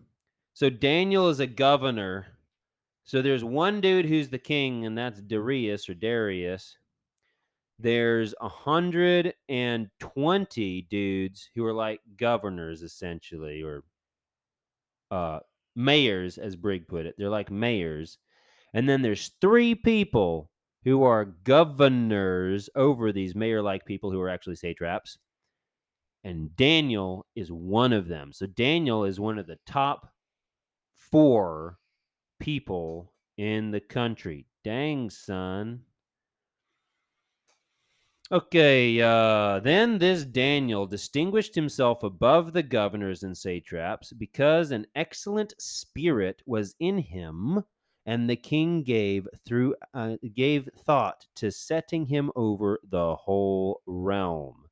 so 0.52 0.68
Daniel 0.68 1.28
is 1.28 1.40
a 1.40 1.46
governor. 1.46 2.26
So 3.04 3.22
there's 3.22 3.44
one 3.44 3.80
dude 3.80 4.04
who's 4.04 4.28
the 4.28 4.38
king, 4.38 4.84
and 4.84 4.98
that's 4.98 5.20
Darius 5.20 5.88
or 5.88 5.94
Darius. 5.94 6.76
There's 7.78 8.34
a 8.40 8.48
hundred 8.48 9.34
and 9.48 9.88
twenty 9.98 10.82
dudes 10.82 11.50
who 11.54 11.64
are 11.66 11.74
like 11.74 12.00
governors, 12.16 12.82
essentially, 12.82 13.62
or 13.62 13.84
uh 15.10 15.40
mayors, 15.74 16.38
as 16.38 16.56
brig 16.56 16.88
put 16.88 17.06
it. 17.06 17.14
They're 17.18 17.28
like 17.28 17.50
mayors. 17.50 18.18
And 18.74 18.88
then 18.88 19.02
there's 19.02 19.32
three 19.40 19.74
people 19.74 20.50
who 20.84 21.02
are 21.02 21.24
governors 21.24 22.70
over 22.74 23.12
these 23.12 23.34
mayor-like 23.34 23.84
people 23.84 24.10
who 24.10 24.20
are 24.20 24.28
actually 24.28 24.56
satraps 24.56 25.18
and 26.26 26.56
Daniel 26.56 27.24
is 27.36 27.52
one 27.52 27.92
of 27.92 28.08
them. 28.08 28.32
So 28.32 28.46
Daniel 28.46 29.04
is 29.04 29.20
one 29.20 29.38
of 29.38 29.46
the 29.46 29.60
top 29.64 30.12
four 30.92 31.78
people 32.40 33.12
in 33.38 33.70
the 33.70 33.78
country. 33.78 34.44
Dang, 34.64 35.08
son. 35.08 35.82
Okay, 38.32 39.00
uh, 39.00 39.60
then 39.60 39.98
this 39.98 40.24
Daniel 40.24 40.84
distinguished 40.84 41.54
himself 41.54 42.02
above 42.02 42.52
the 42.52 42.62
governors 42.62 43.22
and 43.22 43.38
satraps 43.38 44.12
because 44.12 44.72
an 44.72 44.84
excellent 44.96 45.54
spirit 45.60 46.42
was 46.44 46.74
in 46.80 46.98
him, 46.98 47.62
and 48.04 48.28
the 48.28 48.34
king 48.34 48.82
gave 48.82 49.28
through 49.46 49.76
uh, 49.94 50.16
gave 50.34 50.68
thought 50.84 51.24
to 51.36 51.52
setting 51.52 52.04
him 52.04 52.32
over 52.34 52.80
the 52.90 53.14
whole 53.14 53.80
realm. 53.86 54.64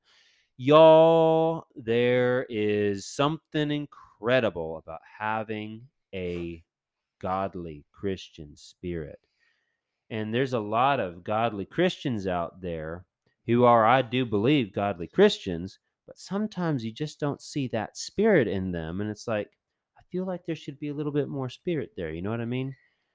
Y'all 0.57 1.69
there 1.77 2.47
is 2.51 3.07
something 3.07 3.71
incredible 3.71 4.79
about 4.79 5.01
having 5.19 5.83
a 6.13 6.65
godly 7.21 7.85
christian 7.93 8.57
spirit. 8.57 9.21
And 10.11 10.35
there's 10.35 10.55
a 10.55 10.61
lot 10.61 10.99
of 10.99 11.23
godly 11.23 11.67
christians 11.67 12.27
out 12.27 12.61
there 12.61 13.07
who 13.47 13.65
are 13.65 13.87
i 13.87 14.03
do 14.03 14.25
believe 14.25 14.75
godly 14.75 15.07
christians 15.07 15.79
but 16.07 16.19
sometimes 16.19 16.85
you 16.85 16.93
just 16.93 17.19
don't 17.19 17.43
see 17.43 17.69
that 17.69 17.97
spirit 17.97 18.49
in 18.49 18.73
them 18.73 19.01
and 19.01 19.11
it's 19.11 19.27
like 19.27 19.49
i 19.99 20.03
feel 20.11 20.25
like 20.25 20.45
there 20.47 20.57
should 20.57 20.79
be 20.79 20.89
a 20.89 20.95
little 20.95 21.13
bit 21.13 21.29
more 21.29 21.49
spirit 21.49 21.91
there 21.97 22.11
you 22.11 22.23
know 22.23 22.31
what 22.31 22.41
i 22.41 22.45
mean 22.45 22.75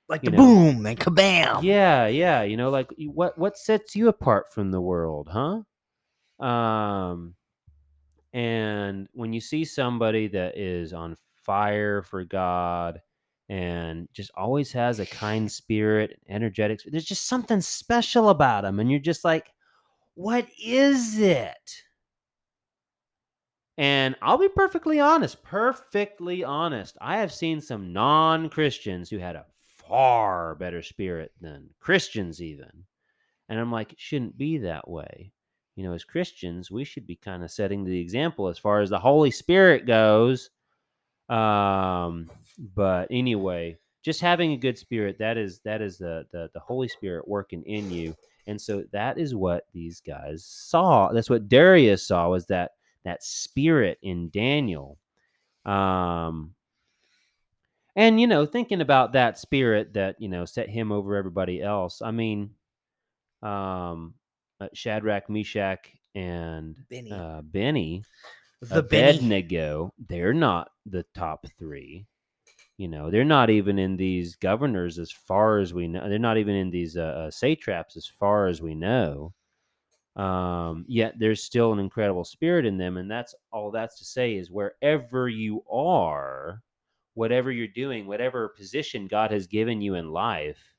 like 0.10 0.24
you 0.24 0.32
the 0.32 0.38
know. 0.38 0.44
boom 0.44 0.86
and 0.86 1.00
kabam. 1.00 1.62
Yeah, 1.62 2.08
yeah. 2.08 2.42
You 2.42 2.58
know, 2.58 2.72
like 2.72 2.92
what 2.98 3.38
what 3.38 3.58
sets 3.58 3.96
you 3.96 4.10
apart 4.10 4.52
from 4.52 4.72
the 4.72 4.82
world, 4.82 5.30
huh? 5.32 5.62
Um, 6.46 7.36
and 8.34 9.08
when 9.14 9.34
you 9.34 9.40
see 9.40 9.64
somebody 9.66 10.28
that 10.30 10.58
is 10.58 10.94
on 10.94 11.16
fire 11.44 12.02
for 12.02 12.24
God 12.24 13.02
and 13.50 14.08
just 14.14 14.32
always 14.36 14.72
has 14.72 15.00
a 15.00 15.06
kind 15.06 15.52
spirit, 15.52 16.20
energetic, 16.28 16.82
there's 16.86 17.06
just 17.06 17.28
something 17.28 17.62
special 17.62 18.30
about 18.30 18.64
them, 18.64 18.80
and 18.80 18.90
you're 18.90 19.00
just 19.00 19.24
like, 19.24 19.52
what 20.20 20.50
is 20.62 21.18
it? 21.18 21.84
And 23.78 24.18
I'll 24.22 24.38
be 24.38 24.50
perfectly 24.50 25.00
honest, 25.00 25.42
perfectly 25.44 26.44
honest. 26.44 26.98
I 27.00 27.20
have 27.20 27.32
seen 27.32 27.62
some 27.62 27.94
non 27.94 28.50
Christians 28.50 29.10
who 29.10 29.18
had 29.18 29.38
a 29.38 29.46
far 29.88 30.56
better 30.56 30.82
spirit 30.82 31.32
than 31.40 31.70
Christians, 31.80 32.42
even. 32.42 32.70
And 33.48 33.58
I'm 33.58 33.72
like, 33.72 33.94
it 33.94 34.00
shouldn't 34.02 34.38
be 34.38 34.58
that 34.58 34.90
way. 34.90 35.32
You 35.78 35.86
know, 35.86 35.94
as 35.94 36.04
Christians, 36.04 36.70
we 36.70 36.84
should 36.84 37.08
be 37.08 37.16
kind 37.16 37.42
of 37.42 37.50
setting 37.50 37.86
the 37.86 38.02
example 38.02 38.50
as 38.50 38.60
far 38.60 38.82
as 38.82 38.90
the 38.90 39.00
Holy 39.00 39.32
Spirit 39.32 39.86
goes. 39.86 40.50
Um, 41.30 42.30
but 42.76 43.08
anyway, 43.10 43.78
just 44.04 44.20
having 44.20 44.52
a 44.52 44.58
good 44.58 44.78
spirit, 44.78 45.20
that 45.20 45.38
is 45.38 45.62
that 45.62 45.82
is 45.82 45.98
the 45.98 46.26
the, 46.34 46.50
the 46.54 46.60
Holy 46.60 46.90
Spirit 46.90 47.26
working 47.26 47.64
in 47.64 47.90
you. 47.90 48.14
And 48.50 48.60
so 48.60 48.84
that 48.92 49.20
is 49.20 49.36
what 49.36 49.66
these 49.74 50.02
guys 50.02 50.44
saw. 50.44 51.12
That's 51.14 51.30
what 51.30 51.48
Darius 51.48 52.06
saw 52.06 52.30
was 52.30 52.48
that 52.48 52.72
that 53.06 53.24
spirit 53.24 54.00
in 54.02 54.30
Daniel. 54.30 54.98
Um, 55.66 56.56
and 57.96 58.20
you 58.20 58.28
know, 58.28 58.46
thinking 58.46 58.82
about 58.82 59.14
that 59.14 59.38
spirit 59.38 59.94
that 59.94 60.16
you 60.20 60.30
know 60.30 60.46
set 60.46 60.68
him 60.68 60.92
over 60.92 61.16
everybody 61.16 61.62
else. 61.62 62.02
I 62.02 62.12
mean, 62.12 62.52
um, 63.44 64.16
uh, 64.60 64.68
Shadrach, 64.74 65.30
Meshach, 65.30 65.96
and 66.16 66.76
Benny. 66.90 67.12
uh, 67.12 67.42
Benny, 67.42 68.04
the 68.62 68.82
Benny. 68.84 69.18
Abednego, 69.20 69.94
they're 70.08 70.34
not 70.34 70.72
the 70.86 71.06
top 71.14 71.46
three. 71.58 72.08
You 72.80 72.88
know, 72.88 73.12
they're 73.12 73.26
not 73.26 73.50
even 73.50 73.78
in 73.78 73.98
these 73.98 74.38
governors 74.38 75.00
as 75.00 75.12
far 75.12 75.60
as 75.60 75.74
we 75.74 75.90
know. 75.90 76.08
They're 76.08 76.18
not 76.18 76.38
even 76.38 76.56
in 76.56 76.70
these 76.72 76.96
uh, 76.96 77.26
uh, 77.28 77.30
satraps 77.30 77.98
as 77.98 78.08
far 78.08 78.48
as 78.48 78.62
we 78.62 78.74
know. 78.74 79.34
Um, 80.16 80.86
yet 80.88 81.16
there's 81.20 81.44
still 81.44 81.74
an 81.74 81.80
incredible 81.80 82.24
spirit 82.24 82.66
in 82.66 82.78
them, 82.78 82.96
and 82.96 83.12
that's 83.12 83.36
all 83.52 83.70
that's 83.70 84.00
to 84.00 84.06
say 84.06 84.36
is 84.36 84.50
wherever 84.50 85.28
you 85.28 85.62
are, 85.70 86.62
whatever 87.16 87.52
you're 87.52 87.68
doing, 87.68 88.08
whatever 88.08 88.48
position 88.48 89.08
God 89.08 89.30
has 89.32 89.46
given 89.46 89.82
you 89.82 89.96
in 89.96 90.14
life, 90.14 90.74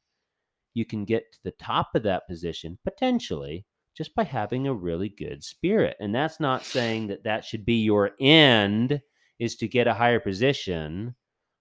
you 0.73 0.87
can 0.87 1.05
get 1.05 1.31
to 1.35 1.39
the 1.45 1.53
top 1.53 1.95
of 1.95 2.03
that 2.05 2.27
position 2.27 2.79
potentially 2.83 3.67
just 3.95 4.15
by 4.15 4.25
having 4.25 4.67
a 4.67 4.73
really 4.73 5.11
good 5.11 5.45
spirit. 5.45 5.99
And 6.01 6.15
that's 6.15 6.41
not 6.41 6.65
saying 6.65 7.09
that 7.09 7.25
that 7.25 7.45
should 7.45 7.67
be 7.67 7.83
your 7.83 8.13
end 8.19 9.03
is 9.39 9.57
to 9.57 9.69
get 9.69 9.87
a 9.87 9.93
higher 9.93 10.21
position, 10.21 11.15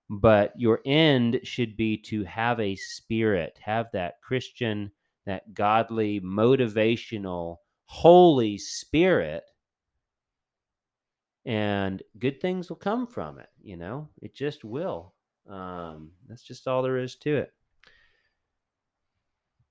but 0.09 0.53
your 0.59 0.81
end 0.85 1.39
should 1.43 1.77
be 1.77 1.97
to 1.97 2.23
have 2.23 2.59
a 2.59 2.75
spirit, 2.75 3.59
have 3.61 3.87
that 3.93 4.21
Christian, 4.21 4.91
that 5.25 5.53
godly, 5.53 6.19
motivational, 6.21 7.57
holy 7.85 8.57
spirit. 8.57 9.43
And 11.45 12.01
good 12.17 12.41
things 12.41 12.69
will 12.69 12.77
come 12.77 13.05
from 13.05 13.39
it, 13.39 13.49
you 13.61 13.77
know? 13.77 14.09
It 14.21 14.33
just 14.35 14.63
will. 14.63 15.13
Um, 15.47 16.11
that's 16.27 16.43
just 16.43 16.67
all 16.67 16.81
there 16.81 16.97
is 16.97 17.15
to 17.17 17.37
it. 17.37 17.53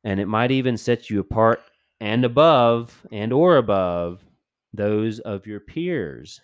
And 0.04 0.20
it 0.20 0.26
might 0.26 0.52
even 0.52 0.76
set 0.76 1.10
you 1.10 1.20
apart 1.20 1.60
and 2.00 2.24
above 2.24 3.04
and 3.10 3.32
or 3.32 3.56
above 3.56 4.24
those 4.72 5.18
of 5.20 5.46
your 5.46 5.60
peers. 5.60 6.40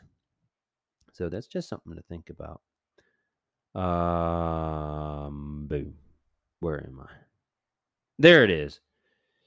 So 1.13 1.29
that's 1.29 1.47
just 1.47 1.69
something 1.69 1.95
to 1.95 2.03
think 2.03 2.31
about. 2.31 2.61
Um, 3.75 5.67
boom. 5.69 5.95
Where 6.61 6.85
am 6.87 7.01
I? 7.01 7.11
There 8.19 8.45
it 8.45 8.51
is. 8.51 8.81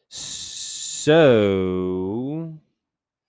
So, 0.10 1.14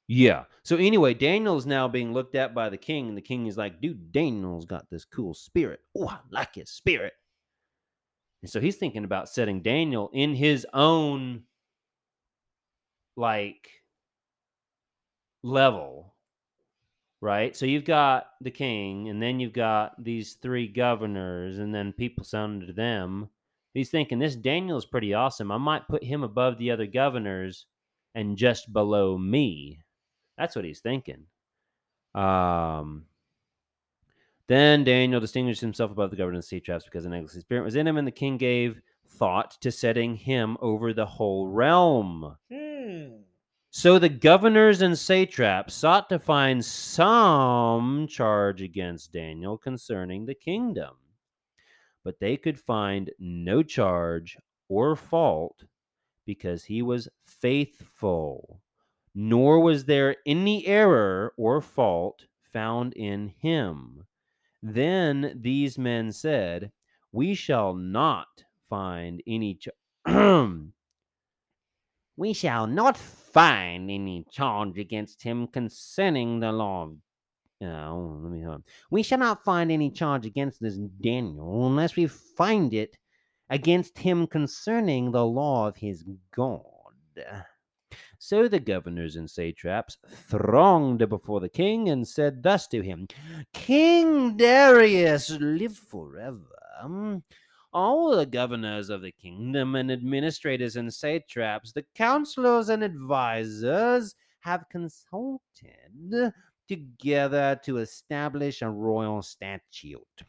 yeah. 0.08 0.44
So 0.64 0.76
anyway, 0.76 1.14
Daniel's 1.14 1.64
now 1.66 1.88
being 1.88 2.12
looked 2.12 2.34
at 2.34 2.54
by 2.54 2.68
the 2.68 2.76
king, 2.76 3.08
and 3.08 3.16
the 3.16 3.22
king 3.22 3.46
is 3.46 3.56
like, 3.56 3.80
"Dude, 3.80 4.12
Daniel's 4.12 4.66
got 4.66 4.90
this 4.90 5.04
cool 5.04 5.32
spirit. 5.34 5.80
Oh, 5.96 6.08
I 6.08 6.18
like 6.30 6.56
his 6.56 6.70
spirit." 6.70 7.12
And 8.42 8.50
so 8.50 8.60
he's 8.60 8.76
thinking 8.76 9.04
about 9.04 9.28
setting 9.28 9.62
Daniel 9.62 10.10
in 10.12 10.34
his 10.34 10.66
own 10.72 11.44
like 13.16 13.68
level 15.42 16.14
right? 17.20 17.56
So 17.56 17.66
you've 17.66 17.84
got 17.84 18.26
the 18.40 18.50
king 18.50 19.08
and 19.08 19.20
then 19.22 19.40
you've 19.40 19.52
got 19.52 20.02
these 20.02 20.34
three 20.34 20.68
governors 20.68 21.58
and 21.58 21.74
then 21.74 21.92
people 21.92 22.24
under 22.32 22.72
them. 22.72 23.28
He's 23.74 23.90
thinking 23.90 24.18
this 24.18 24.36
Daniel 24.36 24.78
is 24.78 24.84
pretty 24.84 25.14
awesome. 25.14 25.52
I 25.52 25.58
might 25.58 25.88
put 25.88 26.02
him 26.02 26.22
above 26.22 26.58
the 26.58 26.70
other 26.70 26.86
governors 26.86 27.66
and 28.14 28.36
just 28.36 28.72
below 28.72 29.16
me. 29.18 29.80
That's 30.36 30.56
what 30.56 30.64
he's 30.64 30.80
thinking. 30.80 31.24
Um 32.14 33.04
then 34.46 34.82
daniel 34.82 35.20
distinguished 35.20 35.60
himself 35.60 35.90
above 35.90 36.10
the 36.10 36.16
governors 36.16 36.38
and 36.38 36.44
satraps 36.44 36.86
because 36.86 37.04
an 37.04 37.12
excellent 37.12 37.42
spirit 37.42 37.62
was 37.62 37.76
in 37.76 37.86
him 37.86 37.98
and 37.98 38.06
the 38.06 38.10
king 38.10 38.38
gave 38.38 38.80
thought 39.18 39.60
to 39.60 39.70
setting 39.70 40.14
him 40.14 40.56
over 40.60 40.92
the 40.92 41.04
whole 41.04 41.48
realm. 41.48 42.36
So 43.70 43.98
the 43.98 44.08
governors 44.08 44.80
and 44.80 44.98
satraps 44.98 45.74
sought 45.74 46.08
to 46.08 46.18
find 46.18 46.64
some 46.64 48.06
charge 48.08 48.62
against 48.62 49.12
Daniel 49.12 49.58
concerning 49.58 50.24
the 50.24 50.34
kingdom, 50.34 50.96
but 52.02 52.18
they 52.18 52.36
could 52.36 52.58
find 52.58 53.10
no 53.18 53.62
charge 53.62 54.38
or 54.68 54.96
fault 54.96 55.64
because 56.24 56.64
he 56.64 56.82
was 56.82 57.08
faithful, 57.22 58.60
nor 59.14 59.60
was 59.60 59.84
there 59.84 60.16
any 60.26 60.66
error 60.66 61.32
or 61.36 61.60
fault 61.60 62.26
found 62.42 62.94
in 62.94 63.28
him. 63.28 64.06
Then 64.62 65.38
these 65.40 65.78
men 65.78 66.10
said, 66.12 66.72
We 67.12 67.34
shall 67.34 67.74
not 67.74 68.44
find 68.68 69.22
any 69.26 69.54
charge. 69.54 69.74
We 72.18 72.32
shall 72.32 72.66
not 72.66 72.96
find 72.96 73.88
any 73.88 74.26
charge 74.28 74.76
against 74.76 75.22
him 75.22 75.46
concerning 75.46 76.40
the 76.40 76.50
law 76.50 76.82
of. 76.82 76.96
Oh, 77.62 78.18
let 78.20 78.32
me 78.32 78.42
hold. 78.42 78.64
We 78.90 79.04
shall 79.04 79.20
not 79.20 79.44
find 79.44 79.70
any 79.70 79.88
charge 79.92 80.26
against 80.26 80.60
this 80.60 80.76
Daniel 80.76 81.68
unless 81.68 81.94
we 81.94 82.08
find 82.08 82.74
it 82.74 82.98
against 83.50 83.98
him 83.98 84.26
concerning 84.26 85.12
the 85.12 85.24
law 85.24 85.68
of 85.68 85.76
his 85.76 86.02
God. 86.34 86.64
So 88.18 88.48
the 88.48 88.58
governors 88.58 89.14
and 89.14 89.30
satraps 89.30 89.98
thronged 90.28 91.08
before 91.08 91.38
the 91.38 91.48
king 91.48 91.88
and 91.88 92.06
said 92.06 92.42
thus 92.42 92.66
to 92.68 92.82
him 92.82 93.06
King 93.52 94.36
Darius, 94.36 95.30
live 95.38 95.76
forever. 95.76 96.48
All 97.72 98.16
the 98.16 98.26
governors 98.26 98.88
of 98.88 99.02
the 99.02 99.12
kingdom 99.12 99.74
and 99.74 99.90
administrators 99.90 100.76
and 100.76 100.92
satraps, 100.92 101.72
the 101.72 101.84
counselors 101.94 102.68
and 102.68 102.82
advisers 102.82 104.14
have 104.40 104.68
consulted 104.70 106.32
together 106.66 107.60
to 107.64 107.78
establish 107.78 108.62
a 108.62 108.70
royal 108.70 109.22
statute 109.22 110.22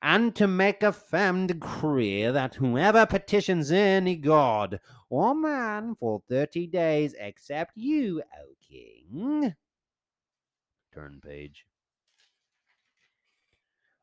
and 0.00 0.34
to 0.36 0.46
make 0.46 0.82
a 0.82 0.92
firm 0.92 1.46
decree 1.46 2.24
that 2.26 2.54
whoever 2.54 3.04
petitions 3.04 3.72
any 3.72 4.16
god 4.16 4.80
or 5.10 5.34
man 5.34 5.94
for 5.94 6.22
thirty 6.28 6.66
days 6.66 7.14
except 7.18 7.76
you, 7.76 8.22
O 8.38 8.54
king. 8.66 9.54
Turn 10.94 11.20
page. 11.22 11.66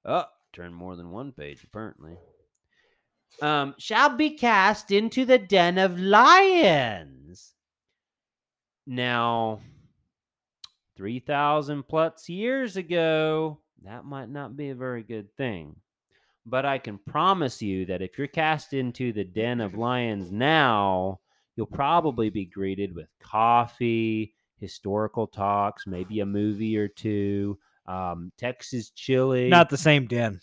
Oh, 0.03 0.25
turn 0.53 0.73
more 0.73 0.95
than 0.95 1.11
one 1.11 1.31
page, 1.31 1.63
apparently. 1.63 2.17
Um, 3.41 3.75
shall 3.77 4.15
be 4.15 4.31
cast 4.31 4.91
into 4.91 5.25
the 5.25 5.37
den 5.37 5.77
of 5.77 5.99
lions. 5.99 7.53
Now, 8.87 9.61
3,000 10.97 11.83
plus 11.87 12.29
years 12.29 12.77
ago, 12.77 13.59
that 13.83 14.05
might 14.05 14.29
not 14.29 14.55
be 14.55 14.69
a 14.69 14.75
very 14.75 15.03
good 15.03 15.35
thing. 15.35 15.75
But 16.45 16.65
I 16.65 16.77
can 16.77 16.99
promise 16.99 17.61
you 17.61 17.85
that 17.87 18.01
if 18.01 18.17
you're 18.17 18.27
cast 18.27 18.73
into 18.73 19.11
the 19.11 19.23
den 19.23 19.61
of 19.61 19.75
lions 19.75 20.31
now, 20.31 21.19
you'll 21.55 21.65
probably 21.65 22.29
be 22.29 22.45
greeted 22.45 22.95
with 22.95 23.07
coffee, 23.19 24.35
historical 24.59 25.27
talks, 25.27 25.87
maybe 25.87 26.19
a 26.19 26.25
movie 26.25 26.77
or 26.77 26.87
two, 26.87 27.57
um, 27.87 28.31
Texas 28.37 28.91
chili. 28.91 29.49
Not 29.49 29.69
the 29.69 29.77
same 29.77 30.05
den. 30.05 30.39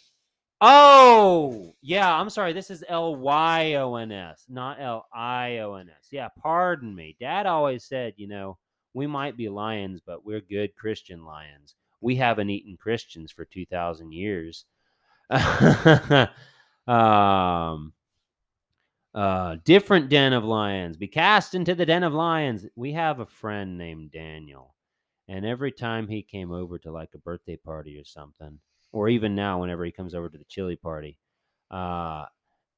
Oh, 0.64 1.74
yeah. 1.82 2.14
I'm 2.14 2.30
sorry. 2.30 2.52
This 2.52 2.70
is 2.70 2.84
L 2.88 3.16
Y 3.16 3.74
O 3.74 3.96
N 3.96 4.12
S, 4.12 4.44
not 4.48 4.80
L 4.80 5.06
I 5.12 5.58
O 5.58 5.74
N 5.74 5.88
S. 5.90 6.06
Yeah, 6.12 6.28
pardon 6.40 6.94
me. 6.94 7.16
Dad 7.18 7.46
always 7.46 7.84
said, 7.84 8.14
you 8.16 8.28
know, 8.28 8.58
we 8.94 9.08
might 9.08 9.36
be 9.36 9.48
lions, 9.48 10.00
but 10.06 10.24
we're 10.24 10.40
good 10.40 10.76
Christian 10.76 11.24
lions. 11.24 11.74
We 12.00 12.14
haven't 12.14 12.50
eaten 12.50 12.76
Christians 12.76 13.32
for 13.32 13.44
2,000 13.44 14.12
years. 14.12 14.64
um, 16.86 17.92
uh, 19.14 19.56
different 19.64 20.10
den 20.10 20.32
of 20.32 20.44
lions. 20.44 20.96
Be 20.96 21.08
cast 21.08 21.56
into 21.56 21.74
the 21.74 21.86
den 21.86 22.04
of 22.04 22.14
lions. 22.14 22.66
We 22.76 22.92
have 22.92 23.18
a 23.18 23.26
friend 23.26 23.76
named 23.76 24.12
Daniel. 24.12 24.74
And 25.26 25.44
every 25.44 25.72
time 25.72 26.06
he 26.06 26.22
came 26.22 26.52
over 26.52 26.78
to 26.78 26.92
like 26.92 27.10
a 27.14 27.18
birthday 27.18 27.56
party 27.56 27.98
or 27.98 28.04
something, 28.04 28.60
or 28.92 29.08
even 29.08 29.34
now, 29.34 29.60
whenever 29.60 29.84
he 29.84 29.90
comes 29.90 30.14
over 30.14 30.28
to 30.28 30.38
the 30.38 30.44
chili 30.44 30.76
party, 30.76 31.18
uh, 31.70 32.26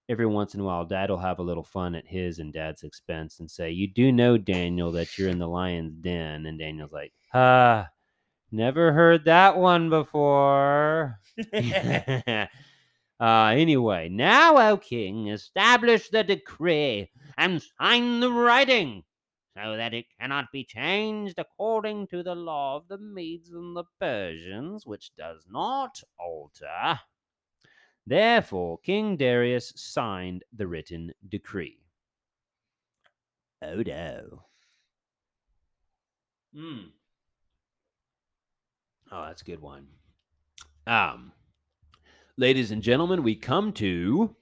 every 0.09 0.27
once 0.27 0.55
in 0.55 0.61
a 0.61 0.65
while, 0.65 0.85
dad 0.85 1.11
will 1.11 1.19
have 1.19 1.39
a 1.39 1.43
little 1.43 1.65
fun 1.65 1.95
at 1.95 2.07
his 2.07 2.39
and 2.39 2.53
dad's 2.53 2.83
expense 2.83 3.41
and 3.41 3.51
say, 3.51 3.71
You 3.71 3.89
do 3.89 4.13
know, 4.13 4.39
Daniel, 4.39 4.93
that 4.93 5.19
you're 5.19 5.29
in 5.29 5.39
the 5.39 5.49
lion's 5.49 5.95
den. 5.95 6.47
And 6.47 6.59
Daniel's 6.59 6.93
like, 6.93 7.13
Ah, 7.33 7.89
never 8.51 8.93
heard 8.93 9.25
that 9.25 9.57
one 9.57 9.91
before. 9.91 11.19
uh, 11.53 12.47
anyway, 13.21 14.09
now, 14.09 14.71
O 14.71 14.77
king, 14.77 15.29
establish 15.29 16.09
the 16.11 16.23
decree 16.23 17.11
and 17.37 17.63
sign 17.81 18.21
the 18.21 18.31
writing 18.31 19.03
so 19.57 19.77
that 19.77 19.95
it 19.95 20.07
cannot 20.19 20.51
be 20.53 20.65
changed 20.65 21.39
according 21.39 22.07
to 22.09 22.23
the 22.23 22.35
law 22.35 22.77
of 22.77 22.89
the 22.89 22.99
Medes 22.99 23.51
and 23.51 23.77
the 23.77 23.85
Persians, 24.01 24.87
which 24.87 25.15
does 25.17 25.47
not 25.49 26.03
alter. 26.19 27.01
Therefore, 28.07 28.79
King 28.79 29.17
Darius 29.17 29.73
signed 29.77 30.45
the 30.53 30.67
written 30.67 31.13
decree. 31.29 31.79
Oh 33.63 33.83
no. 33.83 34.45
Hmm. 36.55 36.81
Oh, 39.11 39.25
that's 39.27 39.43
a 39.43 39.45
good 39.45 39.61
one. 39.61 39.87
Um, 40.87 41.33
ladies 42.37 42.73
and 42.73 42.83
gentlemen, 42.83 43.23
we 43.23 43.37
come 43.37 43.73
to 43.75 44.35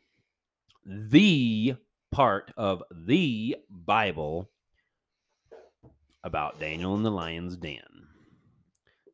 the 0.84 1.76
part 2.10 2.52
of 2.56 2.82
the 2.90 3.56
Bible 3.70 4.50
about 6.24 6.60
Daniel 6.60 6.94
and 6.94 7.04
the 7.04 7.10
lion's 7.10 7.56
den. 7.56 7.82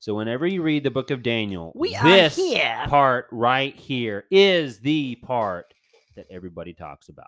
So 0.00 0.14
whenever 0.14 0.46
you 0.46 0.62
read 0.62 0.84
the 0.84 0.90
book 0.90 1.10
of 1.10 1.22
Daniel, 1.22 1.72
We 1.74 1.90
this 1.90 2.38
part 2.86 3.26
right 3.32 3.74
here 3.74 4.24
is 4.30 4.78
the 4.78 5.16
part 5.16 5.74
that 6.14 6.26
everybody 6.30 6.72
talks 6.72 7.08
about. 7.08 7.26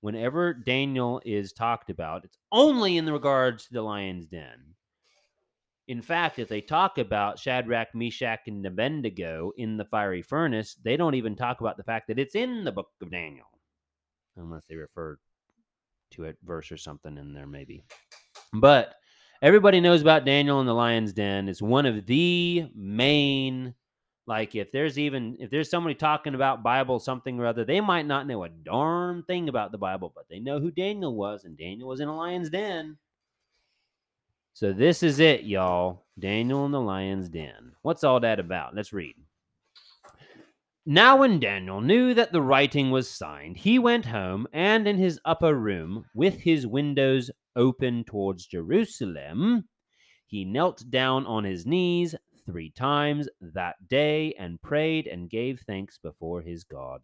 Whenever 0.00 0.52
Daniel 0.52 1.22
is 1.24 1.52
talked 1.52 1.90
about, 1.90 2.24
it's 2.24 2.38
only 2.50 2.96
in 2.96 3.08
regards 3.08 3.66
to 3.66 3.72
the 3.72 3.82
lion's 3.82 4.26
den. 4.26 4.74
In 5.86 6.02
fact, 6.02 6.40
if 6.40 6.48
they 6.48 6.60
talk 6.60 6.98
about 6.98 7.38
Shadrach, 7.38 7.94
Meshach, 7.94 8.40
and 8.46 8.66
Abednego 8.66 9.52
in 9.56 9.76
the 9.76 9.84
fiery 9.84 10.22
furnace, 10.22 10.76
they 10.82 10.96
don't 10.96 11.14
even 11.14 11.36
talk 11.36 11.60
about 11.60 11.76
the 11.76 11.84
fact 11.84 12.08
that 12.08 12.18
it's 12.18 12.34
in 12.34 12.64
the 12.64 12.72
book 12.72 12.88
of 13.00 13.10
Daniel, 13.10 13.46
unless 14.36 14.64
they 14.64 14.74
refer 14.74 15.18
to 16.12 16.26
a 16.26 16.34
verse 16.44 16.72
or 16.72 16.76
something 16.76 17.16
in 17.16 17.32
there, 17.32 17.46
maybe. 17.46 17.84
But 18.52 18.94
everybody 19.42 19.80
knows 19.80 20.00
about 20.00 20.24
Daniel 20.24 20.60
in 20.60 20.66
the 20.66 20.74
lion's 20.74 21.12
den. 21.12 21.48
It's 21.48 21.60
one 21.60 21.84
of 21.84 22.06
the 22.06 22.68
main 22.74 23.74
like 24.26 24.54
if 24.54 24.70
there's 24.70 24.98
even 24.98 25.36
if 25.40 25.50
there's 25.50 25.68
somebody 25.68 25.96
talking 25.96 26.34
about 26.34 26.62
Bible 26.62 27.00
something 27.00 27.40
or 27.40 27.46
other, 27.46 27.64
they 27.64 27.80
might 27.80 28.06
not 28.06 28.26
know 28.26 28.44
a 28.44 28.48
darn 28.48 29.24
thing 29.24 29.48
about 29.48 29.72
the 29.72 29.78
Bible, 29.78 30.12
but 30.14 30.28
they 30.30 30.38
know 30.38 30.60
who 30.60 30.70
Daniel 30.70 31.14
was, 31.14 31.44
and 31.44 31.58
Daniel 31.58 31.88
was 31.88 32.00
in 32.00 32.08
a 32.08 32.16
lion's 32.16 32.48
den. 32.48 32.96
So 34.54 34.72
this 34.72 35.02
is 35.02 35.18
it, 35.18 35.42
y'all. 35.42 36.04
Daniel 36.18 36.64
in 36.66 36.72
the 36.72 36.80
lion's 36.80 37.28
den. 37.28 37.72
What's 37.82 38.04
all 38.04 38.20
that 38.20 38.38
about? 38.38 38.76
Let's 38.76 38.92
read. 38.92 39.16
Now, 40.84 41.16
when 41.16 41.40
Daniel 41.40 41.80
knew 41.80 42.12
that 42.14 42.32
the 42.32 42.42
writing 42.42 42.90
was 42.90 43.08
signed, 43.08 43.56
he 43.56 43.78
went 43.78 44.04
home 44.04 44.46
and 44.52 44.86
in 44.86 44.98
his 44.98 45.18
upper 45.24 45.54
room, 45.54 46.04
with 46.14 46.40
his 46.40 46.66
windows 46.66 47.30
open 47.56 48.04
towards 48.04 48.46
Jerusalem, 48.46 49.68
he 50.26 50.44
knelt 50.44 50.84
down 50.90 51.26
on 51.26 51.44
his 51.44 51.66
knees 51.66 52.14
three 52.44 52.70
times 52.70 53.28
that 53.40 53.76
day 53.88 54.34
and 54.38 54.60
prayed 54.62 55.06
and 55.06 55.30
gave 55.30 55.60
thanks 55.60 55.98
before 55.98 56.40
his 56.42 56.64
God, 56.64 57.02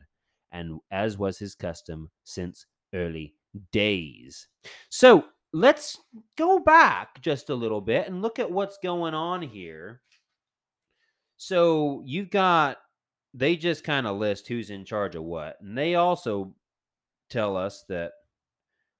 and 0.51 0.81
as 0.91 1.19
was 1.19 1.39
his 1.39 1.55
custom 1.55 2.11
since 2.25 2.67
early 2.95 3.35
days. 3.73 4.49
So 4.89 5.25
let's 5.53 5.99
go 6.37 6.59
back 6.59 7.21
just 7.21 7.51
a 7.51 7.55
little 7.55 7.81
bit 7.81 8.09
and 8.09 8.23
look 8.23 8.39
at 8.39 8.51
what's 8.51 8.79
going 8.83 9.15
on 9.15 9.43
here. 9.43 10.01
So 11.37 12.03
you've 12.05 12.31
got, 12.31 12.79
they 13.33 13.57
just 13.57 13.85
kind 13.85 14.07
of 14.07 14.17
list 14.17 14.49
who's 14.49 14.71
in 14.71 14.85
charge 14.85 15.15
of 15.15 15.23
what. 15.23 15.57
And 15.61 15.79
they 15.79 15.95
also 15.95 16.55
tell 17.31 17.57
us 17.57 17.85
that, 17.89 18.13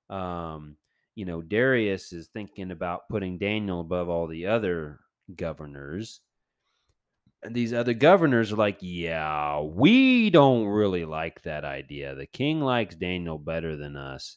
um, 0.09 0.77
you 1.19 1.25
know, 1.25 1.43
Darius 1.43 2.13
is 2.13 2.29
thinking 2.29 2.71
about 2.71 3.09
putting 3.09 3.39
Daniel 3.39 3.81
above 3.81 4.09
all 4.09 4.29
the 4.29 4.47
other 4.47 5.01
governors. 5.35 6.21
And 7.43 7.53
these 7.53 7.73
other 7.75 7.93
governors 7.93 8.53
are 8.53 8.57
like, 8.57 8.79
yeah, 8.81 9.61
we 9.61 10.31
don't 10.31 10.67
really 10.67 11.05
like 11.05 11.43
that 11.43 11.65
idea. 11.65 12.15
The 12.15 12.27
king 12.27 12.61
likes 12.61 12.95
Daniel 12.95 13.37
better 13.37 13.75
than 13.75 13.97
us. 13.97 14.37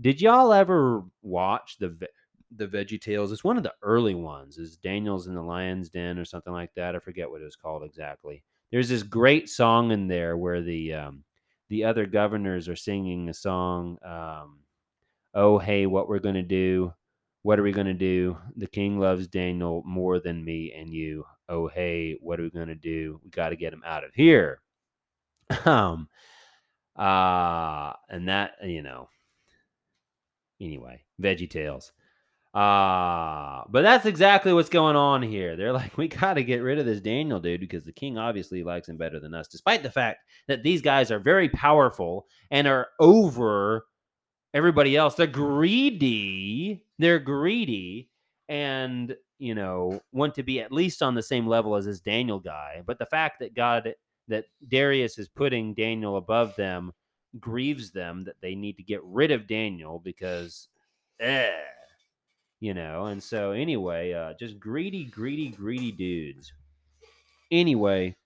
Did 0.00 0.20
y'all 0.20 0.52
ever 0.52 1.04
watch 1.22 1.76
the 1.78 1.96
the 2.56 2.66
Veggie 2.66 3.00
Tales? 3.00 3.30
It's 3.30 3.44
one 3.44 3.56
of 3.56 3.62
the 3.62 3.74
early 3.80 4.16
ones. 4.16 4.58
Is 4.58 4.76
Daniel's 4.78 5.28
in 5.28 5.36
the 5.36 5.42
Lion's 5.42 5.90
Den 5.90 6.18
or 6.18 6.24
something 6.24 6.52
like 6.52 6.74
that? 6.74 6.96
I 6.96 6.98
forget 6.98 7.30
what 7.30 7.40
it 7.40 7.44
was 7.44 7.54
called 7.54 7.84
exactly. 7.84 8.42
There's 8.72 8.88
this 8.88 9.04
great 9.04 9.48
song 9.48 9.92
in 9.92 10.08
there 10.08 10.36
where 10.36 10.60
the 10.60 10.92
um, 10.92 11.22
the 11.68 11.84
other 11.84 12.04
governors 12.04 12.68
are 12.68 12.74
singing 12.74 13.28
a 13.28 13.34
song. 13.34 13.98
Um, 14.04 14.58
oh 15.36 15.58
hey, 15.58 15.86
what 15.86 16.08
we're 16.08 16.18
gonna 16.18 16.42
do? 16.42 16.92
What 17.42 17.60
are 17.60 17.62
we 17.62 17.70
gonna 17.70 17.94
do? 17.94 18.36
The 18.56 18.66
king 18.66 18.98
loves 18.98 19.28
Daniel 19.28 19.82
more 19.86 20.18
than 20.18 20.44
me 20.44 20.72
and 20.76 20.90
you. 20.92 21.24
Oh 21.48 21.68
hey, 21.68 22.16
what 22.20 22.40
are 22.40 22.42
we 22.42 22.50
gonna 22.50 22.74
do? 22.74 23.20
We 23.22 23.30
got 23.30 23.50
to 23.50 23.56
get 23.56 23.72
him 23.72 23.82
out 23.86 24.02
of 24.02 24.10
here. 24.14 24.60
um, 25.64 26.08
uh, 26.96 27.92
and 28.08 28.28
that 28.28 28.54
you 28.64 28.82
know 28.82 29.08
anyway, 30.60 31.04
Veggie 31.22 31.48
Tales. 31.48 31.92
Uh, 32.54 33.64
but 33.68 33.82
that's 33.82 34.06
exactly 34.06 34.50
what's 34.54 34.70
going 34.70 34.96
on 34.96 35.20
here. 35.20 35.56
They're 35.56 35.74
like, 35.74 35.98
we 35.98 36.08
got 36.08 36.34
to 36.34 36.42
get 36.42 36.62
rid 36.62 36.78
of 36.78 36.86
this 36.86 37.02
Daniel 37.02 37.38
dude 37.38 37.60
because 37.60 37.84
the 37.84 37.92
king 37.92 38.16
obviously 38.16 38.64
likes 38.64 38.88
him 38.88 38.96
better 38.96 39.20
than 39.20 39.34
us, 39.34 39.46
despite 39.46 39.82
the 39.82 39.90
fact 39.90 40.20
that 40.48 40.62
these 40.62 40.80
guys 40.80 41.10
are 41.10 41.18
very 41.18 41.50
powerful 41.50 42.26
and 42.50 42.66
are 42.66 42.88
over 42.98 43.84
everybody 44.56 44.96
else. 44.96 45.14
They're 45.14 45.26
greedy. 45.26 46.82
They're 46.98 47.18
greedy 47.18 48.08
and, 48.48 49.14
you 49.38 49.54
know, 49.54 50.00
want 50.12 50.34
to 50.36 50.42
be 50.42 50.60
at 50.60 50.72
least 50.72 51.02
on 51.02 51.14
the 51.14 51.22
same 51.22 51.46
level 51.46 51.76
as 51.76 51.84
this 51.84 52.00
Daniel 52.00 52.40
guy. 52.40 52.82
But 52.86 52.98
the 52.98 53.04
fact 53.04 53.40
that 53.40 53.54
God, 53.54 53.92
that 54.28 54.46
Darius 54.66 55.18
is 55.18 55.28
putting 55.28 55.74
Daniel 55.74 56.16
above 56.16 56.56
them 56.56 56.92
grieves 57.38 57.90
them 57.90 58.24
that 58.24 58.40
they 58.40 58.54
need 58.54 58.78
to 58.78 58.82
get 58.82 59.04
rid 59.04 59.30
of 59.30 59.46
Daniel 59.46 60.00
because, 60.02 60.68
eh, 61.20 61.50
you 62.60 62.72
know. 62.72 63.04
And 63.06 63.22
so, 63.22 63.50
anyway, 63.50 64.14
uh, 64.14 64.32
just 64.40 64.58
greedy, 64.58 65.04
greedy, 65.04 65.50
greedy 65.50 65.92
dudes. 65.92 66.50
Anyway, 67.50 68.16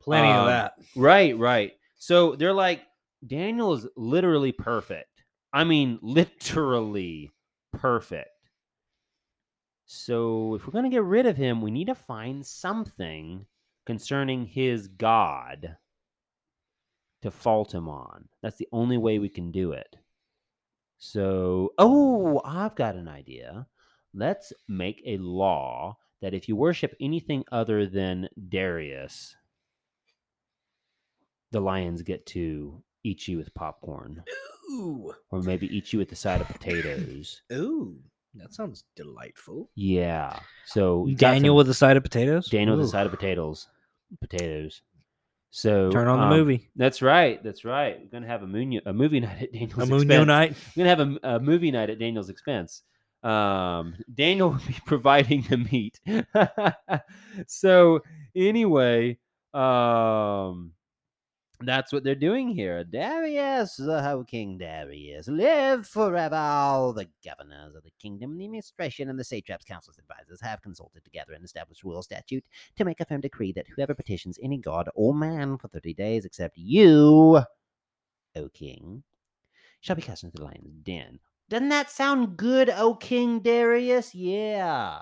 Plenty 0.00 0.28
Um, 0.28 0.40
of 0.40 0.46
that. 0.48 0.74
right, 0.94 1.36
right. 1.36 1.72
So 1.96 2.36
they're 2.36 2.52
like, 2.52 2.82
Daniel 3.26 3.72
is 3.72 3.86
literally 3.96 4.52
perfect. 4.52 5.13
I 5.54 5.62
mean, 5.62 6.00
literally 6.02 7.30
perfect. 7.72 8.28
So 9.86 10.56
if 10.56 10.66
we're 10.66 10.72
going 10.72 10.90
to 10.90 10.90
get 10.90 11.04
rid 11.04 11.26
of 11.26 11.36
him, 11.36 11.62
we 11.62 11.70
need 11.70 11.86
to 11.86 11.94
find 11.94 12.44
something 12.44 13.46
concerning 13.86 14.46
his 14.46 14.88
God 14.88 15.76
to 17.22 17.30
fault 17.30 17.72
him 17.72 17.88
on. 17.88 18.28
That's 18.42 18.56
the 18.56 18.66
only 18.72 18.98
way 18.98 19.20
we 19.20 19.28
can 19.28 19.52
do 19.52 19.70
it. 19.70 19.94
So, 20.98 21.72
oh, 21.78 22.40
I've 22.44 22.74
got 22.74 22.96
an 22.96 23.06
idea. 23.06 23.68
Let's 24.12 24.52
make 24.66 25.02
a 25.06 25.18
law 25.18 25.98
that 26.20 26.34
if 26.34 26.48
you 26.48 26.56
worship 26.56 26.96
anything 27.00 27.44
other 27.52 27.86
than 27.86 28.28
Darius, 28.48 29.36
the 31.52 31.60
lions 31.60 32.02
get 32.02 32.26
to 32.26 32.82
eat 33.04 33.28
you 33.28 33.38
with 33.38 33.54
popcorn, 33.54 34.22
Ooh, 34.72 35.12
or 35.30 35.42
maybe 35.42 35.74
eat 35.74 35.92
you 35.92 35.98
with 35.98 36.10
a 36.12 36.16
side 36.16 36.40
of 36.40 36.48
potatoes. 36.48 37.42
ooh, 37.52 37.96
that 38.34 38.52
sounds 38.52 38.84
delightful. 38.96 39.70
Yeah. 39.76 40.38
So 40.66 41.06
Daniel 41.16 41.52
some- 41.52 41.58
with 41.58 41.68
a 41.70 41.74
side 41.74 41.96
of 41.96 42.02
potatoes. 42.02 42.48
Daniel 42.48 42.76
with 42.76 42.86
Ooh. 42.86 42.88
a 42.88 42.92
side 42.92 43.06
of 43.06 43.12
potatoes. 43.12 43.68
Potatoes. 44.20 44.82
So 45.50 45.88
Turn 45.90 46.08
on 46.08 46.18
the 46.18 46.24
um, 46.24 46.30
movie. 46.30 46.68
That's 46.74 47.00
right. 47.00 47.40
That's 47.44 47.64
right. 47.64 48.00
We're 48.00 48.08
gonna 48.08 48.26
have 48.26 48.42
a 48.42 48.46
moon 48.46 48.80
a 48.86 48.92
movie 48.92 49.20
night 49.20 49.42
at 49.42 49.52
Daniel's 49.52 49.78
A 49.78 49.82
expense. 49.82 50.04
Muno 50.04 50.24
night. 50.24 50.56
We're 50.76 50.80
gonna 50.84 50.90
have 50.90 50.98
a, 50.98 51.02
m- 51.02 51.18
a 51.22 51.40
movie 51.40 51.70
night 51.70 51.90
at 51.90 52.00
Daniel's 52.00 52.28
expense. 52.28 52.82
Um, 53.22 53.94
Daniel 54.12 54.50
will 54.50 54.60
be 54.66 54.76
providing 54.86 55.46
the 55.48 55.56
meat. 55.58 56.00
so 57.46 58.00
anyway, 58.34 59.18
um, 59.54 60.72
that's 61.60 61.92
what 61.92 62.04
they're 62.04 62.14
doing 62.14 62.48
here. 62.48 62.84
Darius, 62.84 63.80
oh 63.80 64.24
King 64.26 64.58
Darius, 64.58 65.28
live 65.28 65.86
forever. 65.86 66.34
All 66.34 66.92
the 66.92 67.08
governors 67.24 67.74
of 67.74 67.84
the 67.84 67.92
kingdom, 68.00 68.36
the 68.36 68.44
administration, 68.44 69.08
and 69.08 69.18
the 69.18 69.24
satraps, 69.24 69.64
councils, 69.64 69.98
advisors 69.98 70.40
have 70.40 70.62
consulted 70.62 71.04
together 71.04 71.32
and 71.32 71.44
established 71.44 71.84
royal 71.84 72.02
statute 72.02 72.44
to 72.76 72.84
make 72.84 73.00
a 73.00 73.04
firm 73.04 73.20
decree 73.20 73.52
that 73.52 73.66
whoever 73.68 73.94
petitions 73.94 74.38
any 74.42 74.58
god 74.58 74.88
or 74.94 75.14
man 75.14 75.56
for 75.58 75.68
thirty 75.68 75.94
days, 75.94 76.24
except 76.24 76.58
you, 76.58 77.40
O 78.36 78.48
king, 78.52 79.02
shall 79.80 79.96
be 79.96 80.02
cast 80.02 80.24
into 80.24 80.38
the 80.38 80.44
lion's 80.44 80.72
den. 80.82 81.20
Doesn't 81.50 81.68
that 81.68 81.90
sound 81.90 82.36
good, 82.36 82.70
O 82.70 82.94
King 82.94 83.40
Darius? 83.40 84.14
Yeah. 84.14 85.00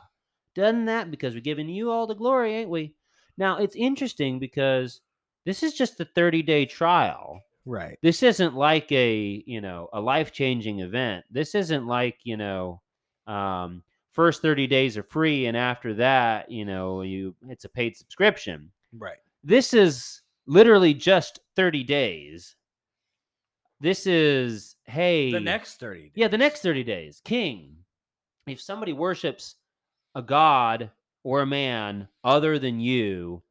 Doesn't 0.55 0.87
that? 0.87 1.11
Because 1.11 1.35
we're 1.35 1.41
giving 1.41 1.69
you 1.69 1.91
all 1.91 2.07
the 2.07 2.15
glory, 2.15 2.55
ain't 2.55 2.69
we? 2.69 2.95
Now, 3.39 3.59
it's 3.59 3.77
interesting 3.77 4.39
because 4.39 5.01
this 5.45 5.63
is 5.63 5.75
just 5.75 6.01
a 6.01 6.05
30 6.05 6.43
day 6.43 6.67
trial. 6.67 7.41
Right. 7.65 7.99
This 8.03 8.23
isn't 8.23 8.55
like 8.55 8.91
a, 8.91 9.43
you 9.47 9.61
know, 9.61 9.89
a 9.93 10.01
life 10.01 10.33
changing 10.33 10.81
event. 10.81 11.25
This 11.31 11.55
isn't 11.55 11.87
like, 11.87 12.19
you 12.25 12.37
know, 12.37 12.81
um, 13.27 13.83
first 14.11 14.43
30 14.43 14.67
days 14.67 14.99
are 14.99 15.03
free 15.03 15.47
and 15.47 15.57
after 15.57 15.95
that, 15.95 16.51
you 16.51 16.65
know, 16.65 17.03
you 17.03 17.35
it's 17.49 17.65
a 17.65 17.69
paid 17.69 17.97
subscription 17.97 18.71
Right. 18.99 19.19
this 19.43 19.73
is 19.73 20.21
literally 20.47 20.93
just 20.93 21.39
30 21.57 21.85
days. 21.85 22.57
This 23.81 24.07
is 24.07 24.77
hey 24.85 25.33
The 25.33 25.41
next 25.41 25.81
30 25.81 26.13
yeah, 26.15 26.29
the 26.29 26.39
next 26.39 26.61
30 26.63 26.85
days. 26.85 27.21
King, 27.25 27.77
if 28.47 28.61
somebody 28.61 28.93
worships 28.93 29.57
a 30.15 30.23
god 30.23 30.91
or 31.25 31.41
a 31.41 31.47
man 31.47 32.09
other 32.23 32.59
than 32.59 32.81
you, 32.81 33.43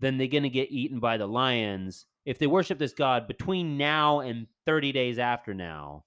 then 0.00 0.18
they're 0.18 0.26
going 0.26 0.42
to 0.42 0.48
get 0.48 0.70
eaten 0.70 1.00
by 1.00 1.16
the 1.16 1.26
lions. 1.26 2.06
If 2.24 2.38
they 2.38 2.46
worship 2.46 2.78
this 2.78 2.92
god 2.92 3.26
between 3.26 3.76
now 3.76 4.20
and 4.20 4.46
30 4.66 4.92
days 4.92 5.18
after 5.18 5.54
now, 5.54 6.04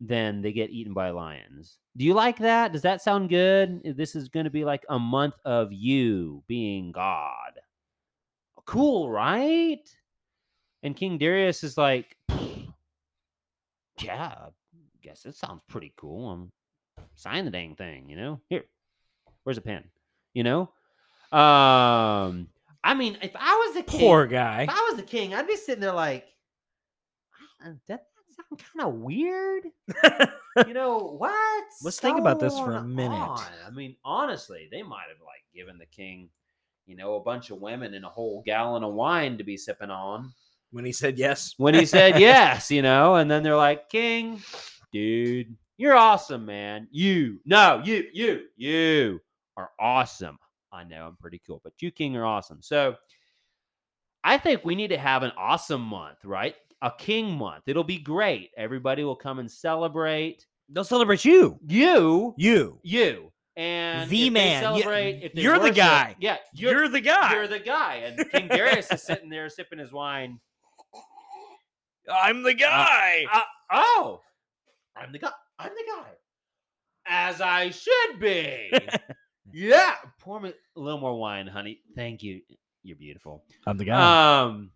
then 0.00 0.42
they 0.42 0.52
get 0.52 0.70
eaten 0.70 0.92
by 0.92 1.10
lions. 1.10 1.78
Do 1.96 2.04
you 2.04 2.14
like 2.14 2.38
that? 2.38 2.72
Does 2.72 2.82
that 2.82 3.02
sound 3.02 3.28
good? 3.28 3.82
This 3.96 4.16
is 4.16 4.28
going 4.28 4.44
to 4.44 4.50
be 4.50 4.64
like 4.64 4.84
a 4.88 4.98
month 4.98 5.34
of 5.44 5.72
you 5.72 6.42
being 6.46 6.92
God. 6.92 7.60
Cool, 8.66 9.10
right? 9.10 9.88
And 10.82 10.96
King 10.96 11.18
Darius 11.18 11.62
is 11.62 11.78
like, 11.78 12.16
yeah, 14.00 14.34
I 14.36 14.50
guess 15.02 15.24
it 15.26 15.36
sounds 15.36 15.62
pretty 15.68 15.92
cool. 15.96 16.30
I'm 16.30 16.52
sign 17.14 17.44
the 17.44 17.50
dang 17.50 17.76
thing, 17.76 18.08
you 18.08 18.16
know. 18.16 18.40
Here, 18.48 18.64
where's 19.44 19.58
a 19.58 19.62
pen? 19.62 19.84
You 20.34 20.44
know. 20.44 20.70
Um, 21.36 22.48
I 22.84 22.94
mean, 22.94 23.16
if 23.22 23.32
I 23.36 23.64
was 23.66 23.74
the 23.76 23.82
king, 23.82 24.00
Poor 24.00 24.26
guy. 24.26 24.62
if 24.62 24.70
I 24.70 24.88
was 24.90 24.96
the 24.96 25.06
king, 25.06 25.34
I'd 25.34 25.46
be 25.46 25.56
sitting 25.56 25.80
there 25.80 25.92
like, 25.92 26.26
"Ah, 27.64 27.72
that 27.88 28.06
sound 28.36 28.62
kind 28.74 28.88
of 28.88 28.94
weird. 28.94 29.64
You 30.66 30.74
know 30.74 30.98
what? 31.16 31.64
Let's 31.82 31.98
think 31.98 32.18
about 32.18 32.38
this 32.38 32.52
for 32.58 32.74
a 32.74 32.82
minute. 32.82 33.14
on? 33.16 33.42
I 33.66 33.70
mean, 33.70 33.96
honestly, 34.04 34.68
they 34.70 34.82
might 34.82 35.06
have 35.08 35.20
like 35.24 35.42
given 35.54 35.78
the 35.78 35.86
king, 35.86 36.28
you 36.84 36.94
know, 36.94 37.14
a 37.14 37.20
bunch 37.22 37.48
of 37.48 37.58
women 37.58 37.94
and 37.94 38.04
a 38.04 38.08
whole 38.10 38.42
gallon 38.44 38.84
of 38.84 38.92
wine 38.92 39.38
to 39.38 39.44
be 39.44 39.56
sipping 39.56 39.88
on 39.88 40.30
when 40.70 40.84
he 40.84 40.92
said 40.92 41.18
yes. 41.18 41.54
when 41.56 41.72
he 41.72 41.86
said 41.86 42.18
yes, 42.20 42.70
you 42.70 42.82
know, 42.82 43.14
and 43.14 43.30
then 43.30 43.42
they're 43.42 43.56
like, 43.56 43.88
King, 43.88 44.42
dude, 44.92 45.56
you're 45.78 45.96
awesome, 45.96 46.44
man. 46.44 46.86
You, 46.90 47.40
no, 47.46 47.80
you, 47.82 48.04
you, 48.12 48.42
you 48.56 49.20
are 49.56 49.70
awesome. 49.80 50.38
I 50.72 50.84
know 50.84 51.06
I'm 51.06 51.16
pretty 51.16 51.40
cool, 51.46 51.60
but 51.62 51.74
you, 51.80 51.90
King, 51.90 52.16
are 52.16 52.24
awesome. 52.24 52.62
So 52.62 52.96
I 54.24 54.38
think 54.38 54.64
we 54.64 54.74
need 54.74 54.88
to 54.88 54.98
have 54.98 55.22
an 55.22 55.32
awesome 55.36 55.82
month, 55.82 56.24
right? 56.24 56.54
A 56.80 56.90
King 56.98 57.30
month. 57.36 57.64
It'll 57.66 57.84
be 57.84 57.98
great. 57.98 58.50
Everybody 58.56 59.04
will 59.04 59.16
come 59.16 59.38
and 59.38 59.50
celebrate. 59.50 60.46
They'll 60.68 60.84
celebrate 60.84 61.24
you. 61.24 61.58
You, 61.66 62.34
You. 62.38 62.80
you, 62.82 63.32
and 63.56 64.08
The 64.08 64.30
man. 64.30 64.62
You- 64.62 64.80
Celebrate, 64.82 65.34
they 65.34 65.42
you're 65.42 65.58
the 65.58 65.70
guy. 65.70 66.16
Yeah, 66.18 66.38
You're, 66.54 66.88
the 66.88 67.00
guy. 67.00 67.32
you're 67.34 67.46
the 67.48 67.58
guy. 67.58 67.96
And 67.96 68.30
King 68.30 68.48
Darius 68.48 68.90
is 68.90 69.02
sitting 69.02 69.28
there 69.28 69.48
sipping 69.50 69.78
his 69.78 69.92
wine. 69.92 70.40
I'm 72.10 72.42
the 72.42 72.54
guy. 72.54 73.26
Uh, 73.32 73.42
oh, 73.72 74.20
I'm 74.96 75.12
the 75.12 75.18
guy. 75.18 75.30
I'm 75.58 75.70
the 75.74 75.84
guy. 75.94 76.08
As 77.06 77.40
I 77.40 77.70
should 77.70 78.18
be. 78.18 78.72
yeah. 79.52 79.94
Pour 80.20 80.40
me 80.40 80.52
a 80.76 80.80
little 80.80 81.00
more 81.00 81.18
wine, 81.18 81.46
honey. 81.46 81.80
Thank 81.94 82.22
you. 82.22 82.40
You're 82.82 82.96
beautiful. 82.96 83.44
I'm 83.66 83.76
the 83.78 83.84
guy. 83.84 84.40
Um, 84.42 84.70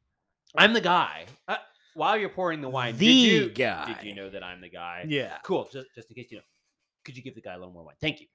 I'm 0.57 0.73
the 0.73 0.81
guy. 0.81 1.27
Uh, 1.49 1.57
while 1.95 2.17
you're 2.17 2.29
pouring 2.29 2.61
the 2.61 2.69
wine, 2.69 2.97
The 2.97 3.07
did 3.07 3.33
you, 3.43 3.49
guy. 3.51 3.95
Did 3.95 4.05
you 4.07 4.15
know 4.15 4.31
that 4.31 4.43
I'm 4.45 4.61
the 4.61 4.69
guy? 4.71 5.05
yeah. 5.09 5.39
Cool. 5.43 5.69
Just, 5.73 5.89
just 5.95 6.09
in 6.11 6.15
case 6.17 6.31
you 6.31 6.39
know, 6.39 6.43
could 7.05 7.17
you 7.17 7.23
give 7.23 7.35
the 7.35 7.41
guy 7.41 7.55
a 7.55 7.59
little 7.59 7.73
more 7.73 7.85
wine? 7.85 7.95
Thank 8.01 8.21
you. 8.21 8.27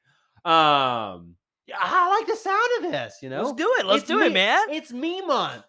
Um, 0.51 1.35
yeah, 1.67 1.77
I 1.79 2.09
like 2.17 2.27
the 2.27 2.35
sound 2.35 2.85
of 2.85 2.91
this. 2.91 3.17
You 3.21 3.29
know, 3.29 3.43
Let's 3.43 3.53
do 3.57 3.71
it. 3.79 3.85
Let's 3.85 4.01
It's 4.03 4.07
do 4.09 4.19
me- 4.19 4.25
it, 4.27 4.33
man. 4.33 4.59
It's 4.71 4.91
me 4.91 5.21
month. 5.21 5.63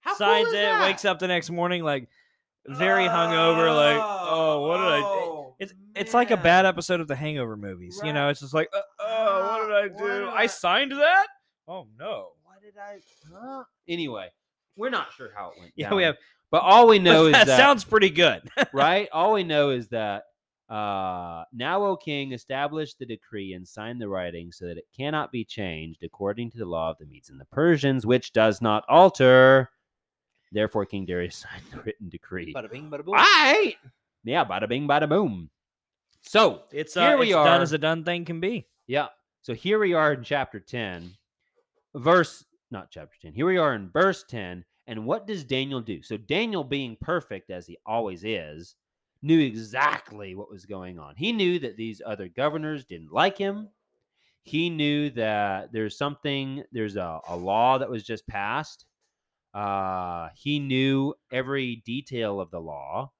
How 0.00 0.14
Signs 0.14 0.44
cool 0.46 0.54
is 0.54 0.60
it, 0.60 0.62
that? 0.62 0.80
wakes 0.82 1.04
up 1.04 1.18
the 1.18 1.26
next 1.26 1.50
morning 1.50 1.82
like 1.82 2.08
very 2.68 3.04
hungover, 3.04 3.74
like, 3.74 3.98
oh, 4.00 4.66
what 4.68 4.76
did 4.78 4.86
I 4.86 4.98
do? 4.98 5.04
Oh, 5.04 5.54
It's 5.58 5.74
it's 5.96 6.14
like 6.14 6.30
a 6.30 6.36
bad 6.36 6.64
episode 6.64 7.00
of 7.00 7.08
the 7.08 7.16
Hangover 7.16 7.56
movies. 7.56 8.00
You 8.04 8.12
know, 8.12 8.28
it's 8.28 8.40
just 8.40 8.54
like, 8.54 8.68
uh, 8.72 8.80
oh, 8.95 8.95
what 9.68 9.82
did 9.82 9.92
I 9.92 9.98
do? 9.98 10.20
did 10.20 10.28
I 10.28 10.42
I- 10.42 10.46
signed 10.46 10.92
that? 10.92 11.26
Oh 11.68 11.86
no. 11.98 12.28
What 12.44 12.62
did 12.62 12.74
I? 12.80 12.98
Huh? 13.32 13.64
Anyway, 13.88 14.28
we're 14.76 14.90
not 14.90 15.08
sure 15.16 15.30
how 15.34 15.50
it 15.50 15.60
went. 15.60 15.72
Yeah, 15.76 15.88
down, 15.90 15.96
we 15.96 16.02
have. 16.04 16.16
but 16.50 16.62
all 16.62 16.86
we 16.86 16.98
know 17.00 17.26
is 17.26 17.32
that, 17.32 17.46
that, 17.46 17.56
sounds 17.56 17.84
pretty 17.84 18.10
good. 18.10 18.42
right. 18.72 19.08
All 19.12 19.32
we 19.34 19.44
know 19.44 19.70
is 19.70 19.88
that 19.88 20.24
uh, 20.68 21.44
now, 21.52 21.84
O 21.84 21.96
King, 21.96 22.32
established 22.32 22.98
the 22.98 23.06
decree 23.06 23.52
and 23.52 23.66
signed 23.66 24.00
the 24.00 24.08
writing 24.08 24.50
so 24.50 24.66
that 24.66 24.76
it 24.76 24.86
cannot 24.96 25.30
be 25.30 25.44
changed 25.44 26.02
according 26.02 26.50
to 26.50 26.58
the 26.58 26.64
law 26.66 26.90
of 26.90 26.98
the 26.98 27.06
Medes 27.06 27.30
and 27.30 27.40
the 27.40 27.44
Persians, 27.46 28.04
which 28.04 28.32
does 28.32 28.60
not 28.60 28.84
alter. 28.88 29.70
Therefore, 30.52 30.84
King 30.86 31.06
Darius 31.06 31.36
signed 31.50 31.62
the 31.72 31.80
written 31.82 32.08
decree. 32.08 32.52
bada 32.54 32.70
bing, 32.70 32.90
bada 32.90 33.04
boom. 33.04 33.14
Right? 33.14 33.74
Yeah, 34.24 34.44
bada 34.44 34.68
bing, 34.68 34.88
bada 34.88 35.08
boom. 35.08 35.50
So 36.22 36.62
It's 36.72 36.96
uh, 36.96 37.06
Here 37.06 37.18
we 37.18 37.26
it's 37.26 37.34
done 37.34 37.62
as 37.62 37.72
a 37.72 37.78
done 37.78 38.02
thing 38.04 38.24
can 38.24 38.40
be. 38.40 38.66
Yeah. 38.88 39.06
So 39.46 39.54
here 39.54 39.78
we 39.78 39.94
are 39.94 40.12
in 40.12 40.24
chapter 40.24 40.58
10, 40.58 41.08
verse, 41.94 42.44
not 42.72 42.90
chapter 42.90 43.16
10. 43.22 43.32
Here 43.32 43.46
we 43.46 43.58
are 43.58 43.74
in 43.74 43.90
verse 43.90 44.24
10. 44.24 44.64
And 44.88 45.06
what 45.06 45.28
does 45.28 45.44
Daniel 45.44 45.80
do? 45.80 46.02
So 46.02 46.16
Daniel, 46.16 46.64
being 46.64 46.96
perfect 47.00 47.50
as 47.50 47.64
he 47.64 47.78
always 47.86 48.24
is, 48.24 48.74
knew 49.22 49.38
exactly 49.38 50.34
what 50.34 50.50
was 50.50 50.66
going 50.66 50.98
on. 50.98 51.14
He 51.14 51.30
knew 51.30 51.60
that 51.60 51.76
these 51.76 52.02
other 52.04 52.26
governors 52.26 52.86
didn't 52.86 53.12
like 53.12 53.38
him. 53.38 53.68
He 54.42 54.68
knew 54.68 55.10
that 55.10 55.70
there's 55.70 55.96
something, 55.96 56.64
there's 56.72 56.96
a, 56.96 57.20
a 57.28 57.36
law 57.36 57.78
that 57.78 57.88
was 57.88 58.02
just 58.02 58.26
passed. 58.26 58.84
Uh, 59.54 60.30
he 60.34 60.58
knew 60.58 61.14
every 61.30 61.84
detail 61.86 62.40
of 62.40 62.50
the 62.50 62.60
law. 62.60 63.12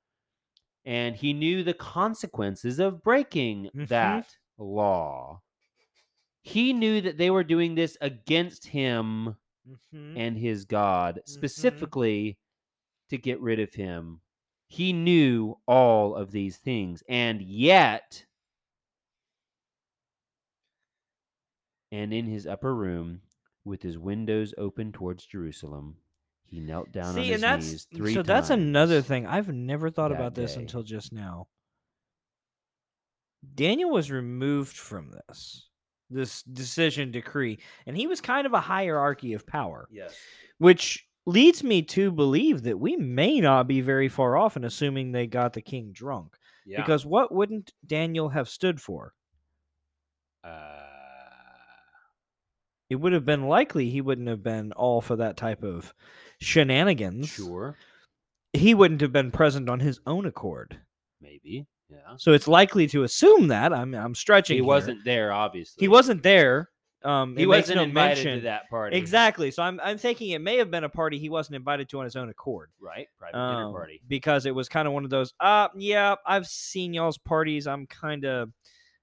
And 0.85 1.15
he 1.15 1.33
knew 1.33 1.63
the 1.63 1.75
consequences 1.75 2.81
of 2.81 3.05
breaking 3.05 3.71
Mhm. 3.77 3.87
that 3.91 4.37
law. 4.59 5.43
He 6.47 6.73
knew 6.73 7.01
that 7.01 7.17
they 7.19 7.29
were 7.29 7.43
doing 7.43 7.75
this 7.75 7.99
against 8.01 8.69
him 8.69 9.35
Mhm. 9.67 10.17
and 10.17 10.39
his 10.39 10.65
God, 10.65 11.17
Mhm. 11.17 11.29
specifically 11.29 12.39
to 13.09 13.19
get 13.19 13.41
rid 13.41 13.59
of 13.59 13.75
him. 13.75 14.21
He 14.69 14.93
knew 14.93 15.57
all 15.67 16.15
of 16.15 16.31
these 16.31 16.57
things, 16.57 17.03
and 17.09 17.43
yet, 17.43 18.27
and 21.91 22.15
in 22.15 22.27
his 22.27 22.47
upper 22.47 22.75
room, 22.75 23.23
with 23.65 23.83
his 23.83 23.99
windows 23.99 24.55
open 24.57 24.93
towards 24.93 25.27
Jerusalem, 25.27 25.97
he 26.45 26.61
knelt 26.61 26.93
down 26.93 27.17
on 27.19 27.25
his 27.25 27.43
and 27.43 27.61
knees 27.61 27.85
three 27.87 28.13
so 28.15 28.19
times. 28.21 28.27
that's 28.29 28.51
another 28.51 29.03
thing. 29.03 29.27
I've 29.27 29.49
never 29.49 29.91
thought 29.91 30.13
about 30.13 30.37
this 30.37 30.55
day. 30.55 30.61
until 30.61 30.85
just 30.85 31.13
now. 31.13 31.49
Daniel 33.55 33.91
was 33.91 34.13
removed 34.13 34.77
from 34.77 35.11
this 35.11 35.66
this 36.11 36.43
decision 36.43 37.11
decree, 37.11 37.59
and 37.87 37.97
he 37.97 38.07
was 38.07 38.21
kind 38.21 38.47
of 38.47 38.53
a 38.53 38.61
hierarchy 38.61 39.33
of 39.33 39.47
power, 39.47 39.89
Yes. 39.91 40.17
which 40.59 41.07
leads 41.27 41.65
me 41.65 41.83
to 41.83 42.11
believe 42.13 42.63
that 42.63 42.79
we 42.79 42.97
may 42.97 43.41
not 43.41 43.67
be 43.67 43.81
very 43.81 44.09
far 44.09 44.37
off 44.37 44.57
in 44.57 44.65
assuming 44.65 45.11
they 45.13 45.27
got 45.27 45.53
the 45.53 45.61
king 45.63 45.91
drunk. 45.93 46.37
Yeah. 46.65 46.81
Because 46.81 47.05
what 47.05 47.33
wouldn't 47.33 47.73
Daniel 47.85 48.29
have 48.29 48.49
stood 48.49 48.81
for? 48.81 49.13
uh, 50.45 50.83
it 52.89 52.95
would 52.97 53.13
have 53.13 53.25
been 53.25 53.49
likely 53.49 53.91
he 53.91 54.01
wouldn't 54.01 54.29
have 54.29 54.43
been 54.45 54.71
all 54.73 55.01
for 55.01 55.17
that 55.17 55.37
type 55.37 55.65
of 55.65 55.93
shenanigans. 56.41 57.29
Sure, 57.31 57.77
He 58.53 58.75
wouldn't 58.75 59.01
have 59.01 59.13
been 59.13 59.33
present 59.33 59.69
on 59.69 59.81
his 59.81 59.99
own 60.07 60.25
accord. 60.27 60.81
maybe. 61.21 61.67
Yeah. 61.89 61.99
So 62.17 62.33
it's 62.33 62.49
likely 62.49 62.87
to 62.89 63.03
assume 63.05 63.49
that 63.49 63.73
I'm 63.73 63.95
I'm 63.95 64.15
stretching. 64.15 64.55
He 64.57 64.59
here. 64.63 64.67
wasn't 64.67 65.05
there, 65.05 65.33
obviously. 65.33 65.81
He 65.81 65.89
wasn't 65.89 66.23
there. 66.23 66.71
Um, 67.05 67.37
He 67.37 67.47
wasn't 67.47 67.77
no 67.77 67.83
invited 67.85 68.17
mention. 68.25 68.39
to 68.39 68.45
that 68.47 68.69
party. 68.69 68.97
Exactly. 68.97 69.53
So 69.53 69.63
I'm 69.63 69.79
I'm 69.85 69.97
thinking 69.97 70.31
it 70.31 70.41
may 70.41 70.57
have 70.57 70.71
been 70.71 70.83
a 70.83 70.89
party 70.89 71.19
he 71.19 71.29
wasn't 71.29 71.55
invited 71.57 71.89
to 71.91 71.99
on 71.99 72.05
his 72.05 72.17
own 72.17 72.29
accord. 72.29 72.71
Right. 72.81 73.07
Private 73.19 73.35
dinner 73.35 73.67
Um, 73.67 73.73
party. 73.73 74.01
because 74.09 74.47
it 74.47 74.55
was 74.55 74.69
kind 74.69 74.89
of 74.89 74.95
one 74.95 75.05
of 75.05 75.11
those. 75.11 75.33
Uh, 75.39 75.69
yeah, 75.77 76.17
I've 76.27 76.47
seen 76.49 76.93
y'all's 76.93 77.19
parties. 77.19 77.69
I'm 77.69 77.87
kind 77.87 78.25
of 78.25 78.51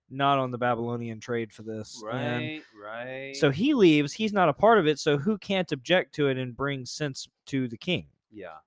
not 0.10 0.38
on 0.38 0.52
the 0.52 0.58
Babylonian 0.58 1.22
trade 1.22 1.54
for 1.54 1.62
this. 1.64 2.04
And 2.12 2.44
Right. 2.44 2.62
Right. 2.84 3.36
so 3.38 3.50
he 3.52 3.74
leaves. 3.74 4.12
He's 4.12 4.34
not 4.34 4.50
a 4.50 4.54
part 4.54 4.80
of 4.80 4.88
it. 4.88 5.00
So 5.00 5.18
who 5.18 5.38
can't 5.38 5.72
object 5.72 6.14
to 6.16 6.28
it 6.28 6.38
and 6.38 6.56
bring 6.58 6.86
sense 6.86 7.30
to 7.48 7.68
the 7.70 7.78
king? 7.78 8.08
yeah. 8.32 8.58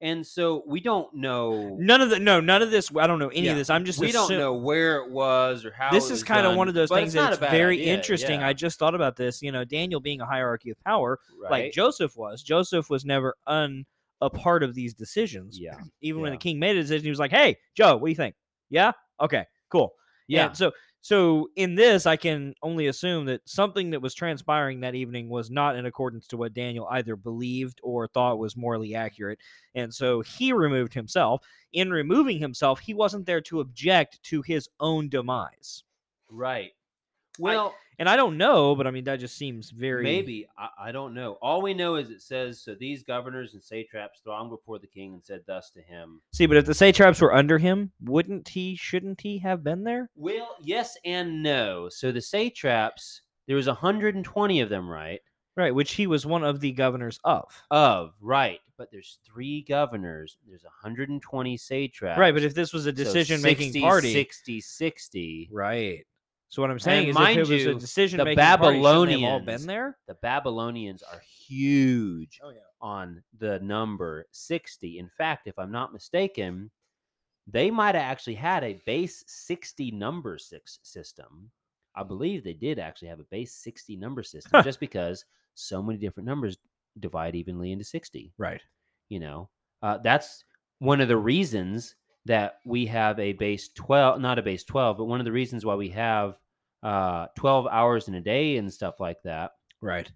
And 0.00 0.26
so 0.26 0.62
we 0.66 0.80
don't 0.80 1.12
know. 1.14 1.74
None 1.80 2.02
of 2.02 2.10
the 2.10 2.18
no, 2.18 2.38
none 2.40 2.60
of 2.60 2.70
this. 2.70 2.90
I 2.94 3.06
don't 3.06 3.18
know 3.18 3.28
any 3.28 3.46
Yeah, 3.46 3.52
of 3.52 3.58
this. 3.58 3.70
I'm 3.70 3.84
just 3.84 3.98
we 3.98 4.12
don't 4.12 4.30
know 4.30 4.52
where 4.54 4.98
it 4.98 5.10
was 5.10 5.64
or 5.64 5.70
how. 5.72 5.90
This 5.90 6.10
is 6.10 6.22
kind 6.22 6.46
of 6.46 6.54
one 6.54 6.68
of 6.68 6.74
those 6.74 6.90
things 6.90 7.14
it's 7.14 7.38
that's 7.38 7.38
very 7.38 7.80
idea, 7.80 7.94
interesting. 7.94 8.40
yeah, 8.40 8.48
I 8.48 8.52
just 8.52 8.78
thought 8.78 8.94
about 8.94 9.16
this. 9.16 9.40
You 9.40 9.52
know, 9.52 9.64
Daniel 9.64 10.00
being 10.00 10.20
a 10.20 10.26
hierarchy 10.26 10.68
of 10.70 10.78
power, 10.84 11.18
right? 11.42 11.50
like 11.50 11.72
Joseph 11.72 12.14
was. 12.16 12.42
Joseph 12.42 12.90
was 12.90 13.06
never 13.06 13.36
un 13.46 13.86
a 14.20 14.28
part 14.28 14.62
of 14.62 14.74
these 14.74 14.92
decisions. 14.94 15.58
yeah. 15.58 15.76
Even 16.02 16.20
when 16.22 16.32
the 16.32 16.38
king 16.38 16.58
made 16.58 16.76
a 16.76 16.80
decision, 16.82 17.04
he 17.04 17.10
was 17.10 17.18
like, 17.18 17.30
"Hey, 17.30 17.56
Joe, 17.74 17.96
what 17.96 18.06
do 18.06 18.10
you 18.10 18.16
think? 18.16 18.34
Yeah, 18.68 18.92
okay, 19.20 19.46
cool." 19.70 19.94
Yeah. 20.28 20.48
And 20.48 20.56
so 20.56 20.72
so 21.06 21.50
in 21.54 21.76
this, 21.76 22.04
I 22.04 22.16
can 22.16 22.52
only 22.64 22.88
assume 22.88 23.26
that 23.26 23.48
something 23.48 23.90
that 23.90 24.02
was 24.02 24.12
transpiring 24.12 24.80
that 24.80 24.96
evening 24.96 25.28
was 25.28 25.52
not 25.52 25.76
in 25.76 25.86
accordance 25.86 26.26
to 26.26 26.36
what 26.36 26.52
Daniel 26.52 26.88
either 26.90 27.14
believed 27.14 27.78
or 27.84 28.08
thought 28.08 28.40
was 28.40 28.56
morally 28.56 28.96
accurate. 28.96 29.38
And 29.76 29.94
so 29.94 30.22
he 30.22 30.52
removed 30.52 30.92
himself. 30.92 31.42
In 31.72 31.92
removing 31.92 32.40
himself, 32.40 32.80
he 32.80 32.92
wasn't 32.92 33.24
there 33.24 33.40
to 33.42 33.60
object 33.60 34.20
to 34.24 34.42
his 34.42 34.68
own 34.80 35.08
demise. 35.08 35.84
Right. 36.28 36.72
Well, 37.38 37.76
And 37.98 38.08
I 38.08 38.16
don't 38.16 38.36
know, 38.36 38.74
but 38.74 38.86
I 38.86 38.90
mean 38.90 39.04
that 39.04 39.20
just 39.20 39.36
seems 39.36 39.70
very 39.70 40.02
maybe 40.02 40.46
I, 40.58 40.88
I 40.88 40.92
don't 40.92 41.14
know. 41.14 41.38
All 41.40 41.62
we 41.62 41.74
know 41.74 41.96
is 41.96 42.10
it 42.10 42.20
says 42.20 42.60
so. 42.60 42.74
These 42.74 43.02
governors 43.02 43.54
and 43.54 43.62
satraps 43.62 44.20
thronged 44.20 44.50
before 44.50 44.78
the 44.78 44.86
king 44.86 45.14
and 45.14 45.24
said 45.24 45.42
thus 45.46 45.70
to 45.70 45.80
him. 45.80 46.20
See, 46.32 46.46
but 46.46 46.58
if 46.58 46.66
the 46.66 46.74
satraps 46.74 47.20
were 47.20 47.34
under 47.34 47.58
him, 47.58 47.92
wouldn't 48.02 48.48
he 48.48 48.76
shouldn't 48.76 49.20
he 49.20 49.38
have 49.38 49.64
been 49.64 49.84
there? 49.84 50.10
Well, 50.14 50.56
yes 50.60 50.96
and 51.04 51.42
no. 51.42 51.88
So 51.88 52.12
the 52.12 52.20
satraps, 52.20 53.22
there 53.46 53.56
was 53.56 53.66
120 53.66 54.60
of 54.60 54.68
them, 54.68 54.88
right? 54.88 55.20
Right, 55.56 55.74
which 55.74 55.94
he 55.94 56.06
was 56.06 56.26
one 56.26 56.44
of 56.44 56.60
the 56.60 56.72
governors 56.72 57.18
of. 57.24 57.44
Of 57.70 58.12
right, 58.20 58.60
but 58.76 58.90
there's 58.90 59.20
three 59.24 59.62
governors. 59.62 60.36
There's 60.46 60.64
120 60.64 61.56
satraps. 61.56 62.18
Right, 62.18 62.34
but 62.34 62.42
if 62.42 62.54
this 62.54 62.74
was 62.74 62.84
a 62.84 62.92
decision 62.92 63.40
making 63.40 63.72
60, 63.72 63.80
party, 63.80 64.12
60, 64.12 64.60
60. 64.60 65.48
right. 65.50 66.04
So 66.48 66.62
what 66.62 66.70
I'm 66.70 66.78
saying 66.78 67.08
And 67.08 67.10
is, 67.10 67.16
if 67.16 67.20
mind 67.22 67.38
it 67.38 67.48
was 67.48 67.50
you, 67.50 67.70
a 67.72 67.74
decision 67.74 68.18
the 68.18 68.34
Babylonians 68.36 69.20
party, 69.20 69.22
have 69.22 69.32
all 69.32 69.40
been 69.40 69.66
there. 69.66 69.98
The 70.06 70.14
Babylonians 70.14 71.02
are 71.02 71.20
huge 71.20 72.40
Oh 72.42 72.50
yeah. 72.50 72.58
on 72.80 73.22
the 73.38 73.58
number 73.60 74.26
60. 74.30 74.98
In 74.98 75.08
fact, 75.08 75.48
if 75.48 75.58
I'm 75.58 75.72
not 75.72 75.92
mistaken, 75.92 76.70
they 77.48 77.70
might 77.70 77.94
have 77.94 78.04
actually 78.04 78.34
had 78.34 78.62
a 78.64 78.80
base 78.86 79.24
60 79.26 79.90
number 79.92 80.38
six 80.38 80.78
system. 80.82 81.50
I 81.94 82.02
believe 82.02 82.44
they 82.44 82.52
did 82.52 82.78
actually 82.78 83.08
have 83.08 83.20
a 83.20 83.24
base 83.24 83.54
60 83.54 83.96
number 83.96 84.22
system 84.22 84.62
just 84.62 84.80
because 84.80 85.24
so 85.54 85.82
many 85.82 85.98
different 85.98 86.26
numbers 86.28 86.58
divide 87.00 87.34
evenly 87.34 87.72
into 87.72 87.84
60. 87.84 88.32
Right. 88.38 88.60
You 89.08 89.20
know, 89.20 89.48
uh, 89.82 89.98
that's 89.98 90.44
one 90.78 91.00
of 91.00 91.08
the 91.08 91.16
reasons 91.16 91.94
that 92.26 92.60
we 92.64 92.86
have 92.86 93.18
a 93.18 93.32
base 93.32 93.70
12, 93.74 94.20
not 94.20 94.38
a 94.38 94.42
base 94.42 94.62
12, 94.64 94.98
but 94.98 95.04
one 95.06 95.20
of 95.20 95.24
the 95.24 95.32
reasons 95.32 95.64
why 95.64 95.74
we 95.74 95.88
have 95.90 96.36
uh, 96.82 97.26
12 97.36 97.66
hours 97.70 98.08
in 98.08 98.14
a 98.14 98.20
day 98.20 98.56
and 98.58 98.72
stuff 98.72 99.00
like 99.00 99.20
that 99.24 99.52
Right. 99.80 100.10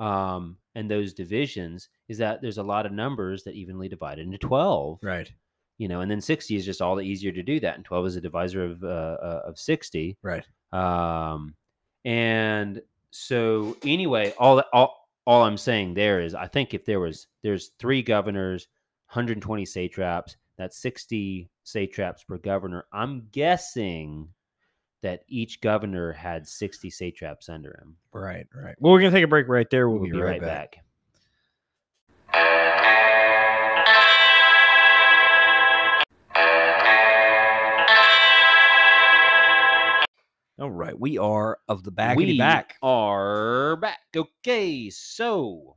um, 0.00 0.56
and 0.74 0.90
those 0.90 1.12
divisions 1.14 1.88
is 2.08 2.18
that 2.18 2.40
there's 2.40 2.58
a 2.58 2.62
lot 2.62 2.86
of 2.86 2.92
numbers 2.92 3.42
that 3.44 3.54
evenly 3.54 3.88
divide 3.88 4.18
into 4.18 4.38
12 4.38 4.98
Right. 5.02 5.32
you 5.78 5.88
know 5.88 6.00
and 6.02 6.10
then 6.10 6.20
60 6.20 6.54
is 6.54 6.64
just 6.64 6.80
all 6.82 6.94
the 6.94 7.02
easier 7.02 7.32
to 7.32 7.42
do 7.42 7.58
that 7.60 7.76
and 7.76 7.84
12 7.84 8.06
is 8.06 8.16
a 8.16 8.20
divisor 8.20 8.64
of 8.64 8.84
uh, 8.84 8.86
uh, 8.86 9.42
of 9.46 9.58
60 9.58 10.16
Right. 10.22 10.44
um, 10.72 11.54
and 12.04 12.80
so 13.10 13.76
anyway 13.84 14.32
all, 14.38 14.56
that- 14.56 14.66
all 14.72 15.08
all 15.26 15.42
i'm 15.44 15.56
saying 15.56 15.94
there 15.94 16.20
is 16.20 16.34
i 16.34 16.46
think 16.46 16.74
if 16.74 16.84
there 16.84 17.00
was 17.00 17.26
there's 17.42 17.72
three 17.78 18.02
governors 18.02 18.68
120 19.10 19.64
satraps 19.64 20.36
that's 20.58 20.78
60 20.82 21.48
satraps 21.62 22.24
per 22.24 22.36
governor 22.36 22.84
i'm 22.92 23.28
guessing 23.32 24.28
that 25.00 25.22
each 25.28 25.60
governor 25.60 26.12
had 26.12 26.46
60 26.46 26.90
satraps 26.90 27.48
under 27.48 27.70
him 27.70 27.96
Right. 28.12 28.46
Right. 28.54 28.74
Well, 28.78 28.92
we're 28.92 29.00
gonna 29.00 29.12
take 29.12 29.24
a 29.24 29.28
break 29.28 29.48
right 29.48 29.68
there. 29.70 29.88
We'll, 29.88 30.00
we'll 30.00 30.10
be, 30.10 30.20
right, 30.20 30.40
back. 30.40 30.78
All 40.60 40.70
right, 40.72 40.98
we 40.98 41.18
are 41.18 41.58
of 41.68 41.84
the 41.84 41.92
back 41.92 42.16
we 42.16 42.36
back. 42.36 42.74
are 42.82 43.76
back. 43.76 44.00
Okay, 44.16 44.90
so 44.90 45.76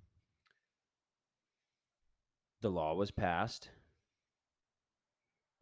the 2.61 2.69
law 2.69 2.95
was 2.95 3.11
passed, 3.11 3.69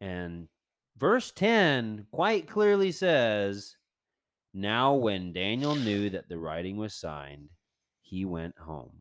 and 0.00 0.48
verse 0.96 1.30
10 1.32 2.06
quite 2.10 2.48
clearly 2.48 2.92
says, 2.92 3.76
Now, 4.54 4.94
when 4.94 5.32
Daniel 5.32 5.74
knew 5.74 6.10
that 6.10 6.28
the 6.28 6.38
writing 6.38 6.76
was 6.76 6.94
signed, 6.94 7.50
he 8.00 8.24
went 8.24 8.56
home. 8.58 8.92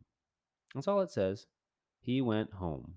That's 0.74 0.88
all 0.88 1.02
it 1.02 1.12
says. 1.12 1.47
He 2.02 2.22
went 2.22 2.54
home. 2.54 2.95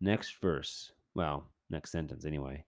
Next 0.00 0.40
verse. 0.40 0.92
Well, 1.14 1.44
next 1.70 1.92
sentence, 1.92 2.24
anyway. 2.24 2.64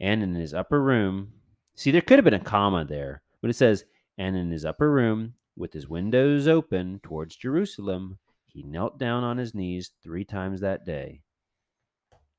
And 0.00 0.22
in 0.22 0.34
his 0.34 0.54
upper 0.54 0.82
room, 0.82 1.32
see, 1.74 1.90
there 1.90 2.00
could 2.00 2.18
have 2.18 2.24
been 2.24 2.34
a 2.34 2.40
comma 2.40 2.84
there, 2.84 3.22
but 3.40 3.50
it 3.50 3.56
says, 3.56 3.84
and 4.18 4.36
in 4.36 4.50
his 4.50 4.64
upper 4.64 4.90
room, 4.90 5.34
with 5.56 5.72
his 5.72 5.88
windows 5.88 6.48
open 6.48 7.00
towards 7.02 7.36
Jerusalem, 7.36 8.18
he 8.46 8.62
knelt 8.62 8.98
down 8.98 9.24
on 9.24 9.38
his 9.38 9.54
knees 9.54 9.92
three 10.02 10.24
times 10.24 10.60
that 10.60 10.84
day 10.84 11.22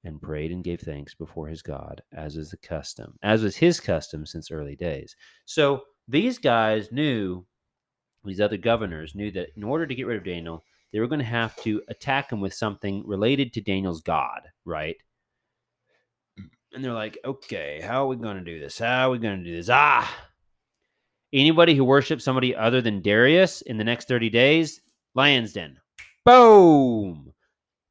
and 0.04 0.22
prayed 0.22 0.52
and 0.52 0.64
gave 0.64 0.82
thanks 0.82 1.14
before 1.14 1.48
his 1.48 1.62
God, 1.62 2.02
as 2.12 2.36
is 2.36 2.52
the 2.52 2.58
custom, 2.58 3.18
as 3.24 3.44
was 3.44 3.56
his 3.56 3.80
custom 3.80 4.26
since 4.26 4.52
early 4.52 4.76
days. 4.76 5.16
So 5.46 5.84
these 6.08 6.38
guys 6.38 6.92
knew, 6.92 7.46
these 8.24 8.42
other 8.42 8.58
governors 8.58 9.16
knew 9.16 9.32
that 9.32 9.50
in 9.56 9.64
order 9.64 9.88
to 9.88 9.96
get 9.96 10.08
rid 10.08 10.18
of 10.18 10.26
Daniel, 10.26 10.64
they 10.92 11.00
were 11.00 11.08
going 11.08 11.20
to 11.20 11.26
have 11.26 11.56
to 11.64 11.82
attack 11.88 12.32
him 12.32 12.40
with 12.42 12.54
something 12.54 13.04
related 13.08 13.54
to 13.54 13.62
Daniel's 13.62 14.02
God, 14.02 14.42
right? 14.66 14.98
And 16.74 16.84
they're 16.84 16.94
like, 16.94 17.18
okay, 17.24 17.82
how 17.82 18.04
are 18.04 18.08
we 18.08 18.16
going 18.16 18.38
to 18.38 18.44
do 18.44 18.60
this? 18.60 18.80
How 18.80 19.08
are 19.08 19.12
we 19.12 19.20
going 19.20 19.40
to 19.40 19.46
do 19.46 19.56
this? 19.56 19.70
Ah, 19.70 20.12
anybody 21.34 21.76
who 21.76 21.84
worships 21.84 22.24
somebody 22.24 22.56
other 22.56 22.82
than 22.82 23.02
Darius 23.02 23.62
in 23.62 23.78
the 23.78 23.84
next 23.84 24.08
30 24.08 24.30
days, 24.30 24.82
Lion's 25.16 25.54
Den. 25.54 25.78
Boom. 26.26 27.33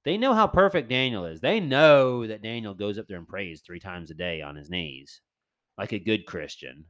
They 0.04 0.18
know 0.18 0.34
how 0.34 0.46
perfect 0.46 0.88
Daniel 0.88 1.26
is. 1.26 1.40
They 1.40 1.60
know 1.60 2.26
that 2.26 2.42
Daniel 2.42 2.74
goes 2.74 2.98
up 2.98 3.06
there 3.06 3.18
and 3.18 3.28
prays 3.28 3.60
three 3.60 3.78
times 3.78 4.10
a 4.10 4.14
day 4.14 4.42
on 4.42 4.56
his 4.56 4.68
knees, 4.68 5.20
like 5.78 5.92
a 5.92 5.98
good 5.98 6.26
Christian. 6.26 6.86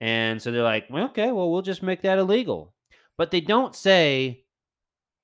And 0.00 0.40
so 0.40 0.50
they're 0.50 0.62
like, 0.62 0.86
well, 0.90 1.06
okay, 1.06 1.30
well, 1.30 1.50
we'll 1.50 1.62
just 1.62 1.82
make 1.82 2.02
that 2.02 2.18
illegal. 2.18 2.74
But 3.16 3.30
they 3.30 3.40
don't 3.40 3.74
say 3.76 4.44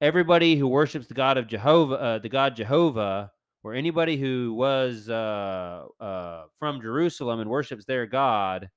everybody 0.01 0.57
who 0.57 0.69
worships 0.69 1.07
the 1.07 1.15
God 1.15 1.39
of 1.39 1.47
Jehovah, 1.47 1.95
uh, 1.95 2.19
the 2.19 2.29
God 2.29 2.55
Jehovah, 2.55 3.33
or 3.65 3.75
anybody 3.75 4.17
who 4.17 4.55
was 4.55 5.09
uh, 5.09 5.87
uh, 5.99 6.45
from 6.59 6.81
Jerusalem 6.81 7.41
and 7.41 7.51
worships 7.51 7.85
their 7.85 8.07
God, 8.07 8.71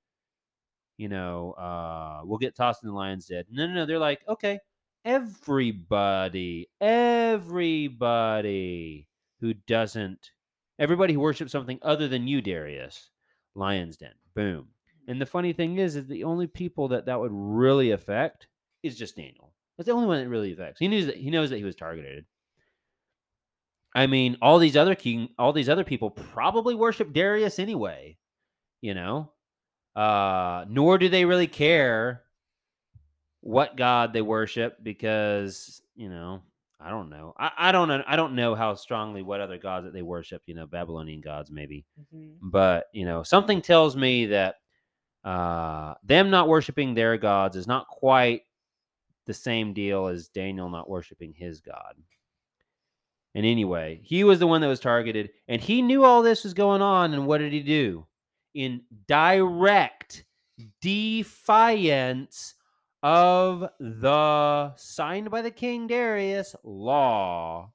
you 0.97 1.09
know, 1.09 1.51
uh, 1.51 2.21
will 2.25 2.37
get 2.39 2.55
tossed 2.55 2.83
in 2.83 2.89
the 2.89 2.95
lion's 2.95 3.27
den. 3.27 3.43
No, 3.51 3.67
no, 3.67 3.73
no. 3.73 3.85
They're 3.85 3.99
like, 3.99 4.21
okay, 4.27 4.57
everybody, 5.05 6.69
everybody 6.81 8.27
who 9.41 9.53
doesn't, 9.53 10.31
everybody 10.77 11.13
who 11.13 11.19
worships 11.19 11.51
something 11.51 11.79
other 11.81 12.07
than 12.07 12.27
you, 12.27 12.41
Darius, 12.41 13.09
lion's 13.55 13.97
den. 13.97 14.13
Boom. 14.35 14.67
And 15.07 15.19
the 15.19 15.25
funny 15.25 15.53
thing 15.53 15.79
is, 15.79 15.95
is 15.95 16.07
the 16.07 16.23
only 16.23 16.47
people 16.47 16.87
that 16.89 17.05
that 17.07 17.19
would 17.19 17.31
really 17.33 17.91
affect 17.91 18.47
is 18.83 18.97
just 18.97 19.15
Daniel. 19.15 19.53
That's 19.77 19.87
the 19.87 19.93
only 19.93 20.07
one 20.07 20.21
that 20.21 20.29
really 20.29 20.53
affects. 20.53 20.79
He 20.79 20.87
knows 20.87 21.05
that 21.07 21.15
he 21.17 21.29
knows 21.29 21.49
that 21.49 21.57
he 21.57 21.63
was 21.63 21.75
targeted. 21.75 22.25
I 23.95 24.07
mean, 24.07 24.37
all 24.41 24.59
these 24.59 24.77
other 24.77 24.93
king, 24.93 25.29
all 25.39 25.51
these 25.53 25.69
other 25.69 25.83
people 25.83 26.11
probably 26.11 26.75
worship 26.75 27.11
Darius 27.11 27.57
anyway. 27.59 28.17
You 28.81 28.93
know, 28.93 29.31
uh, 29.95 30.65
nor 30.69 30.97
do 30.97 31.09
they 31.09 31.25
really 31.25 31.47
care 31.47 32.23
what 33.49 33.75
god 33.75 34.13
they 34.13 34.21
worship 34.21 34.77
because 34.83 35.81
you 35.95 36.09
know 36.09 36.41
I 36.81 36.91
don't 36.91 37.09
know. 37.09 37.33
I, 37.37 37.51
I 37.57 37.71
don't 37.73 37.89
know. 37.89 38.01
I 38.07 38.15
don't 38.15 38.35
know 38.35 38.55
how 38.55 38.73
strongly 38.73 39.21
what 39.21 39.41
other 39.41 39.57
gods 39.57 39.83
that 39.83 39.91
they 39.91 40.01
worship. 40.01 40.43
You 40.45 40.55
know, 40.55 40.65
Babylonian 40.65 41.19
gods 41.19 41.51
maybe, 41.51 41.85
but 42.41 42.85
you 42.93 43.03
know, 43.03 43.21
something 43.21 43.61
tells 43.61 43.97
me 43.97 44.27
that 44.27 44.55
uh, 45.25 45.95
them 46.03 46.29
not 46.29 46.47
worshiping 46.47 46.93
their 46.93 47.17
gods 47.17 47.57
is 47.57 47.67
not 47.67 47.87
quite 47.87 48.43
the 49.25 49.33
same 49.33 49.73
deal 49.73 50.07
as 50.07 50.29
Daniel 50.29 50.69
not 50.69 50.89
worshiping 50.89 51.33
his 51.35 51.59
god. 51.59 51.95
And 53.35 53.45
anyway, 53.45 53.99
he 54.03 54.23
was 54.23 54.39
the 54.39 54.47
one 54.47 54.61
that 54.61 54.67
was 54.67 54.79
targeted, 54.79 55.31
and 55.49 55.61
he 55.61 55.81
knew 55.81 56.05
all 56.05 56.21
this 56.23 56.45
was 56.45 56.53
going 56.53 56.81
on. 56.81 57.13
And 57.13 57.27
what 57.27 57.39
did 57.39 57.51
he 57.51 57.61
do? 57.61 58.07
In 58.53 58.83
direct 59.05 60.23
defiance 60.81 62.55
of 63.01 63.69
the 63.79 64.73
signed 64.75 65.31
by 65.31 65.41
the 65.41 65.51
king 65.51 65.87
Darius 65.87 66.55
law, 66.63 67.71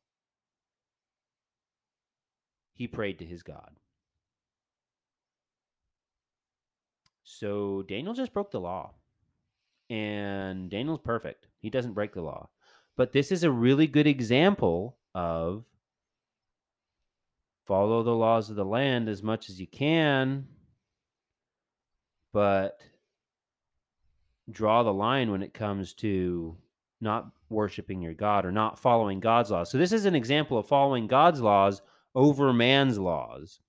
he 2.75 2.87
prayed 2.87 3.19
to 3.21 3.25
his 3.25 3.43
God. 3.43 3.71
So 7.23 7.83
Daniel 7.83 8.15
just 8.15 8.33
broke 8.33 8.51
the 8.51 8.61
law. 8.61 8.93
And 9.91 10.71
Daniel's 10.71 11.01
perfect. 11.01 11.47
He 11.61 11.69
doesn't 11.69 11.93
break 11.93 12.15
the 12.15 12.23
law. 12.23 12.49
But 12.97 13.13
this 13.13 13.33
is 13.33 13.43
a 13.43 13.51
really 13.51 13.87
good 13.87 14.07
example 14.07 14.97
of 15.15 15.65
follow 17.67 18.03
the 18.03 18.15
laws 18.15 18.51
of 18.51 18.57
the 18.57 18.65
land 18.65 19.09
as 19.09 19.23
much 19.23 19.49
as 19.49 19.61
you 19.61 19.67
can, 19.67 20.47
but 22.33 22.81
draw 24.51 24.83
the 24.83 24.93
line 24.93 25.31
when 25.31 25.43
it 25.43 25.55
comes 25.55 25.95
to 25.95 26.57
not 27.01 27.31
worshiping 27.51 28.03
your 28.03 28.15
God 28.15 28.45
or 28.45 28.53
not 28.53 28.79
following 28.79 29.21
God's 29.21 29.51
laws. 29.51 29.71
So, 29.71 29.79
this 29.79 29.93
is 29.93 30.07
an 30.07 30.15
example 30.15 30.59
of 30.59 30.67
following 30.67 31.07
God's 31.07 31.41
laws 31.41 31.83
over 32.15 32.53
man's 32.53 32.99
laws. 32.99 33.61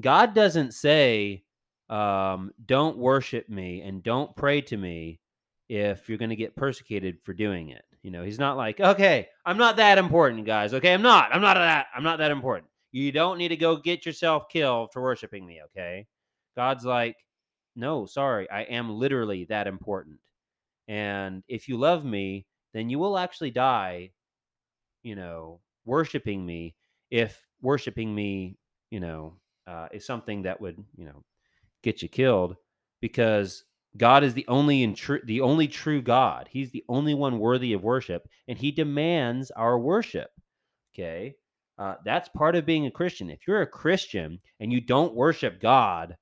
God 0.00 0.34
doesn't 0.34 0.74
say, 0.74 1.44
um, 1.88 2.52
don't 2.64 2.98
worship 2.98 3.48
me 3.48 3.80
and 3.82 4.02
don't 4.02 4.34
pray 4.36 4.60
to 4.62 4.76
me 4.76 5.20
if 5.68 6.08
you're 6.08 6.18
going 6.18 6.30
to 6.30 6.36
get 6.36 6.56
persecuted 6.56 7.18
for 7.24 7.32
doing 7.32 7.70
it. 7.70 7.84
You 8.02 8.10
know, 8.10 8.22
he's 8.22 8.38
not 8.38 8.56
like, 8.56 8.78
okay, 8.80 9.28
I'm 9.44 9.58
not 9.58 9.76
that 9.76 9.98
important, 9.98 10.44
guys. 10.44 10.74
Okay, 10.74 10.92
I'm 10.94 11.02
not. 11.02 11.34
I'm 11.34 11.40
not 11.40 11.54
that. 11.54 11.86
I'm 11.94 12.04
not 12.04 12.18
that 12.18 12.30
important. 12.30 12.70
You 12.92 13.10
don't 13.10 13.38
need 13.38 13.48
to 13.48 13.56
go 13.56 13.76
get 13.76 14.06
yourself 14.06 14.48
killed 14.48 14.92
for 14.92 15.02
worshiping 15.02 15.44
me. 15.44 15.60
Okay. 15.64 16.06
God's 16.54 16.84
like, 16.84 17.16
no, 17.76 18.06
sorry, 18.06 18.50
I 18.50 18.62
am 18.62 18.90
literally 18.90 19.44
that 19.44 19.66
important. 19.66 20.18
And 20.88 21.42
if 21.48 21.68
you 21.68 21.76
love 21.76 22.04
me, 22.04 22.46
then 22.72 22.90
you 22.90 22.98
will 22.98 23.18
actually 23.18 23.50
die, 23.50 24.10
you 25.02 25.14
know, 25.14 25.60
worshiping 25.84 26.44
me 26.44 26.74
if 27.10 27.46
worshiping 27.60 28.14
me, 28.14 28.56
you 28.90 29.00
know, 29.00 29.36
uh, 29.66 29.88
is 29.92 30.06
something 30.06 30.42
that 30.42 30.60
would, 30.60 30.82
you 30.96 31.06
know, 31.06 31.24
get 31.82 32.02
you 32.02 32.08
killed 32.08 32.56
because 33.00 33.64
God 33.96 34.24
is 34.24 34.34
the 34.34 34.46
only 34.48 34.82
and 34.82 34.96
true 34.96 35.20
the 35.24 35.40
only 35.40 35.68
true 35.68 36.02
God. 36.02 36.48
He's 36.50 36.70
the 36.70 36.84
only 36.88 37.14
one 37.14 37.38
worthy 37.38 37.72
of 37.72 37.82
worship 37.82 38.28
and 38.48 38.58
he 38.58 38.70
demands 38.70 39.50
our 39.52 39.78
worship. 39.78 40.30
Okay? 40.94 41.34
Uh, 41.78 41.94
that's 42.04 42.28
part 42.30 42.56
of 42.56 42.66
being 42.66 42.86
a 42.86 42.90
Christian. 42.90 43.30
If 43.30 43.40
you're 43.46 43.62
a 43.62 43.66
Christian 43.66 44.38
and 44.60 44.72
you 44.72 44.80
don't 44.80 45.14
worship 45.14 45.60
God, 45.60 46.16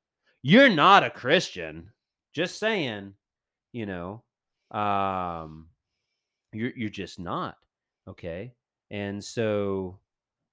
you're 0.45 0.69
not 0.69 1.03
a 1.03 1.11
Christian. 1.11 1.91
Just 2.35 2.59
saying, 2.59 3.15
you 3.73 3.87
know, 3.87 4.23
um, 4.71 5.69
you're 6.53 6.73
you're 6.77 6.91
just 6.91 7.19
not 7.19 7.57
okay. 8.07 8.53
And 8.91 9.25
so, 9.25 9.99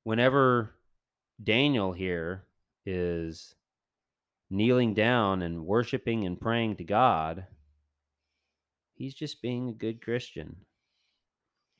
whenever 0.06 0.76
Daniel 1.44 1.92
here 1.92 2.46
is 2.86 3.54
kneeling 4.50 4.94
down 4.94 5.42
and 5.42 5.66
worshiping 5.66 6.24
and 6.24 6.40
praying 6.40 6.78
to 6.78 6.86
God, 6.86 7.46
he's 8.94 9.14
just 9.14 9.42
being 9.42 9.68
a 9.68 9.74
good 9.74 10.02
Christian 10.02 10.56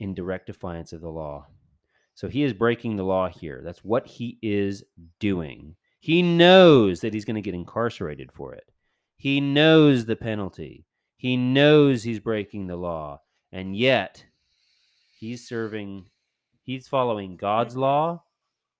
in 0.02 0.14
direct 0.14 0.48
defiance 0.48 0.92
of 0.92 1.00
the 1.00 1.10
law. 1.10 1.48
So 2.16 2.28
he 2.28 2.44
is 2.44 2.52
breaking 2.52 2.98
the 2.98 3.04
law 3.04 3.30
here. 3.30 3.62
That's 3.64 3.86
what 3.86 4.06
he 4.06 4.38
is 4.42 4.84
doing. 5.20 5.76
He 6.02 6.22
knows 6.24 7.00
that 7.02 7.14
he's 7.14 7.26
going 7.26 7.36
to 7.36 7.42
get 7.42 7.54
incarcerated 7.54 8.32
for 8.32 8.54
it. 8.54 8.66
He 9.18 9.40
knows 9.40 10.06
the 10.06 10.16
penalty. 10.16 10.86
He 11.16 11.38
knows 11.38 12.02
he's 12.02 12.20
breaking 12.20 12.66
the 12.68 12.76
law. 12.76 13.22
And 13.52 13.76
yet, 13.76 14.26
he's 15.20 15.48
serving, 15.48 16.10
he's 16.64 16.88
following 16.88 17.38
God's 17.38 17.78
law 17.78 18.24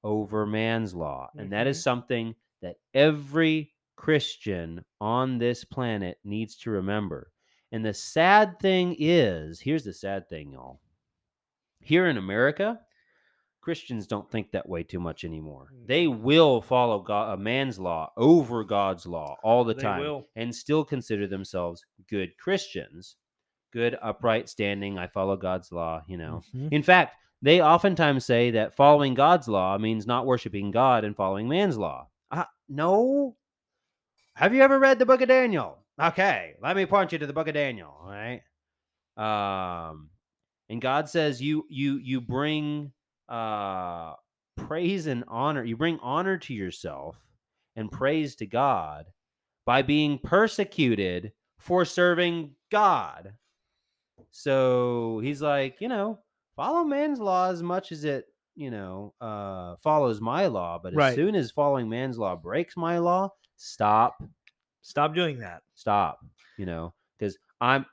over 0.04 0.48
man's 0.48 0.96
law. 0.96 1.30
And 1.38 1.52
that 1.52 1.68
is 1.68 1.78
Mhm. 1.78 1.84
something 1.84 2.36
that 2.62 2.78
every 2.96 3.72
Christian 3.96 4.84
on 5.00 5.38
this 5.38 5.64
planet 5.64 6.18
needs 6.24 6.56
to 6.58 6.72
remember. 6.72 7.32
And 7.72 7.86
the 7.86 7.94
sad 7.94 8.60
thing 8.60 8.96
is 8.98 9.60
here's 9.60 9.84
the 9.84 9.94
sad 9.94 10.28
thing, 10.28 10.52
y'all. 10.54 10.82
Here 11.82 12.08
in 12.08 12.18
America, 12.18 12.84
Christians 13.62 14.08
don't 14.08 14.30
think 14.30 14.52
that 14.52 14.68
way 14.68 14.84
too 14.84 15.00
much 15.00 15.24
anymore. 15.24 15.72
They 15.86 16.06
Mhm. 16.06 16.22
will 16.22 16.62
follow 16.62 17.00
God, 17.00 17.34
a 17.34 17.38
man's 17.42 17.80
law 17.80 18.12
over 18.18 18.64
God's 18.64 19.06
law 19.06 19.38
all 19.44 19.64
the 19.64 19.74
They 19.76 19.84
time 19.84 20.00
will. 20.02 20.28
and 20.36 20.54
still 20.54 20.84
consider 20.84 21.28
themselves 21.28 21.86
good 22.08 22.36
Christians, 22.38 23.16
good, 23.72 23.98
upright 24.02 24.50
standing. 24.50 24.98
I 24.98 25.08
follow 25.08 25.38
God's 25.38 25.72
law, 25.72 26.02
you 26.08 26.18
know. 26.18 26.42
Mhm. 26.54 26.74
In 26.74 26.84
fact, 26.84 27.16
they 27.42 27.62
oftentimes 27.62 28.26
say 28.26 28.52
that 28.52 28.76
following 28.76 29.14
God's 29.14 29.48
law 29.48 29.78
means 29.78 30.06
not 30.08 30.26
worshiping 30.26 30.72
God 30.72 31.04
and 31.04 31.16
following 31.16 31.48
man's 31.48 31.78
law. 31.78 32.10
Uh, 32.32 32.46
no. 32.68 33.38
Have 34.36 34.54
you 34.54 34.62
ever 34.62 34.80
read 34.80 34.98
the 35.00 35.06
book 35.06 35.22
of 35.22 35.28
Daniel? 35.28 35.78
Okay, 36.00 36.56
let 36.62 36.76
me 36.76 36.86
point 36.86 37.12
you 37.12 37.20
to 37.20 37.28
the 37.28 37.34
book 37.34 37.48
of 37.48 37.54
Daniel, 37.54 37.96
all 38.02 38.10
right? 38.10 38.42
Um 39.18 40.10
and 40.70 40.82
God 40.82 41.10
says 41.10 41.42
you 41.42 41.66
you 41.70 41.98
you 41.98 42.22
bring 42.22 42.94
uh 43.32 44.16
praise 44.58 45.08
and 45.08 45.24
honor. 45.28 45.64
You 45.64 45.78
bring 45.78 46.00
honor 46.00 46.38
to 46.38 46.54
yourself 46.54 47.18
and 47.76 47.92
praise 47.92 48.36
to 48.38 48.46
God 48.46 49.06
by 49.66 49.82
being 49.82 50.20
persecuted 50.20 51.34
for 51.60 51.86
serving 51.86 52.56
God. 52.70 53.34
So 54.32 55.20
he's 55.20 55.42
like, 55.42 55.82
you 55.82 55.88
know, 55.88 56.20
follow 56.56 56.84
man's 56.84 57.20
law 57.20 57.50
as 57.50 57.62
much 57.64 57.92
as 57.92 58.04
it, 58.04 58.26
you 58.56 58.72
know, 58.72 59.14
uh, 59.22 59.76
follows 59.78 60.22
my 60.22 60.48
law. 60.48 60.80
But 60.82 60.94
as 60.94 60.98
Right. 60.98 61.16
soon 61.16 61.36
as 61.36 61.52
following 61.52 61.90
man's 61.90 62.18
law 62.18 62.36
breaks 62.36 62.78
my 62.78 62.98
law, 62.98 63.30
stop, 63.58 64.22
Stop 64.82 65.14
doing 65.14 65.38
that. 65.40 65.64
stop. 65.76 66.26
You 66.58 66.66
know, 66.66 66.94
because 67.18 67.38
I'm, 67.60 67.86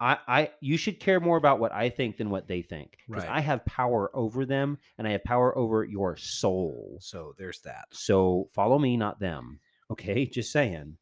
I, 0.00 0.18
I, 0.28 0.50
you 0.60 0.76
should 0.76 1.00
care 1.00 1.18
more 1.18 1.36
about 1.36 1.58
what 1.58 1.72
I 1.72 1.90
think 1.90 2.16
than 2.18 2.30
what 2.30 2.46
they 2.46 2.62
think. 2.62 2.98
Because 3.08 3.24
Right. 3.24 3.36
I 3.36 3.40
have 3.40 3.64
power 3.64 4.10
over 4.14 4.46
them, 4.46 4.78
and 4.96 5.08
I 5.08 5.12
have 5.12 5.24
power 5.24 5.56
over 5.58 5.84
your 5.84 6.16
soul. 6.16 6.98
So 7.00 7.34
there's 7.36 7.60
that. 7.62 7.86
So 7.90 8.48
follow 8.52 8.78
me, 8.78 8.96
not 8.96 9.18
them. 9.18 9.60
Okay, 9.90 10.26
just 10.26 10.52
saying. 10.52 10.96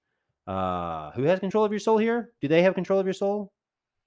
Uh, 0.47 1.11
who 1.13 1.25
has 1.25 1.41
control 1.41 1.65
of 1.65 1.73
your 1.73 1.81
soul 1.81 1.99
here? 1.99 2.31
Do 2.41 2.49
they 2.49 2.63
have 2.63 2.75
control 2.75 3.01
of 3.01 3.07
your 3.07 3.13
soul? 3.13 3.53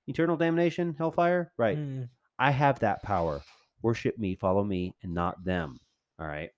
Eternal 0.08 0.38
damnation, 0.38 0.96
hellfire? 0.98 1.52
Right. 1.58 1.78
Mm. 1.78 2.10
I 2.40 2.52
have 2.52 2.80
that 2.80 3.04
power. 3.04 3.42
Worship 3.82 4.18
me, 4.18 4.36
follow 4.36 4.64
me, 4.64 4.96
and 5.04 5.14
not 5.14 5.44
them. 5.44 5.80
All 6.18 6.26
right. 6.28 6.50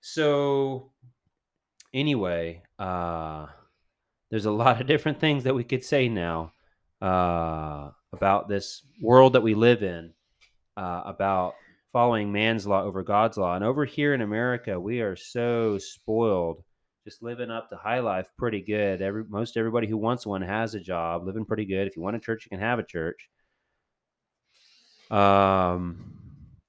So 0.00 0.92
anyway, 1.94 2.62
uh 2.78 3.46
there's 4.30 4.46
a 4.46 4.50
lot 4.50 4.80
of 4.80 4.86
different 4.86 5.20
things 5.20 5.44
that 5.44 5.54
we 5.54 5.62
could 5.64 5.84
say 5.84 6.08
now 6.08 6.52
uh 7.06 7.90
about 8.12 8.48
this 8.48 8.82
world 9.00 9.34
that 9.34 9.42
we 9.42 9.54
live 9.54 9.82
in, 9.82 10.12
uh, 10.76 11.02
about 11.04 11.54
following 11.92 12.32
man's 12.32 12.66
law 12.66 12.82
over 12.82 13.02
God's 13.02 13.36
law. 13.36 13.54
And 13.54 13.64
over 13.64 13.84
here 13.84 14.14
in 14.14 14.20
America, 14.20 14.78
we 14.78 15.00
are 15.00 15.16
so 15.16 15.78
spoiled, 15.78 16.62
just 17.04 17.22
living 17.22 17.50
up 17.50 17.68
to 17.70 17.76
high 17.76 18.00
life 18.00 18.26
pretty 18.36 18.60
good. 18.60 19.02
Every 19.02 19.24
most 19.24 19.56
everybody 19.56 19.86
who 19.86 19.96
wants 19.96 20.26
one 20.26 20.42
has 20.42 20.74
a 20.74 20.80
job, 20.80 21.26
living 21.26 21.44
pretty 21.44 21.64
good. 21.66 21.86
If 21.86 21.96
you 21.96 22.02
want 22.02 22.16
a 22.16 22.20
church, 22.20 22.44
you 22.44 22.50
can 22.50 22.60
have 22.60 22.78
a 22.78 22.82
church. 22.84 23.28
Um, 25.10 26.25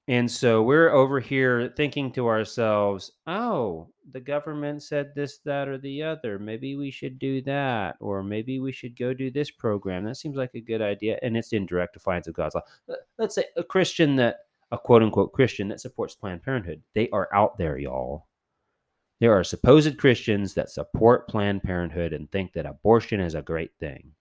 and 0.08 0.30
so 0.30 0.62
we're 0.62 0.90
over 0.90 1.20
here 1.20 1.72
thinking 1.76 2.10
to 2.12 2.26
ourselves, 2.26 3.12
oh, 3.26 3.88
the 4.10 4.20
government 4.20 4.82
said 4.82 5.12
this, 5.14 5.38
that, 5.44 5.68
or 5.68 5.76
the 5.78 6.02
other. 6.02 6.38
Maybe 6.38 6.76
we 6.76 6.90
should 6.90 7.18
do 7.18 7.42
that. 7.42 7.96
Or 8.00 8.22
maybe 8.22 8.58
we 8.58 8.72
should 8.72 8.98
go 8.98 9.12
do 9.12 9.30
this 9.30 9.50
program. 9.50 10.04
That 10.04 10.16
seems 10.16 10.36
like 10.36 10.54
a 10.54 10.60
good 10.60 10.80
idea. 10.80 11.18
And 11.22 11.36
it's 11.36 11.52
in 11.52 11.66
direct 11.66 11.92
defiance 11.92 12.26
of 12.26 12.34
God's 12.34 12.54
law. 12.54 12.62
Let- 12.86 12.98
Let's 13.18 13.34
say 13.34 13.44
a 13.56 13.62
Christian 13.64 14.16
that, 14.16 14.38
a 14.72 14.78
quote 14.78 15.02
unquote 15.02 15.32
Christian 15.32 15.68
that 15.68 15.80
supports 15.80 16.14
Planned 16.14 16.42
Parenthood. 16.42 16.82
They 16.94 17.10
are 17.10 17.28
out 17.34 17.58
there, 17.58 17.76
y'all. 17.78 18.26
There 19.20 19.32
are 19.32 19.44
supposed 19.44 19.98
Christians 19.98 20.54
that 20.54 20.70
support 20.70 21.28
Planned 21.28 21.62
Parenthood 21.62 22.12
and 22.12 22.30
think 22.30 22.52
that 22.52 22.66
abortion 22.66 23.20
is 23.20 23.34
a 23.34 23.42
great 23.42 23.72
thing. 23.80 24.12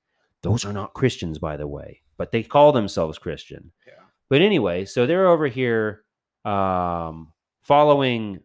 Those 0.41 0.65
are 0.65 0.73
not 0.73 0.93
Christians, 0.93 1.37
by 1.37 1.55
the 1.57 1.67
way, 1.67 2.01
but 2.17 2.31
they 2.31 2.43
call 2.43 2.71
themselves 2.71 3.17
Christian. 3.17 3.71
Yeah. 3.85 3.96
But 4.29 4.41
anyway, 4.41 4.85
so 4.85 5.05
they're 5.05 5.27
over 5.27 5.47
here 5.47 6.03
um, 6.45 7.31
following 7.61 8.39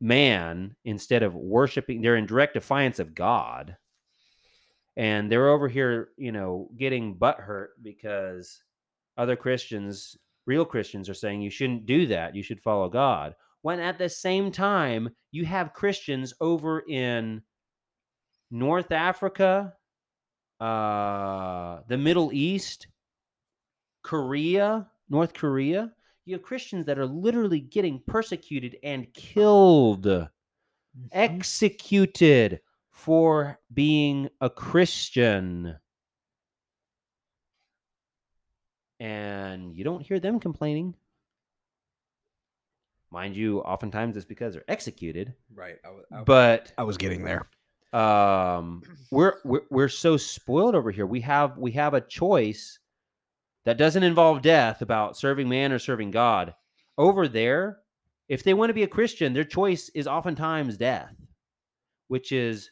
man 0.00 0.74
instead 0.84 1.22
of 1.22 1.34
worshiping. 1.34 2.00
They're 2.00 2.16
in 2.16 2.26
direct 2.26 2.54
defiance 2.54 2.98
of 2.98 3.14
God. 3.14 3.76
And 4.96 5.30
they're 5.30 5.48
over 5.48 5.68
here, 5.68 6.08
you 6.16 6.32
know, 6.32 6.70
getting 6.76 7.14
butt 7.14 7.38
hurt 7.38 7.82
because 7.82 8.60
other 9.16 9.36
Christians, 9.36 10.16
real 10.46 10.64
Christians, 10.64 11.08
are 11.08 11.14
saying 11.14 11.40
you 11.40 11.50
shouldn't 11.50 11.86
do 11.86 12.06
that. 12.08 12.34
You 12.34 12.42
should 12.42 12.60
follow 12.60 12.88
God. 12.88 13.34
When 13.62 13.78
at 13.80 13.98
the 13.98 14.08
same 14.08 14.50
time, 14.50 15.10
you 15.30 15.44
have 15.44 15.72
Christians 15.72 16.34
over 16.40 16.80
in 16.88 17.42
North 18.50 18.90
Africa, 18.92 19.74
uh, 20.60 21.80
the 21.88 21.98
Middle 21.98 22.32
East, 22.32 22.88
Korea, 24.02 24.88
North 25.10 25.32
Korea. 25.34 25.92
You 26.24 26.34
have 26.34 26.42
Christians 26.42 26.86
that 26.86 26.98
are 26.98 27.06
literally 27.06 27.60
getting 27.60 28.02
persecuted 28.06 28.76
and 28.82 29.12
killed, 29.14 30.04
Mm-hmm. 30.96 31.06
executed 31.12 32.60
for 32.90 33.58
being 33.72 34.28
a 34.40 34.48
Christian. 34.50 35.76
And 39.00 39.74
you 39.76 39.84
don't 39.84 40.00
hear 40.04 40.18
them 40.18 40.40
complaining. 40.40 40.94
Mind 43.10 43.36
you, 43.36 43.60
oftentimes 43.60 44.16
it's 44.16 44.26
because 44.26 44.54
they're 44.54 44.64
executed, 44.68 45.34
Right. 45.54 45.76
I 45.84 45.90
was, 45.90 46.04
but 46.26 46.72
I 46.76 46.82
was 46.82 46.96
getting 46.98 47.22
there. 47.24 47.48
um 47.92 48.82
we're, 49.10 49.34
we're 49.44 49.62
we're 49.70 49.88
so 49.88 50.16
spoiled 50.18 50.74
over 50.74 50.90
here 50.90 51.06
we 51.06 51.20
have 51.22 51.56
we 51.56 51.70
have 51.72 51.94
a 51.94 52.02
choice 52.02 52.78
that 53.64 53.78
doesn't 53.78 54.02
involve 54.02 54.42
death 54.42 54.82
about 54.82 55.16
serving 55.16 55.48
man 55.48 55.72
or 55.72 55.78
serving 55.78 56.10
god 56.10 56.54
over 56.96 57.28
there 57.28 57.78
if 58.28 58.42
they 58.42 58.54
want 58.54 58.70
to 58.70 58.74
be 58.74 58.82
a 58.82 58.88
christian 58.88 59.32
their 59.32 59.44
choice 59.44 59.90
is 59.94 60.06
oftentimes 60.06 60.76
death 60.76 61.14
which 62.08 62.32
is 62.32 62.70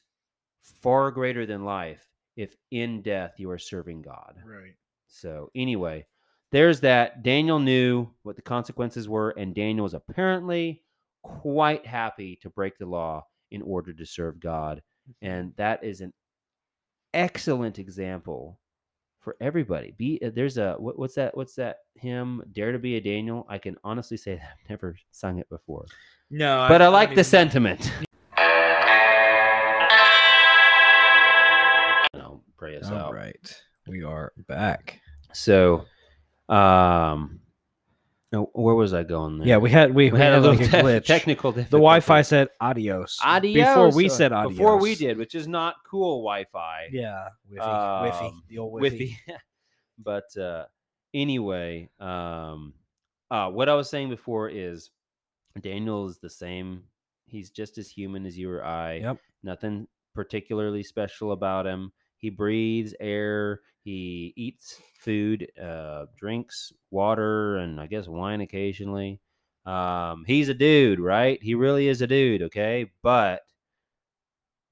far 0.63 1.11
greater 1.11 1.47
than 1.47 1.65
life 1.65 2.09
if 2.37 2.57
in 2.71 3.01
death 3.03 3.35
you 3.39 3.51
are 3.51 3.59
serving 3.59 4.03
god. 4.03 4.37
Right. 4.45 4.75
so 5.07 5.51
anyway 5.55 6.07
there's 6.53 6.81
that. 6.81 7.23
Daniel 7.25 7.59
knew 7.59 8.09
what 8.23 8.37
the 8.37 8.43
consequences 8.43 9.09
were 9.09 9.31
and 9.31 9.55
daniel 9.55 9.83
was 9.83 9.95
apparently 9.95 10.83
quite 11.23 11.85
happy 11.85 12.37
to 12.43 12.51
break 12.51 12.79
the 12.79 12.87
law 12.87 13.27
in 13.51 13.63
order 13.63 13.93
to 13.93 14.07
serve 14.07 14.41
god. 14.41 14.83
And 15.23 15.53
that 15.57 15.83
is 15.85 16.01
an 16.01 16.13
excellent 17.15 17.79
example 17.79 18.59
for 19.27 19.37
everybody. 19.41 19.93
Be 19.99 20.21
uh, 20.25 20.31
there's 20.33 20.57
a 20.57 20.77
what, 20.79 20.97
what's 21.01 21.17
that 21.17 21.37
what's 21.37 21.57
that 21.57 21.79
hymn 21.97 22.45
dare 22.53 22.71
to 22.71 22.79
be 22.79 22.95
a 22.95 23.01
daniel? 23.01 23.45
I 23.49 23.59
can 23.59 23.77
honestly 23.83 24.17
say 24.17 24.35
that 24.37 24.43
i've 24.45 24.71
never 24.71 24.97
sung 25.11 25.41
it 25.41 25.49
before. 25.49 25.85
No, 26.31 26.67
but 26.69 26.81
i, 26.81 26.87
like 26.87 27.17
the 27.17 27.25
sentiment. 27.25 27.91
And 32.15 32.23
I'll 32.23 32.45
pray 32.57 32.77
us 32.77 32.87
All 32.87 32.95
out. 32.95 33.15
right. 33.15 33.63
We 33.89 34.05
are 34.05 34.33
back. 34.47 35.01
so 35.33 35.85
um 36.49 37.41
oh, 38.33 38.51
where 38.55 38.75
was 38.75 38.93
i 38.95 39.03
going 39.03 39.39
there 39.39 39.49
Yeah, 39.49 39.57
we 39.59 39.71
had 39.71 39.95
we, 39.95 40.11
we 40.11 40.19
had 40.19 40.33
a 40.35 40.41
like 40.41 40.59
little 40.61 40.67
te- 40.67 40.85
glitch. 40.85 41.05
technical 41.07 41.53
The. 41.53 41.63
Wi-Fi 41.65 42.23
said 42.23 42.49
adios. 42.61 43.19
adios 43.25 43.69
before 43.69 43.91
we 43.97 44.07
uh, 44.07 44.09
said 44.09 44.33
adios. 44.33 44.53
before 44.59 44.79
we 44.81 44.95
did 44.95 45.17
which 45.19 45.35
is 45.35 45.47
not 45.47 45.77
cool 45.89 46.23
wi-fi 46.23 46.89
Yeah, 46.93 47.29
Wiffy, 47.51 48.03
Wiffy, 48.03 48.27
Um, 48.29 48.43
the 48.49 48.59
old 48.59 48.81
with 48.81 48.93
Wiffy. 48.95 49.17
but 49.99 50.37
uh 50.37 50.65
anyway 51.15 51.89
um 52.01 52.75
uh 53.31 53.49
what 53.49 53.69
i 53.69 53.75
was 53.75 53.89
saying 53.89 54.11
before 54.11 54.49
is 54.51 54.91
daniel 55.61 56.07
is 56.07 56.19
the 56.19 56.29
same 56.29 56.83
he's 57.27 57.49
just 57.51 57.79
as 57.79 57.89
human 57.89 58.27
as 58.27 58.37
you 58.37 58.51
or 58.51 58.63
i 58.65 58.97
Yep. 58.97 59.19
nothing 59.43 59.89
particularly 60.15 60.83
special 60.83 61.33
about 61.33 61.67
him 61.67 61.93
he 62.19 62.29
breathes 62.31 62.95
air 63.01 63.61
he 63.87 64.33
eats 64.35 64.81
food 64.99 65.47
uh 65.63 66.07
drinks 66.19 66.73
water 66.91 67.59
and 67.59 67.81
i 67.81 67.87
guess 67.87 68.09
wine 68.09 68.41
occasionally 68.41 69.21
um 69.65 70.25
he's 70.27 70.49
a 70.49 70.55
dude 70.55 70.99
right 70.99 71.41
he 71.41 71.55
really 71.55 71.87
is 71.87 72.03
a 72.03 72.07
dude 72.07 72.43
okay 72.43 72.91
but 73.01 73.43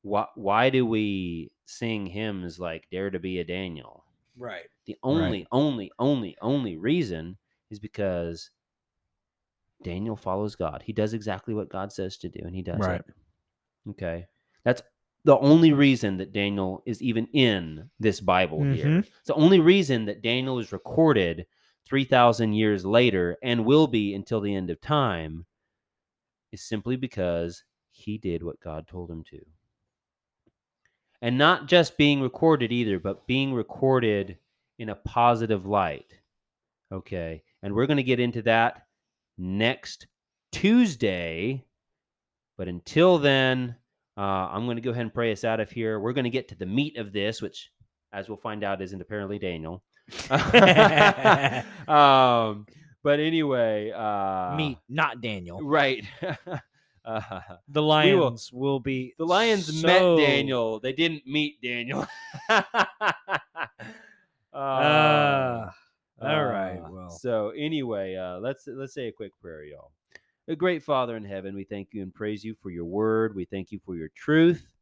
why 0.03 0.27
why 0.35 0.69
do 0.69 0.85
we 0.85 1.53
sing 1.65 2.05
hymns 2.07 2.59
like 2.59 2.89
dare 2.91 3.09
to 3.09 3.21
be 3.21 3.39
a 3.39 3.45
daniel 3.45 4.05
Right. 4.37 4.67
the 4.87 4.97
only, 5.05 5.47
only, 5.53 5.93
only, 6.01 6.37
only 6.43 6.77
reason 6.77 7.37
is 7.71 7.79
because 7.79 8.51
Daniel 9.85 10.17
follows 10.17 10.57
God. 10.57 10.83
He 10.85 10.93
does 10.93 11.15
exactly 11.15 11.55
what 11.55 11.69
God 11.69 11.93
says 11.93 12.17
to 12.19 12.29
do, 12.29 12.41
and 12.45 12.55
he 12.55 12.62
does 12.62 12.81
Right. 12.81 13.01
it. 13.01 13.07
Okay. 13.91 14.27
That's 14.65 14.83
the 15.25 15.39
only 15.39 15.72
reason 15.72 16.18
that 16.18 16.33
Daniel 16.33 16.83
is 16.87 17.03
even 17.03 17.27
in 17.33 17.91
this 17.99 18.20
Bible 18.20 18.62
here. 18.62 18.87
Mhm. 18.87 18.99
It's 19.01 19.27
the 19.29 19.35
only 19.35 19.59
reason 19.59 20.05
that 20.05 20.22
Daniel 20.22 20.59
is 20.59 20.72
recorded 20.72 21.47
3,000 21.87 22.53
years 22.53 22.85
later 22.85 23.39
and 23.43 23.64
will 23.64 23.87
be 23.87 24.14
until 24.14 24.41
the 24.41 24.55
end 24.55 24.70
of 24.70 24.81
time 24.81 25.47
is 26.53 26.62
simply 26.62 26.97
because 26.97 27.64
he 27.91 28.18
did 28.18 28.43
what 28.43 28.61
God 28.61 28.87
told 28.87 29.11
him 29.11 29.25
to. 29.25 29.45
And 31.22 31.39
not 31.39 31.68
just 31.68 31.97
being 31.97 32.20
recorded 32.20 32.70
either, 32.70 32.99
but 32.99 33.27
being 33.27 33.55
recorded 33.55 34.39
in 34.79 34.91
a 34.91 34.95
positive 34.95 35.64
light. 35.64 36.20
Okay. 36.93 37.43
And 37.62 37.75
we're 37.75 37.87
going 37.87 37.97
to 37.97 38.03
get 38.03 38.20
into 38.20 38.43
that 38.43 38.87
next 39.39 40.07
Tuesday. 40.53 41.64
But 42.57 42.68
until 42.68 43.18
then, 43.18 43.77
uh, 44.17 44.21
I'm 44.21 44.65
going 44.67 44.77
to 44.77 44.83
go 44.83 44.91
ahead 44.91 45.03
and 45.03 45.12
pray 45.15 45.33
us 45.33 45.45
out 45.45 45.61
of 45.61 45.71
here. 45.71 45.99
We're 46.01 46.12
going 46.12 46.25
to 46.25 46.31
get 46.31 46.49
to 46.49 46.55
the 46.55 46.67
meat 46.67 46.97
of 46.97 47.12
this, 47.12 47.43
which, 47.43 47.71
as 48.12 48.29
we'll 48.29 48.37
find 48.39 48.62
out, 48.65 48.81
isn't 48.83 49.01
apparently 49.01 49.39
Daniel. 49.39 49.83
um, 51.89 52.67
but 53.03 53.21
anyway, 53.21 53.91
uh, 53.93 54.55
Me, 54.57 54.79
not 54.89 55.21
Daniel. 55.21 55.61
right? 55.62 56.05
uh, 57.05 57.21
The 57.69 57.81
will- 57.81 57.87
lions 57.89 58.51
will, 58.53 58.81
be. 58.81 59.15
the 59.19 59.27
lions 59.27 59.81
so- 59.81 59.87
met 59.87 60.25
Daniel. 60.27 60.81
They 60.81 60.93
didn't 60.93 61.27
meet 61.27 61.61
Daniel. 61.62 62.07
Uh, 64.53 64.57
Uh, 64.57 65.71
all 66.23 66.45
right. 66.45 66.79
uh, 66.79 66.89
Well, 66.89 67.11
So 67.11 67.51
anyway, 67.51 68.15
uh, 68.15 68.39
let's 68.39 68.69
let's 68.69 68.95
say 68.95 69.09
a 69.09 69.12
quick 69.12 69.33
prayer, 69.43 69.65
y'all. 69.65 69.91
A 70.47 70.55
great 70.55 70.82
Father 70.82 71.16
in 71.16 71.24
heaven, 71.24 71.55
we 71.55 71.64
thank 71.64 71.88
you 71.92 72.03
and 72.03 72.14
praise 72.14 72.45
you 72.45 72.55
for 72.61 72.68
your 72.68 72.84
word. 72.84 73.34
We 73.34 73.47
thank 73.47 73.72
you 73.72 73.80
for 73.82 73.97
your 73.97 74.11
truth, 74.14 74.74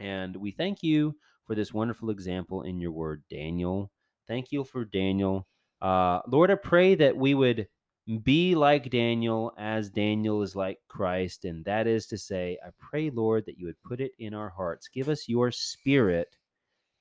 and 0.00 0.34
we 0.34 0.50
thank 0.50 0.82
you 0.82 1.14
for 1.46 1.54
this 1.54 1.72
wonderful 1.72 2.10
example 2.10 2.62
in 2.62 2.80
your 2.80 2.90
word, 2.90 3.22
Daniel. 3.30 3.92
Thank 4.26 4.50
you 4.50 4.64
for 4.64 4.84
Daniel, 4.84 5.46
uh, 5.80 6.22
Lord. 6.26 6.50
I 6.50 6.56
pray 6.56 6.96
that 6.96 7.16
we 7.16 7.34
would 7.34 7.68
be 8.24 8.56
like 8.56 8.90
Daniel 8.90 9.52
as 9.56 9.90
Daniel 9.90 10.42
is 10.42 10.56
like 10.56 10.80
Christ, 10.88 11.44
and 11.44 11.64
that 11.66 11.86
is 11.86 12.08
to 12.08 12.18
say, 12.18 12.58
I 12.66 12.70
pray, 12.80 13.10
Lord, 13.10 13.46
that 13.46 13.56
you 13.56 13.66
would 13.66 13.82
put 13.84 14.00
it 14.00 14.10
in 14.18 14.34
our 14.34 14.48
hearts. 14.48 14.88
Give 14.88 15.08
us 15.08 15.28
your 15.28 15.52
spirit 15.52 16.36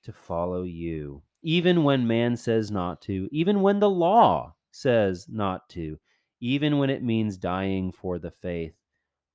to 0.04 0.14
follow 0.14 0.62
you, 0.62 1.24
even 1.42 1.84
when 1.84 2.06
man 2.06 2.38
says 2.38 2.70
not 2.70 3.02
to, 3.02 3.28
even 3.32 3.64
when 3.64 3.80
the 3.80 3.90
law 3.90 4.54
says 4.70 5.26
not 5.28 5.68
to, 5.70 5.98
even 6.44 6.78
when 6.78 6.90
it 6.90 7.02
means 7.02 7.38
dying 7.38 7.90
for 7.90 8.20
the 8.20 8.30
faith. 8.30 8.76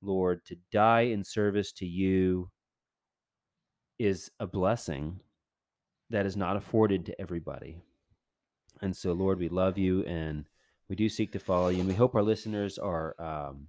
Lord, 0.02 0.44
to 0.44 0.56
die 0.70 1.06
in 1.06 1.24
service 1.24 1.72
to 1.72 1.86
you 1.86 2.50
is 3.98 4.30
a 4.38 4.46
blessing 4.46 5.18
that 6.10 6.26
is 6.26 6.36
not 6.36 6.56
afforded 6.58 7.06
to 7.06 7.18
everybody. 7.18 7.80
And 8.82 8.94
so, 8.94 9.14
Lord, 9.14 9.38
we 9.38 9.48
love 9.48 9.78
you 9.78 10.04
and 10.04 10.44
we 10.90 10.96
do 10.96 11.08
seek 11.08 11.32
to 11.32 11.38
follow 11.38 11.68
you. 11.68 11.78
And 11.78 11.88
we 11.88 11.94
hope 11.94 12.14
our 12.14 12.22
listeners 12.22 12.76
are 12.78 13.16
um, 13.18 13.68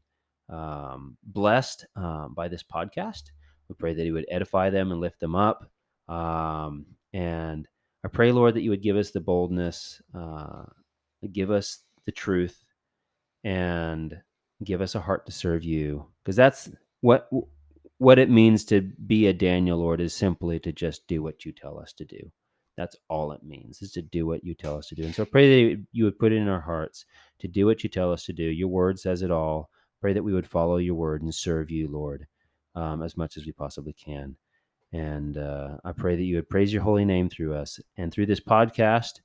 um, 0.53 1.17
blessed 1.23 1.85
um, 1.95 2.33
by 2.35 2.49
this 2.49 2.63
podcast. 2.63 3.23
We 3.69 3.75
pray 3.75 3.93
that 3.93 4.03
He 4.03 4.11
would 4.11 4.27
edify 4.29 4.69
them 4.69 4.91
and 4.91 4.99
lift 4.99 5.21
them 5.21 5.35
up. 5.35 5.71
Um, 6.09 6.87
and 7.13 7.69
I 8.03 8.09
pray, 8.09 8.33
Lord, 8.33 8.55
that 8.55 8.63
you 8.63 8.69
would 8.71 8.83
give 8.83 8.97
us 8.97 9.11
the 9.11 9.21
boldness, 9.21 10.01
uh, 10.13 10.65
give 11.31 11.51
us 11.51 11.79
the 12.05 12.11
truth, 12.11 12.65
and 13.43 14.19
give 14.63 14.81
us 14.81 14.95
a 14.95 14.99
heart 14.99 15.25
to 15.25 15.31
serve 15.31 15.63
you. 15.63 16.05
Because 16.23 16.35
that's 16.35 16.69
what 17.01 17.29
what 17.97 18.19
it 18.19 18.29
means 18.29 18.63
to 18.65 18.81
be 18.81 19.27
a 19.27 19.33
Daniel, 19.33 19.77
Lord, 19.77 19.99
is 19.99 20.13
simply 20.13 20.59
to 20.61 20.71
just 20.71 21.05
do 21.07 21.21
what 21.21 21.43
you 21.45 21.51
tell 21.51 21.77
us 21.77 21.91
to 21.93 22.05
do. 22.05 22.31
That's 22.77 22.95
all 23.09 23.33
it 23.33 23.43
means, 23.43 23.81
is 23.81 23.91
to 23.91 24.01
do 24.01 24.25
what 24.25 24.41
you 24.41 24.53
tell 24.53 24.77
us 24.77 24.87
to 24.87 24.95
do. 24.95 25.03
And 25.03 25.13
so 25.13 25.25
pray 25.25 25.65
that 25.65 25.85
you 25.91 26.05
would 26.05 26.17
put 26.17 26.31
it 26.31 26.37
in 26.37 26.47
our 26.47 26.61
hearts 26.61 27.05
to 27.39 27.47
do 27.49 27.65
what 27.65 27.83
you 27.83 27.89
tell 27.89 28.13
us 28.13 28.23
to 28.25 28.33
do. 28.33 28.43
Your 28.43 28.69
word 28.69 28.97
says 28.97 29.21
it 29.21 29.31
all. 29.31 29.69
Pray 29.99 30.13
that 30.13 30.23
we 30.23 30.31
would 30.31 30.47
follow 30.47 30.77
your 30.77 30.95
word 30.95 31.21
and 31.21 31.35
serve 31.35 31.69
you, 31.69 31.89
Lord, 31.89 32.25
um, 32.75 33.03
as 33.03 33.17
much 33.17 33.35
as 33.35 33.45
we 33.45 33.51
possibly 33.51 33.91
can. 33.91 34.37
And 34.93 35.37
uh, 35.37 35.77
I 35.83 35.91
pray 35.91 36.15
that 36.15 36.23
you 36.23 36.37
would 36.37 36.49
praise 36.49 36.71
your 36.71 36.81
holy 36.81 37.03
name 37.03 37.27
through 37.27 37.53
us 37.53 37.81
and 37.97 38.13
through 38.13 38.27
this 38.27 38.39
podcast. 38.39 39.19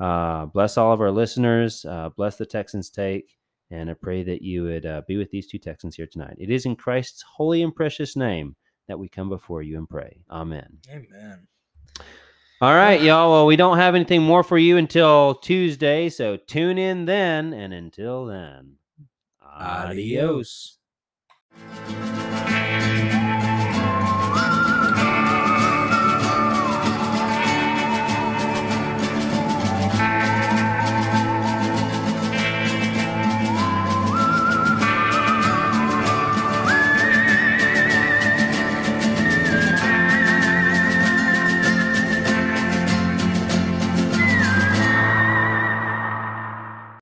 Uh, 0.00 0.46
bless 0.46 0.76
all 0.76 0.92
of 0.92 1.00
our 1.00 1.12
listeners. 1.12 1.84
Uh, 1.84 2.10
bless 2.16 2.36
the 2.36 2.44
Texans 2.44 2.90
take. 2.90 3.38
And 3.70 3.90
I 3.90 3.94
pray 3.94 4.22
that 4.22 4.42
you 4.42 4.64
would 4.64 4.86
uh, 4.86 5.02
be 5.08 5.16
with 5.16 5.30
these 5.30 5.46
two 5.48 5.58
Texans 5.58 5.96
here 5.96 6.06
tonight. 6.06 6.36
It 6.38 6.50
is 6.50 6.66
in 6.66 6.76
Christ's 6.76 7.22
holy 7.22 7.62
and 7.62 7.74
precious 7.74 8.16
name 8.16 8.54
that 8.86 8.98
we 8.98 9.08
come 9.08 9.28
before 9.28 9.62
you 9.62 9.76
and 9.76 9.88
pray. 9.88 10.20
Amen. 10.30 10.78
Amen. 10.88 11.48
All 12.60 12.74
right, 12.74 13.00
y'all. 13.00 13.32
Well, 13.32 13.46
we 13.46 13.56
don't 13.56 13.78
have 13.78 13.94
anything 13.94 14.22
more 14.22 14.44
for 14.44 14.58
you 14.58 14.76
until 14.76 15.34
Tuesday. 15.34 16.08
So 16.08 16.36
tune 16.36 16.78
in 16.78 17.06
then. 17.06 17.52
And 17.52 17.74
until 17.74 18.26
then, 18.26 18.76
Adios. 19.42 20.78
adios. 21.58 22.62